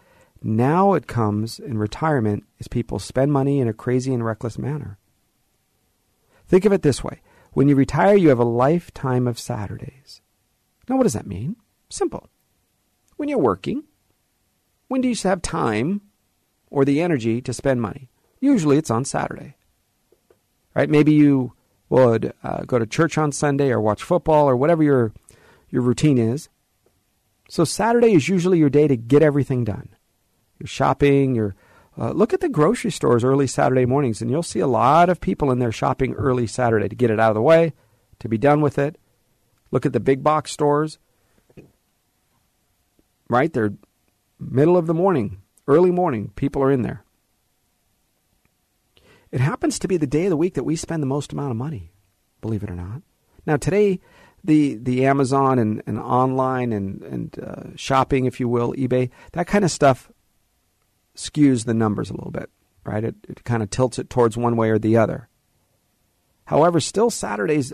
now 0.43 0.95
it 0.95 1.07
comes 1.07 1.59
in 1.59 1.79
retirement 1.79 2.45
as 2.61 2.69
people 2.69 2.99
spend 2.99 3.33
money 3.33 3.61
in 3.61 3.69
a 3.69 3.73
crazy 3.73 4.13
and 4.13 4.25
reckless 4.25 4.59
manner. 4.59 4.99
Think 6.47 6.65
of 6.65 6.73
it 6.73 6.83
this 6.83 7.03
way 7.03 7.21
when 7.53 7.69
you 7.69 7.75
retire, 7.75 8.15
you 8.15 8.29
have 8.29 8.39
a 8.39 8.45
lifetime 8.45 9.27
of 9.27 9.39
Saturdays. 9.39 10.21
Now, 10.89 10.97
what 10.97 11.03
does 11.03 11.15
that 11.15 11.27
mean? 11.27 11.57
Simple. 11.89 12.29
When 13.17 13.29
you're 13.29 13.39
working, 13.39 13.85
when 14.89 15.01
do 15.01 15.09
you 15.09 15.17
have 15.25 15.43
time 15.43 16.03
or 16.71 16.85
the 16.85 17.03
energy 17.03 17.43
to 17.43 17.53
spend 17.53 17.83
money. 17.83 18.09
Usually 18.41 18.79
it's 18.79 18.91
on 18.91 19.05
Saturday. 19.05 19.57
Right? 20.75 20.89
Maybe 20.89 21.13
you 21.13 21.53
would 21.89 22.33
uh, 22.45 22.63
go 22.63 22.79
to 22.79 22.87
church 22.87 23.19
on 23.19 23.33
Sunday 23.33 23.71
or 23.71 23.81
watch 23.81 24.03
football 24.03 24.49
or 24.49 24.57
whatever 24.57 24.83
your 24.83 25.13
your 25.71 25.83
routine 25.83 26.19
is. 26.19 26.49
So 27.49 27.65
Saturday 27.65 28.13
is 28.13 28.29
usually 28.29 28.59
your 28.59 28.71
day 28.71 28.87
to 28.89 28.97
get 28.97 29.23
everything 29.23 29.65
done. 29.65 29.89
You're 30.59 30.67
shopping, 30.67 31.35
you're 31.35 31.55
uh, 31.99 32.13
look 32.13 32.33
at 32.33 32.41
the 32.41 32.49
grocery 32.49 32.91
stores 32.91 33.25
early 33.25 33.47
Saturday 33.47 33.85
mornings, 33.85 34.23
and 34.23 34.31
you'll 34.31 34.43
see 34.43 34.61
a 34.61 34.67
lot 34.67 35.09
of 35.09 35.21
people 35.21 35.51
in 35.51 35.59
there 35.59 35.73
shopping 35.73 36.15
early 36.15 36.47
Saturday 36.47 36.89
to 36.89 36.97
get 36.97 37.11
it 37.11 37.21
out 37.21 37.31
of 37.31 37.35
the 37.35 37.43
way, 37.43 37.75
to 38.21 38.29
be 38.29 38.39
done 38.39 38.61
with 38.61 38.79
it. 38.79 38.97
Look 39.71 39.85
at 39.85 39.93
the 39.93 40.01
big 40.01 40.23
box 40.23 40.51
stores. 40.51 40.99
Right? 43.29 43.53
They're 43.53 43.75
middle 44.39 44.77
of 44.77 44.87
the 44.87 44.95
morning, 44.95 45.43
early 45.69 45.91
morning. 45.91 46.33
People 46.37 46.63
are 46.63 46.71
in 46.71 46.83
there. 46.83 47.05
It 49.31 49.41
happens 49.41 49.79
to 49.79 49.89
be 49.89 49.97
the 49.97 50.07
day 50.07 50.25
of 50.25 50.31
the 50.31 50.37
week 50.37 50.55
that 50.55 50.65
we 50.65 50.77
spend 50.77 51.03
the 51.03 51.07
most 51.07 51.33
amount 51.33 51.51
of 51.51 51.57
money, 51.57 51.93
believe 52.41 52.63
it 52.63 52.71
or 52.71 52.75
not. 52.75 53.03
Now, 53.47 53.57
today, 53.57 54.01
the, 54.43 54.77
the 54.77 55.07
Amazon 55.07 55.59
and, 55.59 55.83
and 55.87 55.99
online 55.99 56.73
and, 56.73 57.03
and 57.03 57.39
uh, 57.39 57.77
shopping, 57.77 58.25
if 58.27 58.41
you 58.41 58.49
will, 58.49 58.73
eBay, 58.75 59.11
that 59.33 59.47
kind 59.47 59.65
of 59.65 59.71
stuff 59.71 60.11
skews 61.15 61.65
the 61.65 61.75
numbers 61.75 62.11
a 62.11 62.15
little 62.15 62.31
bit, 62.31 62.51
right? 62.85 63.05
It, 63.05 63.17
it 63.29 63.45
kind 63.45 63.63
of 63.63 63.71
tilts 63.71 63.99
it 63.99 64.09
towards 64.09 64.37
one 64.37 64.57
way 64.57 64.71
or 64.71 64.79
the 64.79 64.97
other. 64.97 65.29
However, 66.45 66.81
still 66.81 67.11
Saturdays 67.11 67.73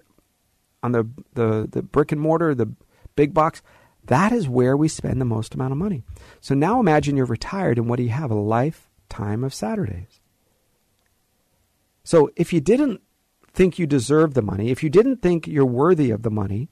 on 0.82 0.92
the, 0.92 1.08
the, 1.34 1.68
the 1.70 1.82
brick 1.82 2.12
and 2.12 2.20
mortar, 2.20 2.54
the 2.54 2.72
big 3.14 3.32
box, 3.32 3.62
that 4.04 4.32
is 4.32 4.48
where 4.48 4.76
we 4.76 4.88
spend 4.88 5.20
the 5.20 5.24
most 5.24 5.54
amount 5.54 5.72
of 5.72 5.78
money. 5.78 6.02
So 6.40 6.54
now 6.54 6.80
imagine 6.80 7.16
you're 7.16 7.26
retired 7.26 7.78
and 7.78 7.88
what 7.88 7.96
do 7.96 8.02
you 8.02 8.10
have? 8.10 8.30
A 8.30 8.34
lifetime 8.34 9.42
of 9.44 9.54
Saturdays. 9.54 10.20
So 12.04 12.30
if 12.36 12.52
you 12.52 12.60
didn't 12.60 13.00
think 13.56 13.78
you 13.78 13.86
deserve 13.86 14.34
the 14.34 14.42
money, 14.42 14.70
if 14.70 14.82
you 14.82 14.90
didn't 14.90 15.22
think 15.22 15.46
you're 15.46 15.64
worthy 15.64 16.10
of 16.10 16.22
the 16.22 16.30
money, 16.30 16.68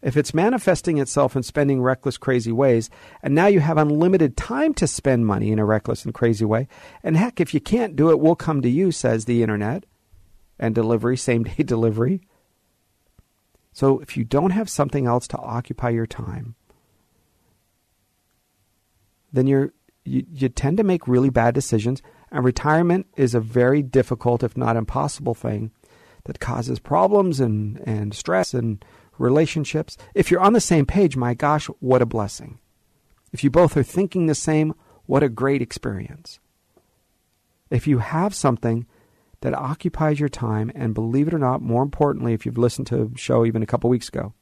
if 0.00 0.16
it's 0.16 0.34
manifesting 0.34 0.98
itself 0.98 1.36
in 1.36 1.44
spending 1.44 1.80
reckless, 1.80 2.16
crazy 2.16 2.50
ways, 2.50 2.90
and 3.22 3.34
now 3.34 3.46
you 3.46 3.60
have 3.60 3.76
unlimited 3.76 4.36
time 4.36 4.74
to 4.74 4.86
spend 4.88 5.26
money 5.26 5.52
in 5.52 5.60
a 5.60 5.64
reckless 5.64 6.04
and 6.04 6.12
crazy 6.12 6.44
way, 6.44 6.66
and 7.04 7.16
heck, 7.16 7.40
if 7.40 7.54
you 7.54 7.60
can't 7.60 7.94
do 7.94 8.10
it, 8.10 8.18
we'll 8.18 8.34
come 8.34 8.62
to 8.62 8.70
you, 8.70 8.90
says 8.90 9.26
the 9.26 9.42
internet 9.42 9.84
and 10.58 10.74
delivery, 10.74 11.16
same 11.16 11.44
day 11.44 11.62
delivery. 11.64 12.22
So 13.72 14.00
if 14.00 14.16
you 14.16 14.24
don't 14.24 14.50
have 14.50 14.68
something 14.68 15.06
else 15.06 15.28
to 15.28 15.38
occupy 15.38 15.90
your 15.90 16.06
time, 16.06 16.56
then 19.32 19.46
you're 19.46 19.72
you, 20.04 20.26
you 20.32 20.48
tend 20.48 20.78
to 20.78 20.84
make 20.84 21.06
really 21.06 21.30
bad 21.30 21.54
decisions 21.54 22.02
and 22.32 22.44
retirement 22.44 23.06
is 23.16 23.34
a 23.34 23.40
very 23.40 23.82
difficult 23.82 24.42
if 24.42 24.56
not 24.56 24.76
impossible 24.76 25.32
thing 25.32 25.70
that 26.24 26.40
causes 26.40 26.78
problems 26.78 27.40
and, 27.40 27.80
and 27.86 28.14
stress 28.14 28.54
and 28.54 28.84
relationships. 29.18 29.96
If 30.14 30.30
you're 30.30 30.40
on 30.40 30.52
the 30.52 30.60
same 30.60 30.86
page, 30.86 31.16
my 31.16 31.34
gosh, 31.34 31.66
what 31.80 32.02
a 32.02 32.06
blessing. 32.06 32.58
If 33.32 33.42
you 33.42 33.50
both 33.50 33.76
are 33.76 33.82
thinking 33.82 34.26
the 34.26 34.34
same, 34.34 34.74
what 35.06 35.22
a 35.22 35.28
great 35.28 35.62
experience. 35.62 36.38
If 37.70 37.86
you 37.86 37.98
have 37.98 38.34
something 38.34 38.86
that 39.40 39.54
occupies 39.54 40.20
your 40.20 40.28
time, 40.28 40.70
and 40.74 40.94
believe 40.94 41.26
it 41.26 41.34
or 41.34 41.38
not, 41.38 41.60
more 41.60 41.82
importantly, 41.82 42.32
if 42.32 42.46
you've 42.46 42.58
listened 42.58 42.86
to 42.88 43.10
a 43.14 43.18
show 43.18 43.44
even 43.44 43.62
a 43.62 43.66
couple 43.66 43.90
weeks 43.90 44.08
ago, 44.08 44.34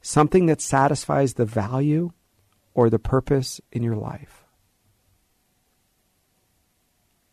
something 0.00 0.46
that 0.46 0.60
satisfies 0.60 1.34
the 1.34 1.44
value 1.44 2.12
or 2.74 2.90
the 2.90 2.98
purpose 2.98 3.60
in 3.70 3.82
your 3.82 3.96
life. 3.96 4.44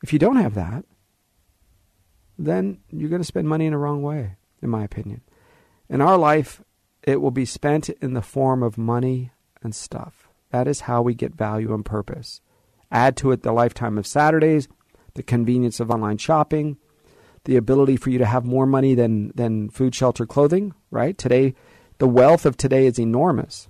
If 0.04 0.14
you 0.14 0.20
don't 0.20 0.36
have 0.36 0.54
that, 0.56 0.86
then 2.38 2.80
you're 2.90 3.10
going 3.10 3.22
to 3.22 3.28
spend 3.28 3.48
money 3.48 3.66
in 3.66 3.72
the 3.72 3.78
wrong 3.78 4.02
way, 4.02 4.36
in 4.62 4.70
my 4.70 4.84
opinion. 4.84 5.22
In 5.90 6.02
our 6.02 6.18
life, 6.18 6.62
it 7.04 7.22
will 7.22 7.32
be 7.32 7.46
spent 7.46 7.90
in 7.90 8.14
the 8.14 8.22
form 8.22 8.64
of 8.64 8.78
money 8.78 9.32
and 9.62 9.76
stuff. 9.76 10.30
That 10.52 10.68
is 10.68 10.82
how 10.82 11.02
we 11.02 11.14
get 11.14 11.36
value 11.36 11.74
and 11.74 11.84
purpose. 11.84 12.42
Add 12.92 13.18
to 13.18 13.32
it 13.32 13.44
the 13.44 13.52
lifetime 13.52 13.98
of 13.98 14.08
Saturdays, 14.08 14.68
the 15.16 15.24
convenience 15.24 15.80
of 15.80 15.92
online 15.92 16.18
shopping, 16.18 16.78
the 17.46 17.58
ability 17.58 17.98
for 17.98 18.10
you 18.10 18.18
to 18.20 18.26
have 18.26 18.46
more 18.46 18.66
money 18.66 18.96
than, 18.96 19.32
than 19.36 19.70
food, 19.70 19.94
shelter, 19.94 20.26
clothing, 20.26 20.74
right? 20.92 21.18
Today, 21.18 21.56
the 21.98 22.08
wealth 22.08 22.46
of 22.46 22.58
today 22.58 22.86
is 22.86 23.00
enormous. 23.00 23.68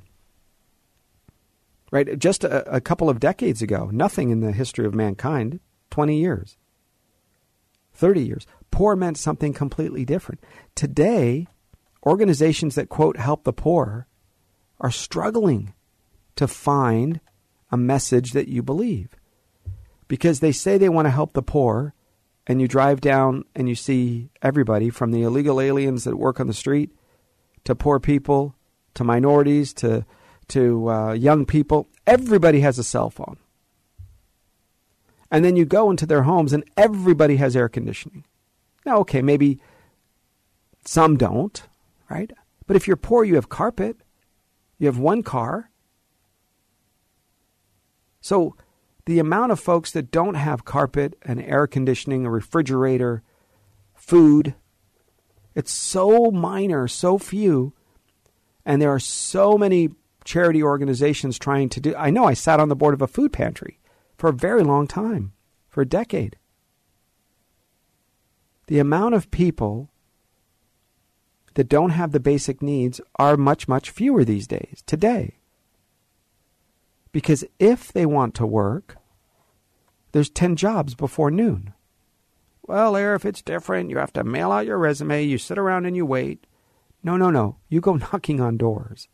Right? 1.92 2.18
Just 2.18 2.44
a, 2.44 2.76
a 2.76 2.82
couple 2.82 3.10
of 3.10 3.20
decades 3.20 3.62
ago, 3.62 3.90
nothing 3.92 4.30
in 4.30 4.42
the 4.42 4.52
history 4.52 4.86
of 4.86 4.96
mankind, 4.96 5.60
20 5.92 6.18
years, 6.18 6.58
30 7.94 8.24
years, 8.24 8.48
poor 8.72 8.96
meant 8.96 9.18
something 9.18 9.54
completely 9.54 10.06
different. 10.06 10.42
Today, 10.76 11.48
organizations 12.06 12.76
that, 12.76 12.90
quote, 12.90 13.18
help 13.18 13.44
the 13.44 13.54
poor 13.54 14.08
are 14.80 14.92
struggling 14.92 15.74
to 16.36 16.48
find 16.48 17.20
a 17.72 17.78
message 17.78 18.32
that 18.32 18.48
you 18.48 18.62
believe 18.62 19.16
because 20.08 20.40
they 20.40 20.52
say 20.52 20.78
they 20.78 20.90
want 20.90 21.06
to 21.06 21.12
help 21.12 21.34
the 21.34 21.42
poor, 21.42 21.94
and 22.46 22.62
you 22.62 22.68
drive 22.68 23.02
down 23.02 23.44
and 23.56 23.70
you 23.70 23.76
see 23.76 24.30
everybody 24.42 24.90
from 24.90 25.12
the 25.12 25.24
illegal 25.24 25.62
aliens 25.62 26.04
that 26.04 26.18
work 26.18 26.40
on 26.40 26.48
the 26.48 26.54
street 26.54 26.92
to 27.64 27.74
poor 27.74 28.00
people 28.00 28.56
to 28.94 29.04
minorities 29.04 29.74
to 29.74 30.06
to 30.50 30.90
uh, 30.90 31.14
young 31.14 31.46
people. 31.46 31.88
Everybody 32.06 32.60
has 32.60 32.78
a 32.78 32.84
cell 32.84 33.10
phone, 33.10 33.38
and 35.34 35.44
then 35.44 35.56
you 35.56 35.66
go 35.66 35.90
into 35.90 36.06
their 36.06 36.24
homes 36.24 36.54
and 36.54 36.64
everybody 36.78 37.38
has 37.38 37.56
air 37.56 37.68
conditioning. 37.68 38.24
Now, 38.86 39.00
okay, 39.00 39.24
maybe 39.24 39.60
some 40.86 41.18
don't, 41.18 41.68
right? 42.08 42.32
But 42.68 42.76
if 42.76 42.88
you're 42.88 42.96
poor, 42.96 43.24
you 43.24 43.34
have 43.34 43.50
carpet, 43.50 43.98
you 44.78 44.86
have 44.86 45.00
one 45.00 45.24
car. 45.24 45.72
So 48.22 48.56
the 49.06 49.18
amount 49.18 49.52
of 49.52 49.60
folks 49.60 49.90
that 49.94 50.12
don't 50.12 50.36
have 50.36 50.66
carpet 50.66 51.18
and 51.24 51.42
air 51.42 51.66
conditioning, 51.66 52.28
a 52.28 52.30
refrigerator, 52.30 53.24
food, 53.96 54.54
it's 55.56 55.72
so 55.72 56.30
minor, 56.30 56.88
so 56.88 57.18
few. 57.18 57.74
And 58.68 58.80
there 58.80 58.92
are 58.92 59.00
so 59.00 59.58
many 59.58 59.90
charity 60.26 60.62
organizations 60.62 61.40
trying 61.40 61.70
to 61.70 61.82
do. 61.82 61.96
I 61.96 62.12
know 62.12 62.26
I 62.26 62.36
sat 62.36 62.60
on 62.60 62.70
the 62.70 62.76
board 62.76 62.94
of 62.94 63.02
a 63.02 63.08
food 63.08 63.34
pantry 63.34 63.80
for 64.24 64.30
a 64.30 64.32
very 64.32 64.64
long 64.64 64.88
time, 64.88 65.34
for 65.68 65.82
a 65.82 65.86
decade. 65.86 66.38
The 68.68 68.80
amount 68.80 69.16
of 69.16 69.30
people 69.32 69.90
that 71.56 71.68
don't 71.68 71.90
have 71.90 72.14
the 72.14 72.22
basic 72.22 72.62
needs 72.62 73.02
are 73.20 73.36
much, 73.36 73.68
much 73.68 73.90
fewer 73.90 74.24
these 74.24 74.48
days, 74.48 74.82
today. 74.86 75.40
Because 77.12 77.44
if 77.60 77.92
they 77.92 78.06
want 78.06 78.34
to 78.36 78.48
work, 78.48 78.96
there's 80.14 80.30
10 80.30 80.56
jobs 80.56 80.96
before 80.96 81.30
noon. 81.30 81.74
Well, 82.62 82.94
there, 82.94 83.16
if 83.16 83.26
it's 83.26 83.42
different, 83.42 83.90
you 83.90 83.98
have 83.98 84.14
to 84.14 84.24
mail 84.24 84.54
out 84.54 84.66
your 84.66 84.78
resume, 84.78 85.26
you 85.26 85.38
sit 85.38 85.58
around 85.58 85.86
and 85.86 85.98
you 85.98 86.06
wait. 86.06 86.48
No, 87.04 87.18
no, 87.18 87.30
no. 87.30 87.58
You 87.68 87.82
go 87.82 87.96
knocking 88.14 88.40
on 88.40 88.56
doors. 88.56 89.10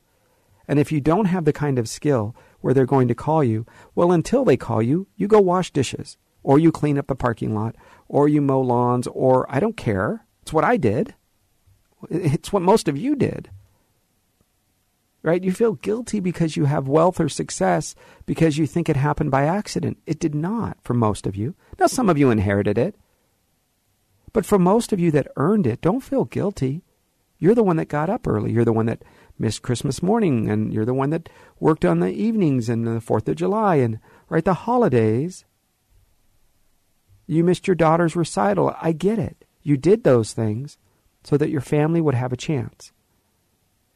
And 0.68 0.78
if 0.78 0.92
you 0.92 1.02
don't 1.02 1.26
have 1.26 1.46
the 1.46 1.52
kind 1.52 1.80
of 1.80 1.90
skill 1.90 2.36
where 2.62 2.74
they're 2.74 2.86
going 2.86 3.08
to 3.08 3.16
call 3.16 3.44
you, 3.44 3.66
well, 3.96 4.12
until 4.12 4.44
they 4.46 4.58
call 4.58 4.82
you, 4.82 5.08
you 5.16 5.28
go 5.28 5.40
wash 5.40 5.72
dishes, 5.72 6.18
or 6.44 6.60
you 6.60 6.72
clean 6.72 6.98
up 6.98 7.08
the 7.08 7.16
parking 7.16 7.54
lot, 7.54 7.76
or 8.08 8.28
you 8.28 8.42
mow 8.42 8.62
lawns, 8.62 9.08
or 9.08 9.46
I 9.50 9.60
don't 9.60 9.78
care. 9.78 10.26
It's 10.42 10.54
what 10.54 10.64
I 10.64 10.78
did. 10.78 11.16
It's 12.10 12.52
what 12.54 12.62
most 12.62 12.88
of 12.88 12.98
you 12.98 13.16
did. 13.16 13.50
Right? 15.22 15.44
You 15.44 15.52
feel 15.52 15.74
guilty 15.74 16.22
because 16.22 16.56
you 16.56 16.66
have 16.66 16.88
wealth 16.88 17.20
or 17.20 17.28
success 17.28 17.94
because 18.26 18.58
you 18.58 18.66
think 18.66 18.88
it 18.88 18.96
happened 18.96 19.32
by 19.32 19.44
accident. 19.44 19.98
It 20.06 20.20
did 20.20 20.34
not 20.34 20.78
for 20.82 20.94
most 20.94 21.28
of 21.28 21.36
you. 21.36 21.56
Now, 21.78 21.88
some 21.88 22.10
of 22.10 22.18
you 22.18 22.30
inherited 22.32 22.78
it. 22.78 22.96
But 24.32 24.46
for 24.46 24.58
most 24.58 24.94
of 24.94 25.00
you 25.00 25.12
that 25.12 25.28
earned 25.36 25.68
it, 25.68 25.82
don't 25.82 26.04
feel 26.04 26.24
guilty. 26.24 26.84
You're 27.38 27.56
the 27.56 27.64
one 27.64 27.78
that 27.78 27.88
got 27.88 28.10
up 28.10 28.28
early. 28.28 28.52
You're 28.52 28.66
the 28.66 28.74
one 28.74 28.86
that 28.86 29.04
missed 29.40 29.62
Christmas 29.62 30.04
morning, 30.04 30.50
and 30.50 30.74
you're 30.74 30.86
the 30.86 30.94
one 30.94 31.10
that 31.10 31.30
worked 31.60 31.86
on 31.86 32.00
the 32.00 32.12
evenings 32.12 32.70
and 32.70 32.86
the 32.86 33.00
4th 33.00 33.28
of 33.28 33.38
July 33.38 33.78
and, 33.78 34.00
right, 34.28 34.44
the 34.44 34.54
holidays. 34.54 35.46
You 37.26 37.44
missed 37.44 37.68
your 37.68 37.76
daughter's 37.76 38.16
recital. 38.16 38.76
I 38.82 38.92
get 38.92 39.18
it. 39.18 39.46
You 39.64 39.78
did 39.78 40.04
those 40.04 40.34
things 40.34 40.78
so 41.24 41.38
that 41.38 41.50
your 41.50 41.62
family 41.62 42.02
would 42.02 42.16
have 42.16 42.34
a 42.34 42.38
chance 42.38 42.92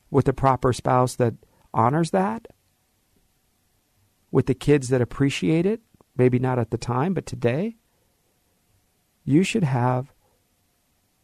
with 0.09 0.25
the 0.25 0.33
proper 0.33 0.71
spouse 0.71 1.15
that 1.15 1.33
honors 1.73 2.11
that, 2.11 2.47
with 4.31 4.45
the 4.45 4.53
kids 4.53 4.89
that 4.89 5.01
appreciate 5.01 5.65
it, 5.65 5.81
maybe 6.15 6.39
not 6.39 6.59
at 6.59 6.71
the 6.71 6.77
time, 6.77 7.13
but 7.13 7.25
today, 7.25 7.75
you 9.25 9.43
should 9.43 9.63
have 9.63 10.13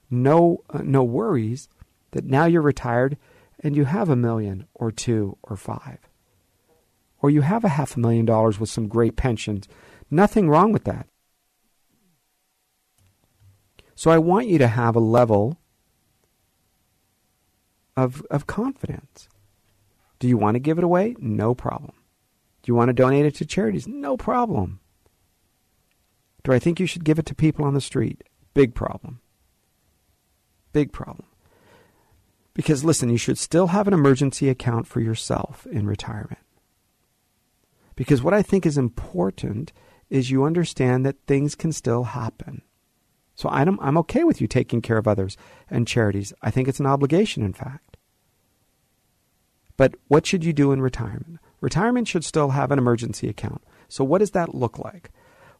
no 0.09 0.63
uh, 0.69 0.81
no 0.83 1.03
worries 1.03 1.69
that 2.11 2.25
now 2.25 2.45
you're 2.45 2.61
retired 2.61 3.17
and 3.63 3.75
you 3.75 3.85
have 3.85 4.09
a 4.09 4.15
million 4.15 4.65
or 4.73 4.91
two 4.91 5.37
or 5.43 5.55
five. 5.55 5.99
Or 7.21 7.29
you 7.29 7.41
have 7.41 7.63
a 7.63 7.69
half 7.69 7.97
a 7.97 7.99
million 7.99 8.25
dollars 8.25 8.59
with 8.59 8.69
some 8.69 8.87
great 8.87 9.15
pensions 9.15 9.67
Nothing 10.11 10.49
wrong 10.49 10.71
with 10.71 10.85
that. 10.85 11.07
So 13.95 14.11
I 14.11 14.17
want 14.17 14.47
you 14.47 14.57
to 14.57 14.67
have 14.67 14.95
a 14.95 15.01
level 15.01 15.57
of, 17.95 18.25
of 18.31 18.47
confidence. 18.47 19.27
Do 20.19 20.27
you 20.27 20.37
want 20.37 20.55
to 20.55 20.59
give 20.59 20.77
it 20.77 20.83
away? 20.83 21.15
No 21.19 21.53
problem. 21.53 21.93
Do 22.61 22.71
you 22.71 22.75
want 22.75 22.89
to 22.89 22.93
donate 22.93 23.25
it 23.25 23.35
to 23.35 23.45
charities? 23.45 23.87
No 23.87 24.17
problem. 24.17 24.79
Do 26.43 26.53
I 26.53 26.59
think 26.59 26.79
you 26.79 26.85
should 26.85 27.03
give 27.03 27.19
it 27.19 27.25
to 27.27 27.35
people 27.35 27.65
on 27.65 27.73
the 27.73 27.81
street? 27.81 28.23
Big 28.53 28.73
problem. 28.73 29.19
Big 30.71 30.91
problem. 30.91 31.25
Because 32.53 32.83
listen, 32.83 33.09
you 33.09 33.17
should 33.17 33.37
still 33.37 33.67
have 33.67 33.87
an 33.87 33.93
emergency 33.93 34.49
account 34.49 34.87
for 34.87 34.99
yourself 34.99 35.65
in 35.71 35.87
retirement. 35.87 36.39
Because 37.95 38.23
what 38.23 38.33
I 38.33 38.41
think 38.41 38.65
is 38.65 38.77
important 38.77 39.73
is 40.09 40.31
you 40.31 40.43
understand 40.43 41.05
that 41.05 41.17
things 41.27 41.55
can 41.55 41.71
still 41.71 42.05
happen. 42.05 42.61
So 43.35 43.47
I'm, 43.49 43.79
I'm 43.79 43.97
okay 43.99 44.23
with 44.23 44.41
you 44.41 44.47
taking 44.47 44.81
care 44.81 44.97
of 44.97 45.07
others 45.07 45.37
and 45.69 45.87
charities. 45.87 46.33
I 46.41 46.51
think 46.51 46.67
it's 46.67 46.79
an 46.79 46.85
obligation, 46.85 47.43
in 47.43 47.53
fact. 47.53 47.97
But 49.77 49.95
what 50.09 50.25
should 50.25 50.43
you 50.43 50.51
do 50.51 50.73
in 50.73 50.81
retirement? 50.81 51.39
Retirement 51.61 52.07
should 52.07 52.25
still 52.25 52.49
have 52.49 52.71
an 52.71 52.79
emergency 52.79 53.29
account. 53.29 53.63
So 53.87 54.03
what 54.03 54.17
does 54.17 54.31
that 54.31 54.53
look 54.53 54.77
like? 54.77 55.09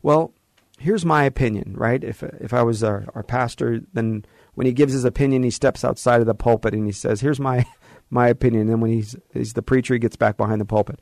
Well, 0.01 0.33
here's 0.77 1.05
my 1.05 1.23
opinion, 1.23 1.73
right? 1.77 2.03
If 2.03 2.23
if 2.23 2.53
I 2.53 2.63
was 2.63 2.83
our, 2.83 3.05
our 3.15 3.23
pastor, 3.23 3.81
then 3.93 4.25
when 4.59 4.65
he 4.65 4.73
gives 4.73 4.91
his 4.91 5.05
opinion, 5.05 5.43
he 5.43 5.51
steps 5.51 5.85
outside 5.85 6.19
of 6.19 6.27
the 6.27 6.35
pulpit 6.35 6.73
and 6.73 6.85
he 6.85 6.91
says, 6.91 7.21
"Here's 7.21 7.39
my 7.39 7.65
my 8.09 8.27
opinion." 8.27 8.63
And 8.63 8.69
then 8.69 8.81
when 8.81 8.91
he's 8.91 9.15
he's 9.33 9.53
the 9.53 9.61
preacher, 9.61 9.93
he 9.93 10.01
gets 10.01 10.17
back 10.17 10.35
behind 10.35 10.59
the 10.59 10.65
pulpit. 10.65 10.99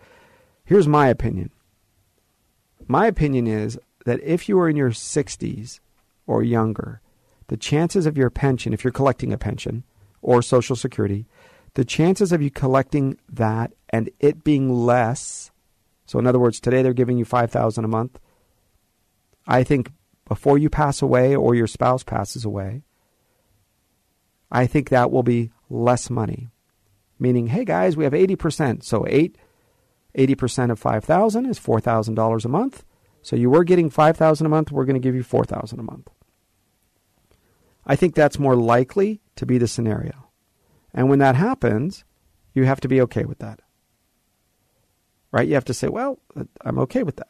Here's 0.64 0.88
my 0.88 1.08
opinion. 1.08 1.50
My 2.88 3.08
opinion 3.08 3.48
is 3.48 3.80
that 4.06 4.22
if 4.22 4.48
you 4.48 4.60
are 4.60 4.70
in 4.70 4.76
your 4.76 4.92
60s 4.92 5.80
or 6.28 6.44
younger, 6.44 7.02
the 7.48 7.58
chances 7.58 8.06
of 8.06 8.16
your 8.16 8.30
pension, 8.30 8.74
if 8.74 8.84
you're 8.84 8.92
collecting 8.92 9.34
a 9.34 9.40
pension 9.40 9.84
or 10.22 10.44
Social 10.44 10.76
Security, 10.76 11.26
the 11.74 11.84
chances 11.84 12.32
of 12.32 12.44
you 12.44 12.52
collecting 12.52 13.18
that 13.28 13.74
and 13.90 14.12
it 14.20 14.44
being 14.44 14.72
less, 14.72 15.50
so 16.06 16.20
in 16.20 16.28
other 16.28 16.38
words, 16.38 16.60
today 16.60 16.84
they're 16.84 16.94
giving 16.94 17.18
you 17.18 17.26
5000 17.26 17.84
a 17.84 17.88
month, 17.88 18.20
I 19.48 19.64
think 19.64 19.94
before 20.28 20.60
you 20.60 20.70
pass 20.70 21.02
away 21.02 21.36
or 21.36 21.56
your 21.56 21.66
spouse 21.66 22.04
passes 22.04 22.46
away, 22.46 22.84
I 24.52 24.68
think 24.68 24.90
that 24.90 25.12
will 25.12 25.24
be 25.24 25.52
less 25.70 26.10
money. 26.10 26.50
Meaning, 27.20 27.48
hey 27.48 27.66
guys, 27.66 27.98
we 27.98 28.04
have 28.04 28.14
80%. 28.14 28.84
So 28.84 29.06
8 29.08 29.38
80% 30.18 30.72
of 30.72 30.80
5000 30.80 31.46
is 31.46 31.60
$4,000 31.60 32.46
a 32.46 32.50
month. 32.50 32.84
So 33.22 33.36
you 33.36 33.50
were 33.50 33.64
getting 33.64 33.90
5000 33.90 34.46
a 34.46 34.50
month, 34.50 34.72
we're 34.72 34.86
going 34.86 34.96
to 34.96 35.00
give 35.00 35.16
you 35.16 35.24
4000 35.24 35.80
a 35.80 35.84
month. 35.84 36.10
I 37.86 37.96
think 37.96 38.16
that's 38.16 38.40
more 38.40 38.56
likely 38.56 39.22
to 39.36 39.46
be 39.46 39.58
the 39.58 39.68
scenario. 39.68 40.30
And 40.94 41.10
when 41.10 41.20
that 41.20 41.36
happens, 41.36 42.04
you 42.54 42.66
have 42.66 42.82
to 42.82 42.88
be 42.88 43.00
okay 43.02 43.26
with 43.26 43.40
that. 43.40 43.60
Right? 45.32 45.48
You 45.48 45.54
have 45.54 45.66
to 45.66 45.74
say, 45.74 45.88
well, 45.88 46.20
uh, 46.36 46.46
I'm 46.62 46.80
okay 46.80 47.04
with 47.04 47.18
that. 47.18 47.30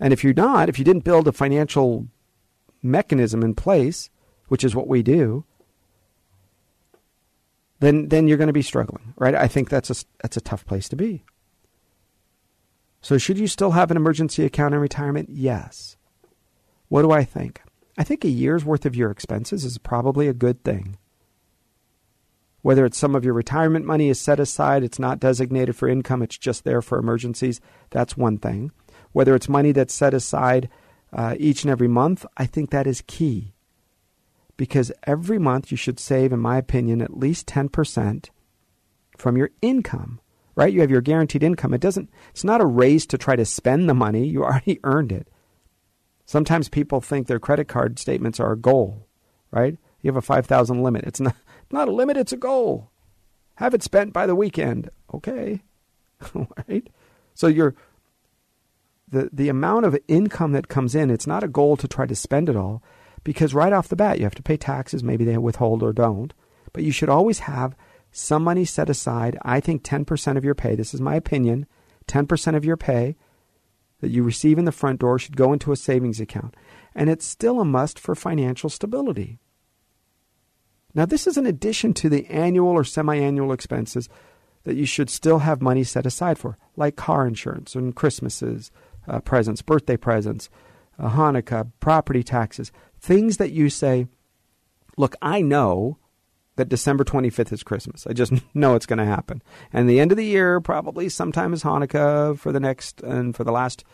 And 0.00 0.12
if 0.12 0.24
you're 0.24 0.34
not, 0.34 0.68
if 0.68 0.78
you 0.78 0.84
didn't 0.84 1.04
build 1.04 1.28
a 1.28 1.32
financial 1.32 2.08
mechanism 2.82 3.42
in 3.42 3.54
place, 3.54 4.10
which 4.52 4.64
is 4.64 4.74
what 4.74 4.86
we 4.86 5.02
do, 5.02 5.44
then 7.80 8.08
then 8.10 8.28
you're 8.28 8.36
going 8.36 8.48
to 8.48 8.52
be 8.52 8.60
struggling, 8.60 9.14
right? 9.16 9.34
I 9.34 9.48
think 9.48 9.70
that's 9.70 9.88
a 9.88 10.04
that's 10.20 10.36
a 10.36 10.42
tough 10.42 10.66
place 10.66 10.90
to 10.90 10.96
be. 10.96 11.24
So 13.00 13.16
should 13.16 13.38
you 13.38 13.46
still 13.46 13.70
have 13.70 13.90
an 13.90 13.96
emergency 13.96 14.44
account 14.44 14.74
in 14.74 14.80
retirement? 14.80 15.30
Yes. 15.30 15.96
What 16.88 17.00
do 17.00 17.12
I 17.12 17.24
think? 17.24 17.62
I 17.96 18.04
think 18.04 18.26
a 18.26 18.28
year's 18.28 18.62
worth 18.62 18.84
of 18.84 18.94
your 18.94 19.10
expenses 19.10 19.64
is 19.64 19.78
probably 19.78 20.28
a 20.28 20.34
good 20.34 20.62
thing. 20.62 20.98
Whether 22.60 22.84
it's 22.84 22.98
some 22.98 23.14
of 23.14 23.24
your 23.24 23.32
retirement 23.32 23.86
money 23.86 24.10
is 24.10 24.20
set 24.20 24.38
aside, 24.38 24.84
it's 24.84 24.98
not 24.98 25.18
designated 25.18 25.74
for 25.74 25.88
income, 25.88 26.20
it's 26.22 26.36
just 26.36 26.62
there 26.62 26.82
for 26.82 26.98
emergencies, 26.98 27.62
that's 27.88 28.18
one 28.18 28.36
thing 28.36 28.70
whether 29.12 29.34
it's 29.34 29.48
money 29.48 29.72
that's 29.72 29.94
set 29.94 30.14
aside 30.14 30.68
uh, 31.12 31.36
each 31.38 31.62
and 31.62 31.70
every 31.70 31.88
month, 31.88 32.24
I 32.36 32.46
think 32.46 32.70
that 32.70 32.86
is 32.86 33.02
key. 33.06 33.54
Because 34.56 34.92
every 35.04 35.38
month 35.38 35.70
you 35.70 35.76
should 35.76 35.98
save, 35.98 36.32
in 36.32 36.40
my 36.40 36.56
opinion, 36.56 37.00
at 37.00 37.16
least 37.16 37.46
10% 37.46 38.28
from 39.16 39.36
your 39.36 39.50
income, 39.60 40.20
right? 40.54 40.72
You 40.72 40.80
have 40.80 40.90
your 40.90 41.00
guaranteed 41.00 41.42
income. 41.42 41.74
It 41.74 41.80
doesn't, 41.80 42.10
it's 42.30 42.44
not 42.44 42.60
a 42.60 42.66
race 42.66 43.06
to 43.06 43.18
try 43.18 43.36
to 43.36 43.44
spend 43.44 43.88
the 43.88 43.94
money. 43.94 44.26
You 44.26 44.44
already 44.44 44.80
earned 44.84 45.12
it. 45.12 45.28
Sometimes 46.24 46.68
people 46.68 47.00
think 47.00 47.26
their 47.26 47.40
credit 47.40 47.66
card 47.68 47.98
statements 47.98 48.38
are 48.40 48.52
a 48.52 48.58
goal, 48.58 49.06
right? 49.50 49.76
You 50.00 50.08
have 50.08 50.16
a 50.16 50.22
5,000 50.22 50.82
limit. 50.82 51.04
It's 51.04 51.20
not, 51.20 51.36
not 51.70 51.88
a 51.88 51.92
limit, 51.92 52.16
it's 52.16 52.32
a 52.32 52.36
goal. 52.36 52.90
Have 53.56 53.74
it 53.74 53.82
spent 53.82 54.12
by 54.12 54.26
the 54.26 54.36
weekend. 54.36 54.90
Okay. 55.12 55.62
right? 56.68 56.88
So 57.34 57.46
you're 57.46 57.74
the, 59.08 59.28
the 59.32 59.48
amount 59.48 59.84
of 59.84 59.98
income 60.08 60.52
that 60.52 60.68
comes 60.68 60.94
in, 60.94 61.10
it's 61.10 61.26
not 61.26 61.44
a 61.44 61.48
goal 61.48 61.76
to 61.76 61.86
try 61.86 62.06
to 62.06 62.14
spend 62.14 62.48
it 62.48 62.56
all 62.56 62.82
because 63.24 63.54
right 63.54 63.72
off 63.72 63.88
the 63.88 63.96
bat, 63.96 64.18
you 64.18 64.24
have 64.24 64.34
to 64.34 64.42
pay 64.42 64.56
taxes. 64.56 65.02
Maybe 65.02 65.24
they 65.24 65.38
withhold 65.38 65.82
or 65.82 65.92
don't. 65.92 66.32
But 66.72 66.84
you 66.84 66.92
should 66.92 67.08
always 67.08 67.40
have 67.40 67.76
some 68.10 68.44
money 68.44 68.64
set 68.64 68.90
aside. 68.90 69.38
I 69.42 69.60
think 69.60 69.82
10% 69.82 70.36
of 70.36 70.44
your 70.44 70.54
pay, 70.54 70.74
this 70.74 70.94
is 70.94 71.00
my 71.00 71.14
opinion, 71.14 71.66
10% 72.06 72.56
of 72.56 72.64
your 72.64 72.76
pay 72.76 73.16
that 74.00 74.10
you 74.10 74.22
receive 74.22 74.58
in 74.58 74.64
the 74.64 74.72
front 74.72 75.00
door 75.00 75.18
should 75.18 75.36
go 75.36 75.52
into 75.52 75.72
a 75.72 75.76
savings 75.76 76.20
account. 76.20 76.54
And 76.94 77.08
it's 77.08 77.24
still 77.24 77.60
a 77.60 77.64
must 77.64 77.98
for 77.98 78.14
financial 78.14 78.68
stability. 78.68 79.38
Now, 80.94 81.06
this 81.06 81.26
is 81.26 81.38
in 81.38 81.46
addition 81.46 81.94
to 81.94 82.08
the 82.08 82.26
annual 82.26 82.68
or 82.68 82.84
semi 82.84 83.16
annual 83.16 83.52
expenses 83.52 84.08
that 84.64 84.76
you 84.76 84.84
should 84.84 85.08
still 85.08 85.40
have 85.40 85.62
money 85.62 85.84
set 85.84 86.06
aside 86.06 86.38
for, 86.38 86.58
like 86.76 86.96
car 86.96 87.26
insurance 87.26 87.74
and 87.74 87.96
Christmases, 87.96 88.70
uh, 89.08 89.20
presents, 89.20 89.62
birthday 89.62 89.96
presents, 89.96 90.50
uh, 90.98 91.10
Hanukkah, 91.10 91.70
property 91.80 92.22
taxes, 92.22 92.70
things 93.02 93.36
that 93.38 93.50
you 93.50 93.68
say, 93.68 94.06
look, 94.96 95.16
I 95.20 95.42
know 95.42 95.98
that 96.56 96.68
December 96.68 97.02
25th 97.04 97.52
is 97.52 97.62
Christmas. 97.62 98.06
I 98.06 98.12
just 98.12 98.32
know 98.54 98.74
it's 98.76 98.86
going 98.86 99.00
to 99.00 99.04
happen. 99.04 99.42
And 99.72 99.88
the 99.90 100.00
end 100.00 100.12
of 100.12 100.16
the 100.16 100.24
year, 100.24 100.60
probably 100.60 101.08
sometime 101.08 101.52
is 101.52 101.64
Hanukkah 101.64 102.38
for 102.38 102.52
the 102.52 102.60
next 102.60 103.02
and 103.02 103.34
for 103.34 103.44
the 103.44 103.52
last 103.52 103.84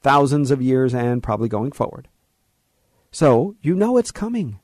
thousands 0.00 0.50
of 0.50 0.62
years 0.62 0.94
and 0.94 1.22
probably 1.22 1.48
going 1.48 1.72
forward. 1.72 2.08
So 3.12 3.54
you 3.62 3.74
know 3.74 3.96
it's 3.96 4.10
coming. 4.10 4.58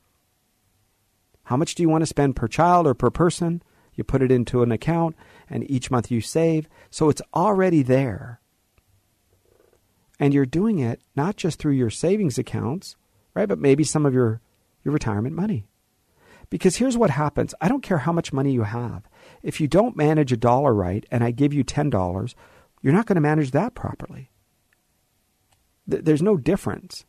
How 1.45 1.57
much 1.57 1.75
do 1.75 1.83
you 1.83 1.89
want 1.89 2.03
to 2.03 2.07
spend 2.07 2.37
per 2.37 2.49
child 2.49 2.87
or 2.87 2.95
per 2.95 3.11
person? 3.11 3.63
You 3.95 4.05
put 4.05 4.23
it 4.23 4.33
into 4.33 4.63
an 4.63 4.73
account, 4.73 5.17
and 5.49 5.69
each 5.71 5.91
month 5.91 6.11
you 6.11 6.21
save. 6.21 6.69
So 6.91 7.09
it's 7.09 7.23
already 7.35 7.83
there. 7.83 8.41
And 10.19 10.33
you're 10.33 10.47
doing 10.47 10.79
it 10.79 11.01
not 11.17 11.37
just 11.37 11.59
through 11.59 11.73
your 11.73 11.91
savings 11.91 12.39
accounts, 12.39 12.97
right? 13.41 13.49
But 13.49 13.59
maybe 13.59 13.85
some 13.85 14.07
of 14.07 14.15
your, 14.15 14.41
your 14.85 14.93
retirement 14.93 15.35
money. 15.35 15.67
Because 16.51 16.77
here's 16.77 16.99
what 16.99 17.11
happens 17.11 17.55
I 17.61 17.69
don't 17.69 17.83
care 17.83 17.99
how 17.99 18.13
much 18.13 18.33
money 18.33 18.53
you 18.53 18.63
have. 18.63 19.09
If 19.43 19.61
you 19.61 19.69
don't 19.69 19.97
manage 19.97 20.33
a 20.33 20.37
dollar 20.37 20.75
right 20.75 21.05
and 21.11 21.25
I 21.25 21.31
give 21.31 21.55
you 21.55 21.65
$10, 21.65 22.35
you're 22.83 22.93
not 22.93 23.07
going 23.07 23.17
to 23.17 23.21
manage 23.21 23.53
that 23.53 23.75
properly. 23.75 24.31
Th- 25.91 26.05
there's 26.05 26.23
no 26.23 26.37
difference. 26.37 27.05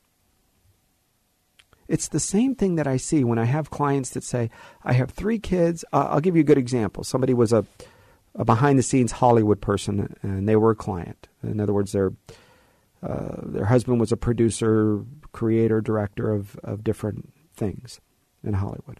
It's 1.87 2.07
the 2.07 2.19
same 2.19 2.55
thing 2.55 2.75
that 2.75 2.87
I 2.87 2.95
see 2.95 3.23
when 3.25 3.37
I 3.37 3.45
have 3.45 3.69
clients 3.69 4.11
that 4.11 4.23
say, 4.23 4.49
I 4.83 4.93
have 4.93 5.11
three 5.11 5.39
kids. 5.39 5.83
Uh, 5.91 6.07
I'll 6.11 6.21
give 6.21 6.37
you 6.37 6.41
a 6.41 6.45
good 6.45 6.57
example. 6.57 7.03
Somebody 7.03 7.33
was 7.33 7.51
a, 7.51 7.65
a 8.35 8.45
behind 8.45 8.79
the 8.79 8.83
scenes 8.83 9.11
Hollywood 9.11 9.59
person 9.59 10.15
and 10.21 10.47
they 10.47 10.55
were 10.55 10.71
a 10.71 10.75
client. 10.75 11.27
In 11.43 11.59
other 11.59 11.73
words, 11.73 11.91
they're 11.91 12.13
uh, 13.03 13.37
their 13.43 13.65
husband 13.65 13.99
was 13.99 14.11
a 14.11 14.17
producer, 14.17 15.03
creator, 15.31 15.81
director 15.81 16.31
of, 16.31 16.55
of 16.63 16.83
different 16.83 17.33
things 17.53 17.99
in 18.43 18.53
Hollywood. 18.53 18.99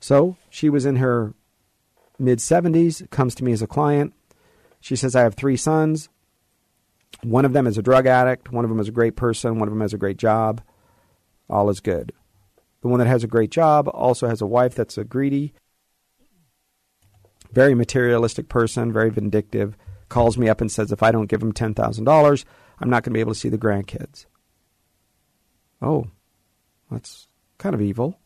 So 0.00 0.36
she 0.50 0.68
was 0.68 0.84
in 0.84 0.96
her 0.96 1.34
mid 2.18 2.38
70s, 2.38 3.08
comes 3.10 3.34
to 3.36 3.44
me 3.44 3.52
as 3.52 3.62
a 3.62 3.66
client. 3.66 4.14
She 4.80 4.96
says, 4.96 5.14
I 5.14 5.22
have 5.22 5.34
three 5.34 5.56
sons. 5.56 6.08
One 7.22 7.44
of 7.44 7.52
them 7.52 7.66
is 7.66 7.78
a 7.78 7.82
drug 7.82 8.06
addict. 8.06 8.52
One 8.52 8.64
of 8.64 8.68
them 8.68 8.80
is 8.80 8.88
a 8.88 8.92
great 8.92 9.16
person. 9.16 9.58
One 9.58 9.68
of 9.68 9.72
them 9.72 9.80
has 9.80 9.94
a 9.94 9.98
great 9.98 10.16
job. 10.16 10.60
All 11.48 11.70
is 11.70 11.80
good. 11.80 12.12
The 12.82 12.88
one 12.88 12.98
that 12.98 13.06
has 13.06 13.24
a 13.24 13.28
great 13.28 13.50
job 13.50 13.88
also 13.92 14.28
has 14.28 14.40
a 14.40 14.46
wife 14.46 14.74
that's 14.74 14.98
a 14.98 15.04
greedy, 15.04 15.54
very 17.52 17.74
materialistic 17.74 18.48
person, 18.48 18.92
very 18.92 19.10
vindictive, 19.10 19.76
calls 20.08 20.38
me 20.38 20.48
up 20.48 20.60
and 20.60 20.70
says 20.70 20.92
if 20.92 21.02
I 21.02 21.10
don't 21.12 21.26
give 21.26 21.42
him 21.42 21.52
$10,000, 21.52 22.44
I'm 22.78 22.90
not 22.90 23.02
going 23.02 23.12
to 23.12 23.16
be 23.16 23.20
able 23.20 23.32
to 23.32 23.38
see 23.38 23.48
the 23.48 23.58
grandkids. 23.58 24.26
Oh, 25.82 26.06
that's 26.90 27.28
kind 27.58 27.74
of 27.74 27.82
evil. 27.82 28.18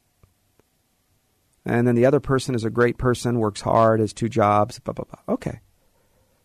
And 1.64 1.86
then 1.86 1.94
the 1.94 2.06
other 2.06 2.20
person 2.20 2.54
is 2.54 2.64
a 2.64 2.70
great 2.70 2.98
person, 2.98 3.38
works 3.38 3.60
hard, 3.60 4.00
has 4.00 4.12
two 4.12 4.28
jobs, 4.28 4.78
blah, 4.78 4.94
blah, 4.94 5.04
blah. 5.04 5.34
Okay. 5.34 5.60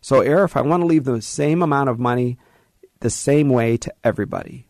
So, 0.00 0.20
Air, 0.20 0.44
if 0.44 0.56
I 0.56 0.60
want 0.60 0.82
to 0.82 0.86
leave 0.86 1.04
the 1.04 1.22
same 1.22 1.62
amount 1.62 1.88
of 1.88 1.98
money 1.98 2.38
the 3.00 3.10
same 3.10 3.48
way 3.48 3.76
to 3.76 3.92
everybody. 4.04 4.66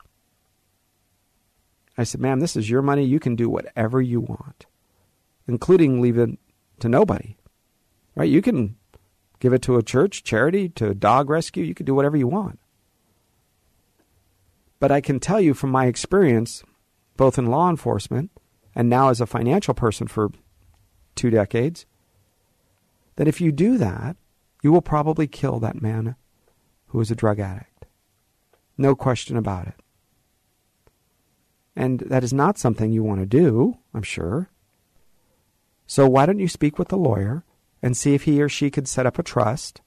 I 1.99 2.05
said, 2.05 2.21
ma'am, 2.21 2.41
this 2.41 2.57
is 2.57 2.69
your 2.69 2.83
money. 2.83 3.05
You 3.05 3.21
can 3.21 3.37
do 3.37 3.49
whatever 3.49 4.01
you 4.03 4.21
want, 4.21 4.67
including 5.47 6.01
leave 6.01 6.19
it 6.19 6.31
to 6.81 6.89
nobody. 6.89 7.37
Right? 8.15 8.29
You 8.29 8.43
can 8.43 8.77
give 9.41 9.53
it 9.53 9.63
to 9.63 9.77
a 9.77 9.83
church, 9.83 10.23
charity, 10.23 10.69
to 10.71 10.91
a 10.91 10.95
dog 10.95 11.31
rescue. 11.31 11.65
You 11.65 11.75
can 11.75 11.87
do 11.87 11.95
whatever 11.95 12.17
you 12.17 12.27
want. 12.27 12.59
But 14.79 14.91
I 14.91 15.01
can 15.01 15.21
tell 15.21 15.41
you 15.41 15.55
from 15.55 15.71
my 15.71 15.87
experience, 15.87 16.63
both 17.17 17.39
in 17.39 17.47
law 17.47 17.71
enforcement 17.71 18.31
and 18.75 18.91
now 18.91 19.09
as 19.09 19.21
a 19.21 19.27
financial 19.27 19.75
person 19.75 20.07
for 20.07 20.31
two 21.15 21.31
decades, 21.31 21.87
that 23.17 23.29
if 23.29 23.41
you 23.41 23.51
do 23.53 23.79
that, 23.79 24.17
you 24.63 24.71
will 24.71 24.83
probably 24.83 25.27
kill 25.27 25.59
that 25.61 25.81
man 25.81 26.17
who 26.89 27.01
is 27.01 27.11
a 27.11 27.17
drug 27.17 27.41
addict. 27.41 27.87
No 28.77 28.95
question 28.95 29.37
about 29.37 29.67
it. 29.67 29.75
And 31.75 32.01
that 32.01 32.25
is 32.25 32.33
not 32.33 32.59
something 32.59 32.93
you 32.93 33.03
want 33.03 33.21
to 33.21 33.27
do, 33.27 33.79
I'm 33.95 34.03
sure. 34.03 34.51
So 35.87 36.07
why 36.07 36.27
don't 36.27 36.39
you 36.39 36.49
speak 36.49 36.79
with 36.79 36.89
the 36.89 36.97
lawyer 36.97 37.45
and 37.87 37.97
see 37.97 38.15
if 38.15 38.25
he 38.25 38.43
or 38.43 38.49
she 38.49 38.69
could 38.69 38.89
set 38.89 39.07
up 39.07 39.17
a 39.17 39.23
trust 39.23 39.81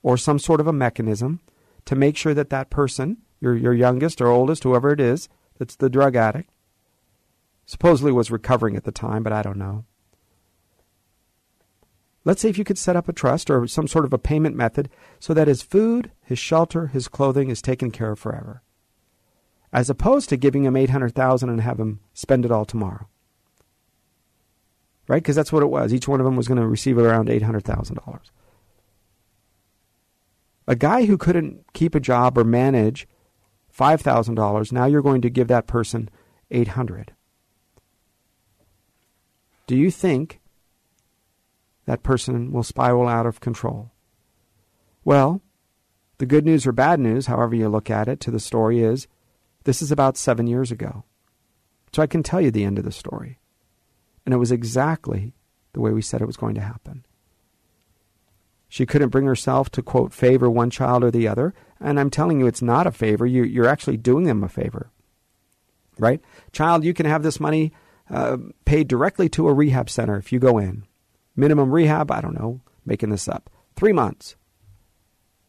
or 0.00 0.16
some 0.16 0.38
sort 0.38 0.60
of 0.60 0.68
a 0.68 0.72
mechanism 0.72 1.40
to 1.84 1.96
make 1.96 2.16
sure 2.16 2.34
that 2.34 2.50
that 2.50 2.70
person, 2.70 3.16
your, 3.40 3.56
your 3.56 3.74
youngest 3.74 4.20
or 4.20 4.28
oldest, 4.28 4.62
whoever 4.62 4.92
it 4.92 5.00
is, 5.00 5.28
that's 5.58 5.74
the 5.74 5.90
drug 5.90 6.14
addict, 6.14 6.48
supposedly 7.66 8.12
was 8.12 8.30
recovering 8.30 8.76
at 8.76 8.84
the 8.84 8.92
time, 8.92 9.24
but 9.24 9.32
I 9.32 9.42
don't 9.42 9.58
know. 9.58 9.84
Let's 12.24 12.42
say 12.42 12.48
if 12.48 12.56
you 12.56 12.62
could 12.62 12.78
set 12.78 12.94
up 12.94 13.08
a 13.08 13.12
trust 13.12 13.50
or 13.50 13.66
some 13.66 13.88
sort 13.88 14.04
of 14.04 14.12
a 14.12 14.18
payment 14.18 14.54
method 14.54 14.88
so 15.18 15.34
that 15.34 15.48
his 15.48 15.62
food, 15.62 16.12
his 16.22 16.38
shelter, 16.38 16.86
his 16.86 17.08
clothing 17.08 17.50
is 17.50 17.60
taken 17.60 17.90
care 17.90 18.12
of 18.12 18.20
forever. 18.20 18.62
As 19.72 19.90
opposed 19.90 20.28
to 20.28 20.36
giving 20.36 20.62
him 20.62 20.76
800,000 20.76 21.48
and 21.48 21.60
have 21.60 21.80
him 21.80 21.98
spend 22.14 22.44
it 22.44 22.52
all 22.52 22.64
tomorrow. 22.64 23.08
Right? 25.10 25.22
Because 25.22 25.34
that's 25.34 25.52
what 25.52 25.64
it 25.64 25.70
was. 25.70 25.92
Each 25.92 26.06
one 26.06 26.20
of 26.20 26.24
them 26.24 26.36
was 26.36 26.46
going 26.46 26.60
to 26.60 26.66
receive 26.68 26.96
around 26.96 27.28
$800,000. 27.28 28.20
A 30.68 30.76
guy 30.76 31.06
who 31.06 31.18
couldn't 31.18 31.64
keep 31.72 31.96
a 31.96 32.00
job 32.00 32.38
or 32.38 32.44
manage 32.44 33.08
$5,000, 33.76 34.72
now 34.72 34.86
you're 34.86 35.02
going 35.02 35.20
to 35.22 35.30
give 35.30 35.48
that 35.48 35.66
person 35.66 36.08
800. 36.52 37.12
Do 39.66 39.76
you 39.76 39.90
think 39.90 40.40
that 41.90 42.04
person 42.04 42.52
will 42.52 42.62
spiral 42.62 43.08
out 43.08 43.26
of 43.26 43.40
control. 43.40 43.90
Well, 45.04 45.42
the 46.18 46.26
good 46.26 46.44
news 46.44 46.64
or 46.64 46.70
bad 46.70 47.00
news, 47.00 47.26
however 47.26 47.56
you 47.56 47.68
look 47.68 47.90
at 47.90 48.06
it, 48.06 48.20
to 48.20 48.30
the 48.30 48.38
story 48.38 48.80
is 48.80 49.08
this 49.64 49.82
is 49.82 49.90
about 49.90 50.16
seven 50.16 50.46
years 50.46 50.70
ago. 50.70 51.02
So 51.92 52.00
I 52.00 52.06
can 52.06 52.22
tell 52.22 52.40
you 52.40 52.52
the 52.52 52.62
end 52.62 52.78
of 52.78 52.84
the 52.84 52.92
story. 52.92 53.39
And 54.24 54.34
it 54.34 54.38
was 54.38 54.52
exactly 54.52 55.34
the 55.72 55.80
way 55.80 55.92
we 55.92 56.02
said 56.02 56.20
it 56.20 56.26
was 56.26 56.36
going 56.36 56.54
to 56.54 56.60
happen. 56.60 57.04
She 58.68 58.86
couldn't 58.86 59.08
bring 59.08 59.26
herself 59.26 59.70
to, 59.70 59.82
quote, 59.82 60.12
favor 60.12 60.48
one 60.48 60.70
child 60.70 61.02
or 61.02 61.10
the 61.10 61.26
other. 61.26 61.54
And 61.80 61.98
I'm 61.98 62.10
telling 62.10 62.38
you, 62.38 62.46
it's 62.46 62.62
not 62.62 62.86
a 62.86 62.92
favor. 62.92 63.26
You, 63.26 63.42
you're 63.42 63.66
actually 63.66 63.96
doing 63.96 64.24
them 64.24 64.44
a 64.44 64.48
favor. 64.48 64.90
Right? 65.98 66.20
Child, 66.52 66.84
you 66.84 66.94
can 66.94 67.06
have 67.06 67.22
this 67.22 67.40
money 67.40 67.72
uh, 68.08 68.36
paid 68.64 68.88
directly 68.88 69.28
to 69.30 69.48
a 69.48 69.52
rehab 69.52 69.90
center 69.90 70.16
if 70.16 70.32
you 70.32 70.38
go 70.38 70.58
in 70.58 70.84
minimum 71.40 71.72
rehab, 71.72 72.10
I 72.10 72.20
don't 72.20 72.38
know, 72.38 72.60
making 72.84 73.10
this 73.10 73.26
up, 73.26 73.50
three 73.74 73.92
months. 73.92 74.36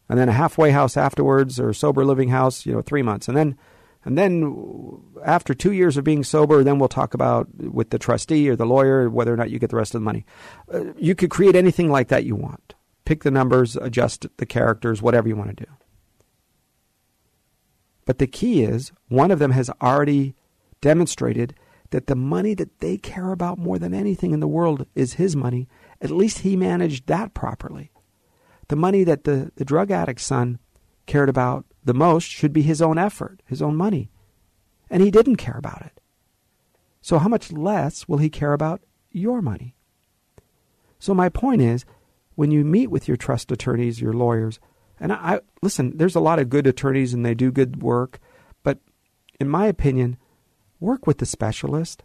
And 0.10 0.18
then 0.18 0.30
a 0.30 0.34
halfway 0.34 0.72
house 0.72 0.98
afterwards 0.98 1.60
or 1.60 1.74
sober 1.74 2.04
living 2.04 2.30
house, 2.30 2.66
you 2.66 2.74
know, 2.74 2.82
three 2.82 3.02
months. 3.02 3.28
And 3.28 3.38
then 3.38 3.58
and 4.04 4.18
then 4.18 5.00
after 5.24 5.54
two 5.54 5.72
years 5.72 5.98
of 5.98 6.04
being 6.04 6.24
sober, 6.24 6.64
then 6.64 6.80
we'll 6.80 6.90
talk 6.90 7.14
about 7.14 7.48
with 7.56 7.92
the 7.92 8.00
trustee 8.00 8.50
or 8.50 8.56
the 8.56 8.66
lawyer 8.66 9.10
whether 9.10 9.34
or 9.34 9.38
not 9.38 9.52
you 9.52 9.60
get 9.60 9.70
the 9.70 9.76
rest 9.76 9.94
of 9.94 10.02
the 10.02 10.06
money. 10.06 10.26
Uh, 10.74 10.94
you 10.98 11.14
could 11.14 11.30
create 11.30 11.56
anything 11.56 11.92
like 11.92 12.08
that 12.08 12.26
you 12.26 12.36
want. 12.36 12.74
Pick 13.06 13.24
the 13.24 13.32
numbers, 13.32 13.76
adjust 13.76 14.26
the 14.38 14.46
characters, 14.46 15.02
whatever 15.02 15.28
you 15.28 15.36
want 15.36 15.56
to 15.56 15.66
do. 15.66 15.72
But 18.06 18.18
the 18.18 18.28
key 18.28 18.64
is 18.64 18.92
one 19.10 19.32
of 19.32 19.40
them 19.40 19.52
has 19.52 19.70
already 19.82 20.36
demonstrated 20.82 21.56
that 21.92 22.08
the 22.08 22.16
money 22.16 22.54
that 22.56 22.80
they 22.80 22.98
care 22.98 23.32
about 23.32 23.60
more 23.60 23.78
than 23.78 23.94
anything 23.94 24.32
in 24.32 24.40
the 24.40 24.48
world 24.48 24.88
is 24.96 25.14
his 25.14 25.36
money, 25.36 25.68
at 26.02 26.10
least 26.10 26.40
he 26.40 26.56
managed 26.56 27.08
that 27.08 27.34
properly. 27.34 27.92
The 28.70 28.76
money 28.76 29.04
that 29.04 29.26
the, 29.26 29.52
the 29.56 29.66
drug 29.66 29.92
addict's 29.92 30.26
son 30.26 30.60
cared 31.12 31.28
about 31.28 31.66
the 31.84 31.94
most 31.94 32.24
should 32.24 32.54
be 32.54 32.62
his 32.62 32.82
own 32.82 32.98
effort, 32.98 33.42
his 33.46 33.62
own 33.62 33.76
money. 33.76 34.10
And 34.90 35.04
he 35.04 35.12
didn't 35.12 35.36
care 35.36 35.58
about 35.58 35.82
it. 35.82 36.00
So, 37.02 37.20
how 37.20 37.28
much 37.28 37.52
less 37.52 38.08
will 38.08 38.20
he 38.20 38.30
care 38.30 38.54
about 38.54 38.82
your 39.12 39.42
money? 39.42 39.76
So, 41.00 41.14
my 41.14 41.28
point 41.28 41.62
is 41.62 41.84
when 42.36 42.50
you 42.50 42.64
meet 42.64 42.90
with 42.90 43.10
your 43.10 43.18
trust 43.18 43.52
attorneys, 43.52 44.00
your 44.00 44.14
lawyers, 44.14 44.62
and 45.02 45.12
I, 45.12 45.42
listen, 45.62 45.98
there's 45.98 46.16
a 46.16 46.22
lot 46.22 46.40
of 46.40 46.50
good 46.50 46.66
attorneys 46.66 47.14
and 47.14 47.26
they 47.26 47.34
do 47.34 47.52
good 47.52 47.82
work, 47.82 48.20
but 48.64 48.80
in 49.38 49.50
my 49.50 49.66
opinion, 49.66 50.16
work 50.80 51.06
with 51.06 51.18
the 51.18 51.26
specialist. 51.26 52.04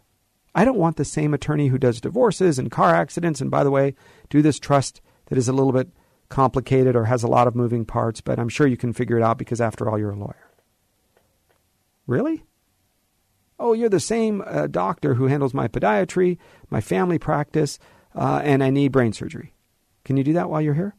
I 0.53 0.65
don't 0.65 0.77
want 0.77 0.97
the 0.97 1.05
same 1.05 1.33
attorney 1.33 1.69
who 1.69 1.77
does 1.77 2.01
divorces 2.01 2.59
and 2.59 2.69
car 2.69 2.93
accidents 2.93 3.39
and, 3.39 3.49
by 3.49 3.63
the 3.63 3.71
way, 3.71 3.95
do 4.29 4.41
this 4.41 4.59
trust 4.59 4.99
that 5.27 5.37
is 5.37 5.47
a 5.47 5.53
little 5.53 5.71
bit 5.71 5.89
complicated 6.29 6.95
or 6.95 7.05
has 7.05 7.23
a 7.23 7.27
lot 7.27 7.47
of 7.47 7.55
moving 7.55 7.85
parts, 7.85 8.21
but 8.21 8.39
I'm 8.39 8.49
sure 8.49 8.67
you 8.67 8.77
can 8.77 8.93
figure 8.93 9.17
it 9.17 9.23
out 9.23 9.37
because, 9.37 9.61
after 9.61 9.89
all, 9.89 9.97
you're 9.97 10.11
a 10.11 10.15
lawyer. 10.15 10.51
Really? 12.05 12.45
Oh, 13.59 13.73
you're 13.73 13.89
the 13.89 13.99
same 13.99 14.43
uh, 14.45 14.67
doctor 14.67 15.15
who 15.15 15.27
handles 15.27 15.53
my 15.53 15.67
podiatry, 15.67 16.37
my 16.69 16.81
family 16.81 17.17
practice, 17.17 17.79
uh, 18.15 18.41
and 18.43 18.63
I 18.63 18.69
need 18.69 18.91
brain 18.91 19.13
surgery. 19.13 19.53
Can 20.05 20.15
you 20.17 20.23
do 20.23 20.33
that 20.33 20.49
while 20.49 20.61
you're 20.61 20.73
here? 20.73 20.95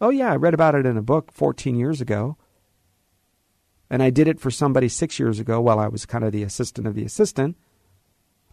Oh, 0.00 0.10
yeah, 0.10 0.32
I 0.32 0.36
read 0.36 0.54
about 0.54 0.74
it 0.74 0.86
in 0.86 0.96
a 0.96 1.02
book 1.02 1.30
14 1.32 1.76
years 1.76 2.00
ago. 2.00 2.36
And 3.90 4.02
I 4.02 4.10
did 4.10 4.26
it 4.26 4.40
for 4.40 4.50
somebody 4.50 4.88
six 4.88 5.18
years 5.18 5.38
ago 5.38 5.60
while 5.60 5.78
I 5.78 5.88
was 5.88 6.06
kind 6.06 6.24
of 6.24 6.32
the 6.32 6.42
assistant 6.42 6.86
of 6.86 6.94
the 6.94 7.04
assistant. 7.04 7.56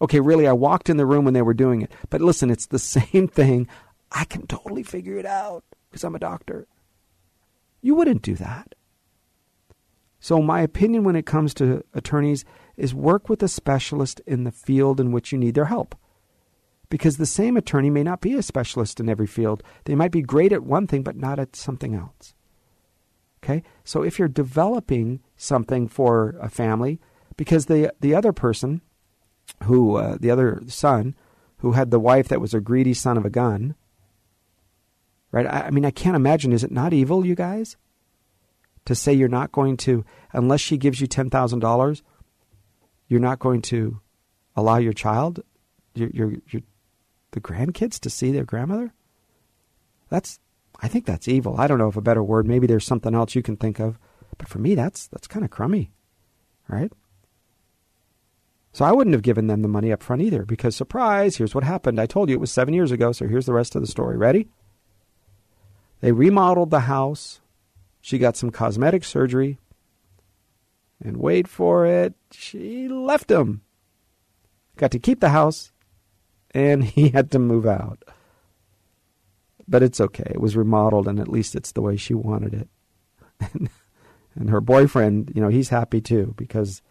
Okay, 0.01 0.19
really, 0.19 0.47
I 0.47 0.53
walked 0.53 0.89
in 0.89 0.97
the 0.97 1.05
room 1.05 1.25
when 1.25 1.33
they 1.33 1.41
were 1.41 1.53
doing 1.53 1.81
it. 1.81 1.91
But 2.09 2.21
listen, 2.21 2.49
it's 2.49 2.67
the 2.67 2.79
same 2.79 3.27
thing. 3.27 3.67
I 4.11 4.25
can 4.25 4.47
totally 4.47 4.83
figure 4.83 5.17
it 5.17 5.25
out 5.25 5.63
because 5.89 6.03
I'm 6.03 6.15
a 6.15 6.19
doctor. 6.19 6.67
You 7.81 7.95
wouldn't 7.95 8.21
do 8.21 8.35
that. 8.35 8.75
So, 10.19 10.41
my 10.41 10.61
opinion 10.61 11.03
when 11.03 11.15
it 11.15 11.25
comes 11.25 11.53
to 11.55 11.83
attorneys 11.93 12.43
is 12.75 12.93
work 12.93 13.29
with 13.29 13.41
a 13.41 13.47
specialist 13.47 14.19
in 14.27 14.43
the 14.43 14.51
field 14.51 14.99
in 14.99 15.11
which 15.11 15.31
you 15.31 15.37
need 15.37 15.55
their 15.55 15.65
help. 15.65 15.95
Because 16.89 17.17
the 17.17 17.25
same 17.25 17.55
attorney 17.55 17.89
may 17.89 18.03
not 18.03 18.19
be 18.19 18.33
a 18.33 18.41
specialist 18.41 18.99
in 18.99 19.07
every 19.07 19.27
field. 19.27 19.63
They 19.85 19.95
might 19.95 20.11
be 20.11 20.21
great 20.21 20.51
at 20.51 20.63
one 20.63 20.87
thing, 20.87 21.03
but 21.03 21.15
not 21.15 21.39
at 21.39 21.55
something 21.55 21.95
else. 21.95 22.33
Okay? 23.43 23.63
So 23.83 24.03
if 24.03 24.19
you're 24.19 24.27
developing 24.27 25.21
something 25.37 25.87
for 25.87 26.35
a 26.41 26.49
family, 26.49 26.99
because 27.37 27.67
the 27.67 27.93
the 28.01 28.13
other 28.13 28.33
person, 28.33 28.81
who 29.63 29.95
uh, 29.95 30.17
the 30.19 30.31
other 30.31 30.61
son, 30.67 31.15
who 31.57 31.73
had 31.73 31.91
the 31.91 31.99
wife 31.99 32.27
that 32.27 32.41
was 32.41 32.53
a 32.53 32.59
greedy 32.59 32.93
son 32.93 33.17
of 33.17 33.25
a 33.25 33.29
gun, 33.29 33.75
right? 35.31 35.45
I, 35.45 35.67
I 35.67 35.69
mean, 35.71 35.85
I 35.85 35.91
can't 35.91 36.15
imagine. 36.15 36.51
Is 36.51 36.63
it 36.63 36.71
not 36.71 36.93
evil, 36.93 37.25
you 37.25 37.35
guys, 37.35 37.77
to 38.85 38.95
say 38.95 39.13
you're 39.13 39.27
not 39.27 39.51
going 39.51 39.77
to, 39.77 40.05
unless 40.33 40.61
she 40.61 40.77
gives 40.77 41.01
you 41.01 41.07
ten 41.07 41.29
thousand 41.29 41.59
dollars, 41.59 42.03
you're 43.07 43.19
not 43.19 43.39
going 43.39 43.61
to 43.63 43.99
allow 44.55 44.77
your 44.77 44.93
child, 44.93 45.41
your, 45.93 46.09
your 46.09 46.33
your 46.49 46.61
the 47.31 47.41
grandkids 47.41 47.99
to 47.99 48.09
see 48.09 48.31
their 48.31 48.45
grandmother? 48.45 48.93
That's 50.09 50.39
I 50.81 50.87
think 50.87 51.05
that's 51.05 51.27
evil. 51.27 51.55
I 51.59 51.67
don't 51.67 51.77
know 51.77 51.89
if 51.89 51.97
a 51.97 52.01
better 52.01 52.23
word. 52.23 52.47
Maybe 52.47 52.67
there's 52.67 52.85
something 52.85 53.13
else 53.13 53.35
you 53.35 53.43
can 53.43 53.57
think 53.57 53.79
of. 53.79 53.99
But 54.37 54.47
for 54.47 54.59
me, 54.59 54.73
that's 54.75 55.07
that's 55.07 55.27
kind 55.27 55.43
of 55.43 55.51
crummy, 55.51 55.91
right? 56.67 56.91
So 58.71 58.85
I 58.85 58.91
wouldn't 58.91 59.13
have 59.13 59.23
given 59.23 59.47
them 59.47 59.61
the 59.63 59.67
money 59.67 59.91
up 59.91 60.03
front 60.03 60.21
either, 60.21 60.45
because 60.45 60.75
surprise, 60.75 61.37
here's 61.37 61.55
what 61.55 61.63
happened. 61.63 61.99
I 61.99 62.05
told 62.05 62.29
you 62.29 62.35
it 62.35 62.39
was 62.39 62.51
seven 62.51 62.73
years 62.73 62.91
ago, 62.91 63.11
so 63.11 63.27
here's 63.27 63.47
the 63.47 63.53
rest 63.53 63.75
of 63.75 63.81
the 63.81 63.87
story. 63.87 64.15
Ready? 64.15 64.47
They 66.01 66.11
remodeled 66.11 66.71
the 66.71 66.81
house. 66.81 67.41
She 68.01 68.17
got 68.17 68.37
some 68.37 68.51
cosmetic 68.51 69.03
surgery. 69.03 69.59
And 71.03 71.17
wait 71.17 71.47
for 71.47 71.85
it, 71.85 72.13
she 72.31 72.87
left 72.87 73.31
him. 73.31 73.61
Got 74.75 74.91
to 74.91 74.99
keep 74.99 75.19
the 75.19 75.29
house, 75.29 75.71
and 76.51 76.83
he 76.83 77.09
had 77.09 77.31
to 77.31 77.39
move 77.39 77.65
out. 77.65 78.03
But 79.67 79.83
it's 79.83 80.01
okay. 80.01 80.31
It 80.31 80.41
was 80.41 80.57
remodeled, 80.57 81.07
and 81.07 81.19
at 81.19 81.27
least 81.27 81.55
it's 81.55 81.71
the 81.71 81.81
way 81.81 81.95
she 81.95 82.13
wanted 82.13 82.53
it. 82.53 83.69
and 84.35 84.49
her 84.49 84.61
boyfriend, 84.61 85.31
you 85.35 85.41
know, 85.41 85.49
he's 85.49 85.69
happy 85.69 86.01
too 86.01 86.33
because 86.37 86.81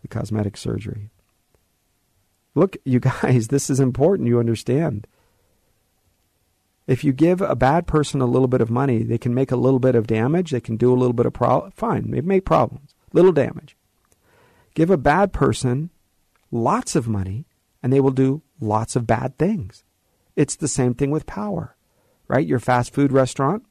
the 0.00 0.08
cosmetic 0.08 0.56
surgery. 0.56 1.10
Look, 2.54 2.76
you 2.84 3.00
guys, 3.00 3.48
this 3.50 3.68
is 3.68 3.80
important. 3.80 4.28
You 4.28 4.38
understand. 4.38 5.06
If 6.88 7.04
you 7.04 7.12
give 7.12 7.42
a 7.42 7.54
bad 7.54 7.86
person 7.86 8.22
a 8.22 8.26
little 8.26 8.48
bit 8.48 8.62
of 8.62 8.70
money, 8.70 9.02
they 9.02 9.18
can 9.18 9.34
make 9.34 9.52
a 9.52 9.56
little 9.56 9.78
bit 9.78 9.94
of 9.94 10.06
damage. 10.06 10.50
They 10.50 10.60
can 10.60 10.78
do 10.78 10.90
a 10.90 10.96
little 10.96 11.12
bit 11.12 11.26
of 11.26 11.34
problem. 11.34 11.70
Fine, 11.72 12.10
they 12.10 12.22
make 12.22 12.46
problems, 12.46 12.94
little 13.12 13.30
damage. 13.30 13.76
Give 14.74 14.88
a 14.88 14.96
bad 14.96 15.34
person 15.34 15.90
lots 16.50 16.96
of 16.96 17.06
money, 17.06 17.44
and 17.82 17.92
they 17.92 18.00
will 18.00 18.10
do 18.10 18.40
lots 18.58 18.96
of 18.96 19.06
bad 19.06 19.36
things. 19.36 19.84
It's 20.34 20.56
the 20.56 20.66
same 20.66 20.94
thing 20.94 21.10
with 21.10 21.26
power, 21.26 21.76
right? 22.26 22.46
Your 22.46 22.58
fast 22.58 22.94
food 22.94 23.12
restaurant, 23.12 23.66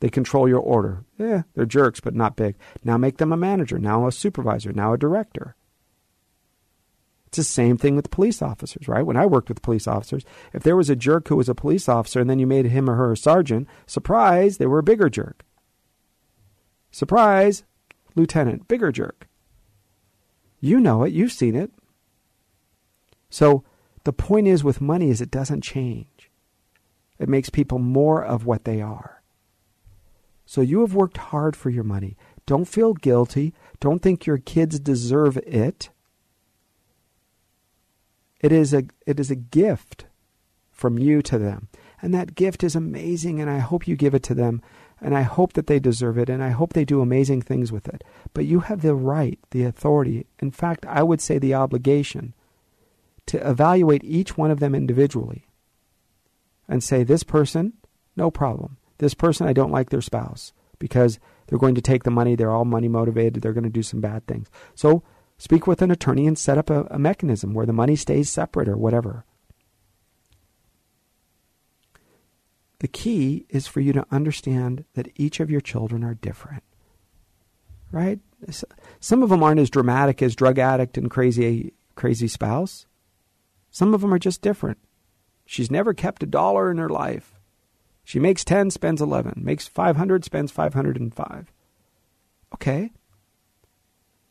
they 0.00 0.08
control 0.08 0.48
your 0.48 0.60
order. 0.60 1.04
Yeah, 1.18 1.42
they're 1.54 1.66
jerks, 1.66 2.00
but 2.00 2.14
not 2.14 2.36
big. 2.36 2.56
Now 2.82 2.96
make 2.96 3.18
them 3.18 3.32
a 3.32 3.36
manager, 3.36 3.78
now 3.78 4.06
a 4.06 4.12
supervisor, 4.12 4.72
now 4.72 4.94
a 4.94 4.98
director. 4.98 5.54
It's 7.28 7.36
the 7.36 7.44
same 7.44 7.76
thing 7.76 7.94
with 7.94 8.10
police 8.10 8.40
officers, 8.40 8.88
right? 8.88 9.04
When 9.04 9.18
I 9.18 9.26
worked 9.26 9.50
with 9.50 9.60
police 9.60 9.86
officers, 9.86 10.24
if 10.54 10.62
there 10.62 10.76
was 10.76 10.88
a 10.88 10.96
jerk 10.96 11.28
who 11.28 11.36
was 11.36 11.50
a 11.50 11.54
police 11.54 11.86
officer 11.86 12.20
and 12.20 12.30
then 12.30 12.38
you 12.38 12.46
made 12.46 12.64
him 12.64 12.88
or 12.88 12.94
her 12.94 13.12
a 13.12 13.18
sergeant, 13.18 13.68
surprise, 13.86 14.56
they 14.56 14.64
were 14.64 14.78
a 14.78 14.82
bigger 14.82 15.10
jerk. 15.10 15.44
Surprise, 16.90 17.64
lieutenant, 18.14 18.66
bigger 18.66 18.90
jerk. 18.90 19.28
You 20.58 20.80
know 20.80 21.02
it, 21.02 21.12
you've 21.12 21.32
seen 21.32 21.54
it. 21.54 21.70
So 23.28 23.62
the 24.04 24.12
point 24.14 24.46
is 24.46 24.64
with 24.64 24.80
money 24.80 25.10
is 25.10 25.20
it 25.20 25.30
doesn't 25.30 25.60
change. 25.60 26.30
It 27.18 27.28
makes 27.28 27.50
people 27.50 27.78
more 27.78 28.24
of 28.24 28.46
what 28.46 28.64
they 28.64 28.80
are. 28.80 29.22
So 30.46 30.62
you 30.62 30.80
have 30.80 30.94
worked 30.94 31.18
hard 31.18 31.56
for 31.56 31.68
your 31.68 31.84
money. 31.84 32.16
Don't 32.46 32.64
feel 32.64 32.94
guilty. 32.94 33.52
Don't 33.80 34.00
think 34.00 34.24
your 34.24 34.38
kids 34.38 34.80
deserve 34.80 35.36
it. 35.36 35.90
It 38.40 38.52
is 38.52 38.72
a 38.72 38.84
it 39.06 39.18
is 39.18 39.30
a 39.30 39.36
gift 39.36 40.06
from 40.70 40.98
you 40.98 41.22
to 41.22 41.38
them. 41.38 41.68
And 42.00 42.14
that 42.14 42.36
gift 42.36 42.62
is 42.62 42.76
amazing 42.76 43.40
and 43.40 43.50
I 43.50 43.58
hope 43.58 43.88
you 43.88 43.96
give 43.96 44.14
it 44.14 44.22
to 44.24 44.34
them 44.34 44.62
and 45.00 45.16
I 45.16 45.22
hope 45.22 45.54
that 45.54 45.66
they 45.66 45.80
deserve 45.80 46.16
it 46.16 46.28
and 46.28 46.42
I 46.42 46.50
hope 46.50 46.72
they 46.72 46.84
do 46.84 47.00
amazing 47.00 47.42
things 47.42 47.72
with 47.72 47.88
it. 47.88 48.04
But 48.32 48.46
you 48.46 48.60
have 48.60 48.82
the 48.82 48.94
right, 48.94 49.38
the 49.50 49.64
authority, 49.64 50.26
in 50.38 50.52
fact, 50.52 50.86
I 50.86 51.02
would 51.02 51.20
say 51.20 51.38
the 51.38 51.54
obligation 51.54 52.34
to 53.26 53.48
evaluate 53.48 54.04
each 54.04 54.36
one 54.36 54.50
of 54.52 54.60
them 54.60 54.74
individually 54.74 55.46
and 56.68 56.82
say 56.82 57.02
this 57.02 57.24
person, 57.24 57.72
no 58.16 58.30
problem. 58.30 58.76
This 58.98 59.14
person 59.14 59.46
I 59.46 59.52
don't 59.52 59.72
like 59.72 59.90
their 59.90 60.00
spouse 60.00 60.52
because 60.78 61.18
they're 61.46 61.58
going 61.58 61.74
to 61.74 61.80
take 61.80 62.04
the 62.04 62.10
money, 62.10 62.36
they're 62.36 62.52
all 62.52 62.64
money 62.64 62.88
motivated, 62.88 63.42
they're 63.42 63.52
going 63.52 63.64
to 63.64 63.70
do 63.70 63.82
some 63.82 64.00
bad 64.00 64.26
things. 64.26 64.48
So 64.74 65.02
Speak 65.38 65.66
with 65.66 65.80
an 65.80 65.90
attorney 65.90 66.26
and 66.26 66.36
set 66.36 66.58
up 66.58 66.68
a, 66.68 66.84
a 66.90 66.98
mechanism 66.98 67.54
where 67.54 67.66
the 67.66 67.72
money 67.72 67.94
stays 67.94 68.28
separate 68.28 68.68
or 68.68 68.76
whatever. 68.76 69.24
The 72.80 72.88
key 72.88 73.46
is 73.48 73.66
for 73.66 73.80
you 73.80 73.92
to 73.92 74.06
understand 74.10 74.84
that 74.94 75.10
each 75.16 75.40
of 75.40 75.50
your 75.50 75.60
children 75.60 76.04
are 76.04 76.14
different. 76.14 76.62
Right? 77.90 78.20
Some 79.00 79.22
of 79.22 79.30
them 79.30 79.42
aren't 79.42 79.60
as 79.60 79.70
dramatic 79.70 80.22
as 80.22 80.36
drug 80.36 80.58
addict 80.58 80.98
and 80.98 81.10
crazy 81.10 81.72
crazy 81.94 82.28
spouse. 82.28 82.86
Some 83.70 83.94
of 83.94 84.00
them 84.00 84.14
are 84.14 84.18
just 84.18 84.42
different. 84.42 84.78
She's 85.44 85.70
never 85.70 85.94
kept 85.94 86.22
a 86.22 86.26
dollar 86.26 86.70
in 86.70 86.78
her 86.78 86.88
life. 86.88 87.40
She 88.04 88.18
makes 88.18 88.44
10, 88.44 88.70
spends 88.70 89.02
11. 89.02 89.34
Makes 89.36 89.66
500, 89.66 90.24
spends 90.24 90.52
505. 90.52 91.52
Okay. 92.54 92.92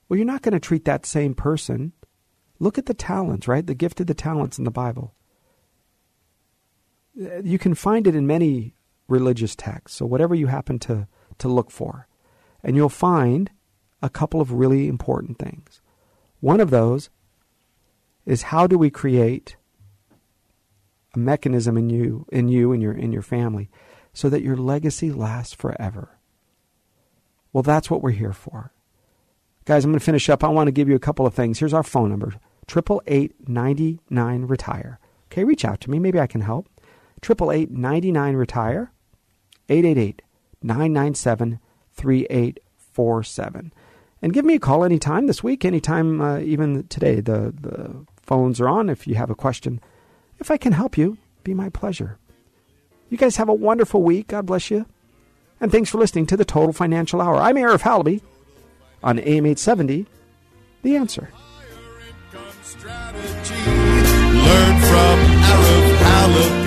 Well, 0.07 0.17
you're 0.17 0.25
not 0.25 0.41
going 0.41 0.53
to 0.53 0.59
treat 0.59 0.85
that 0.85 1.05
same 1.05 1.33
person. 1.33 1.93
Look 2.59 2.77
at 2.77 2.85
the 2.85 2.93
talents, 2.93 3.47
right? 3.47 3.65
The 3.65 3.75
gift 3.75 3.99
of 3.99 4.07
the 4.07 4.13
talents 4.13 4.57
in 4.57 4.63
the 4.63 4.71
Bible. 4.71 5.13
Uh, 7.19 7.41
you 7.43 7.57
can 7.57 7.73
find 7.73 8.07
it 8.07 8.15
in 8.15 8.27
many 8.27 8.73
religious 9.07 9.55
texts, 9.55 9.97
so 9.97 10.05
whatever 10.05 10.35
you 10.35 10.47
happen 10.47 10.79
to, 10.79 11.07
to 11.39 11.47
look 11.47 11.71
for. 11.71 12.07
And 12.63 12.75
you'll 12.75 12.89
find 12.89 13.51
a 14.01 14.09
couple 14.09 14.41
of 14.41 14.51
really 14.51 14.87
important 14.87 15.39
things. 15.39 15.81
One 16.39 16.59
of 16.59 16.69
those 16.69 17.09
is 18.25 18.43
how 18.43 18.67
do 18.67 18.77
we 18.77 18.89
create 18.89 19.55
a 21.15 21.19
mechanism 21.19 21.77
in 21.77 21.89
you 21.89 22.25
in 22.31 22.47
you 22.47 22.71
and 22.73 22.81
your 22.81 22.93
in 22.93 23.11
your 23.11 23.21
family 23.21 23.69
so 24.13 24.29
that 24.29 24.41
your 24.41 24.57
legacy 24.57 25.11
lasts 25.11 25.53
forever. 25.53 26.19
Well, 27.53 27.63
that's 27.63 27.89
what 27.89 28.01
we're 28.01 28.11
here 28.11 28.33
for. 28.33 28.71
Guys, 29.67 29.83
I'm 29.83 29.91
going 29.91 29.99
to 29.99 30.05
finish 30.05 30.29
up. 30.29 30.45
I 30.45 30.47
want 30.47 30.67
to 30.69 30.71
give 30.71 30.87
you 30.87 30.95
a 30.95 30.99
couple 30.99 31.25
of 31.25 31.33
things. 31.33 31.59
Here's 31.59 31.73
our 31.73 31.83
phone 31.83 32.09
number 32.09 32.35
888 32.69 33.99
Retire. 34.49 34.97
Okay, 35.25 35.43
reach 35.43 35.65
out 35.65 35.81
to 35.81 35.91
me. 35.91 35.99
Maybe 35.99 36.21
I 36.21 36.25
can 36.25 36.39
help. 36.39 36.69
888 37.21 38.33
Retire. 38.33 38.93
888 39.67 40.21
997 40.63 41.59
3847. 41.93 43.73
And 44.21 44.33
give 44.33 44.45
me 44.45 44.53
a 44.53 44.59
call 44.59 44.85
anytime 44.85 45.27
this 45.27 45.43
week, 45.43 45.65
anytime, 45.65 46.21
uh, 46.21 46.39
even 46.39 46.87
today. 46.87 47.19
The, 47.19 47.53
the 47.59 48.05
phones 48.21 48.61
are 48.61 48.69
on 48.69 48.89
if 48.89 49.05
you 49.05 49.15
have 49.15 49.29
a 49.29 49.35
question. 49.35 49.81
If 50.39 50.49
I 50.49 50.55
can 50.55 50.71
help 50.71 50.97
you, 50.97 51.17
be 51.43 51.53
my 51.53 51.67
pleasure. 51.67 52.17
You 53.09 53.17
guys 53.17 53.35
have 53.35 53.49
a 53.49 53.53
wonderful 53.53 54.01
week. 54.01 54.27
God 54.27 54.45
bless 54.45 54.71
you. 54.71 54.85
And 55.59 55.73
thanks 55.73 55.89
for 55.89 55.97
listening 55.97 56.25
to 56.27 56.37
the 56.37 56.45
Total 56.45 56.71
Financial 56.71 57.19
Hour. 57.19 57.35
I'm 57.35 57.57
Arif 57.57 57.81
Halaby 57.81 58.21
on 59.03 59.19
AM 59.19 59.45
870, 59.45 60.05
The 60.83 60.95
Answer. 60.95 61.29
Learn 64.33 64.79
from 64.81 65.19
Halaby. 65.99 66.66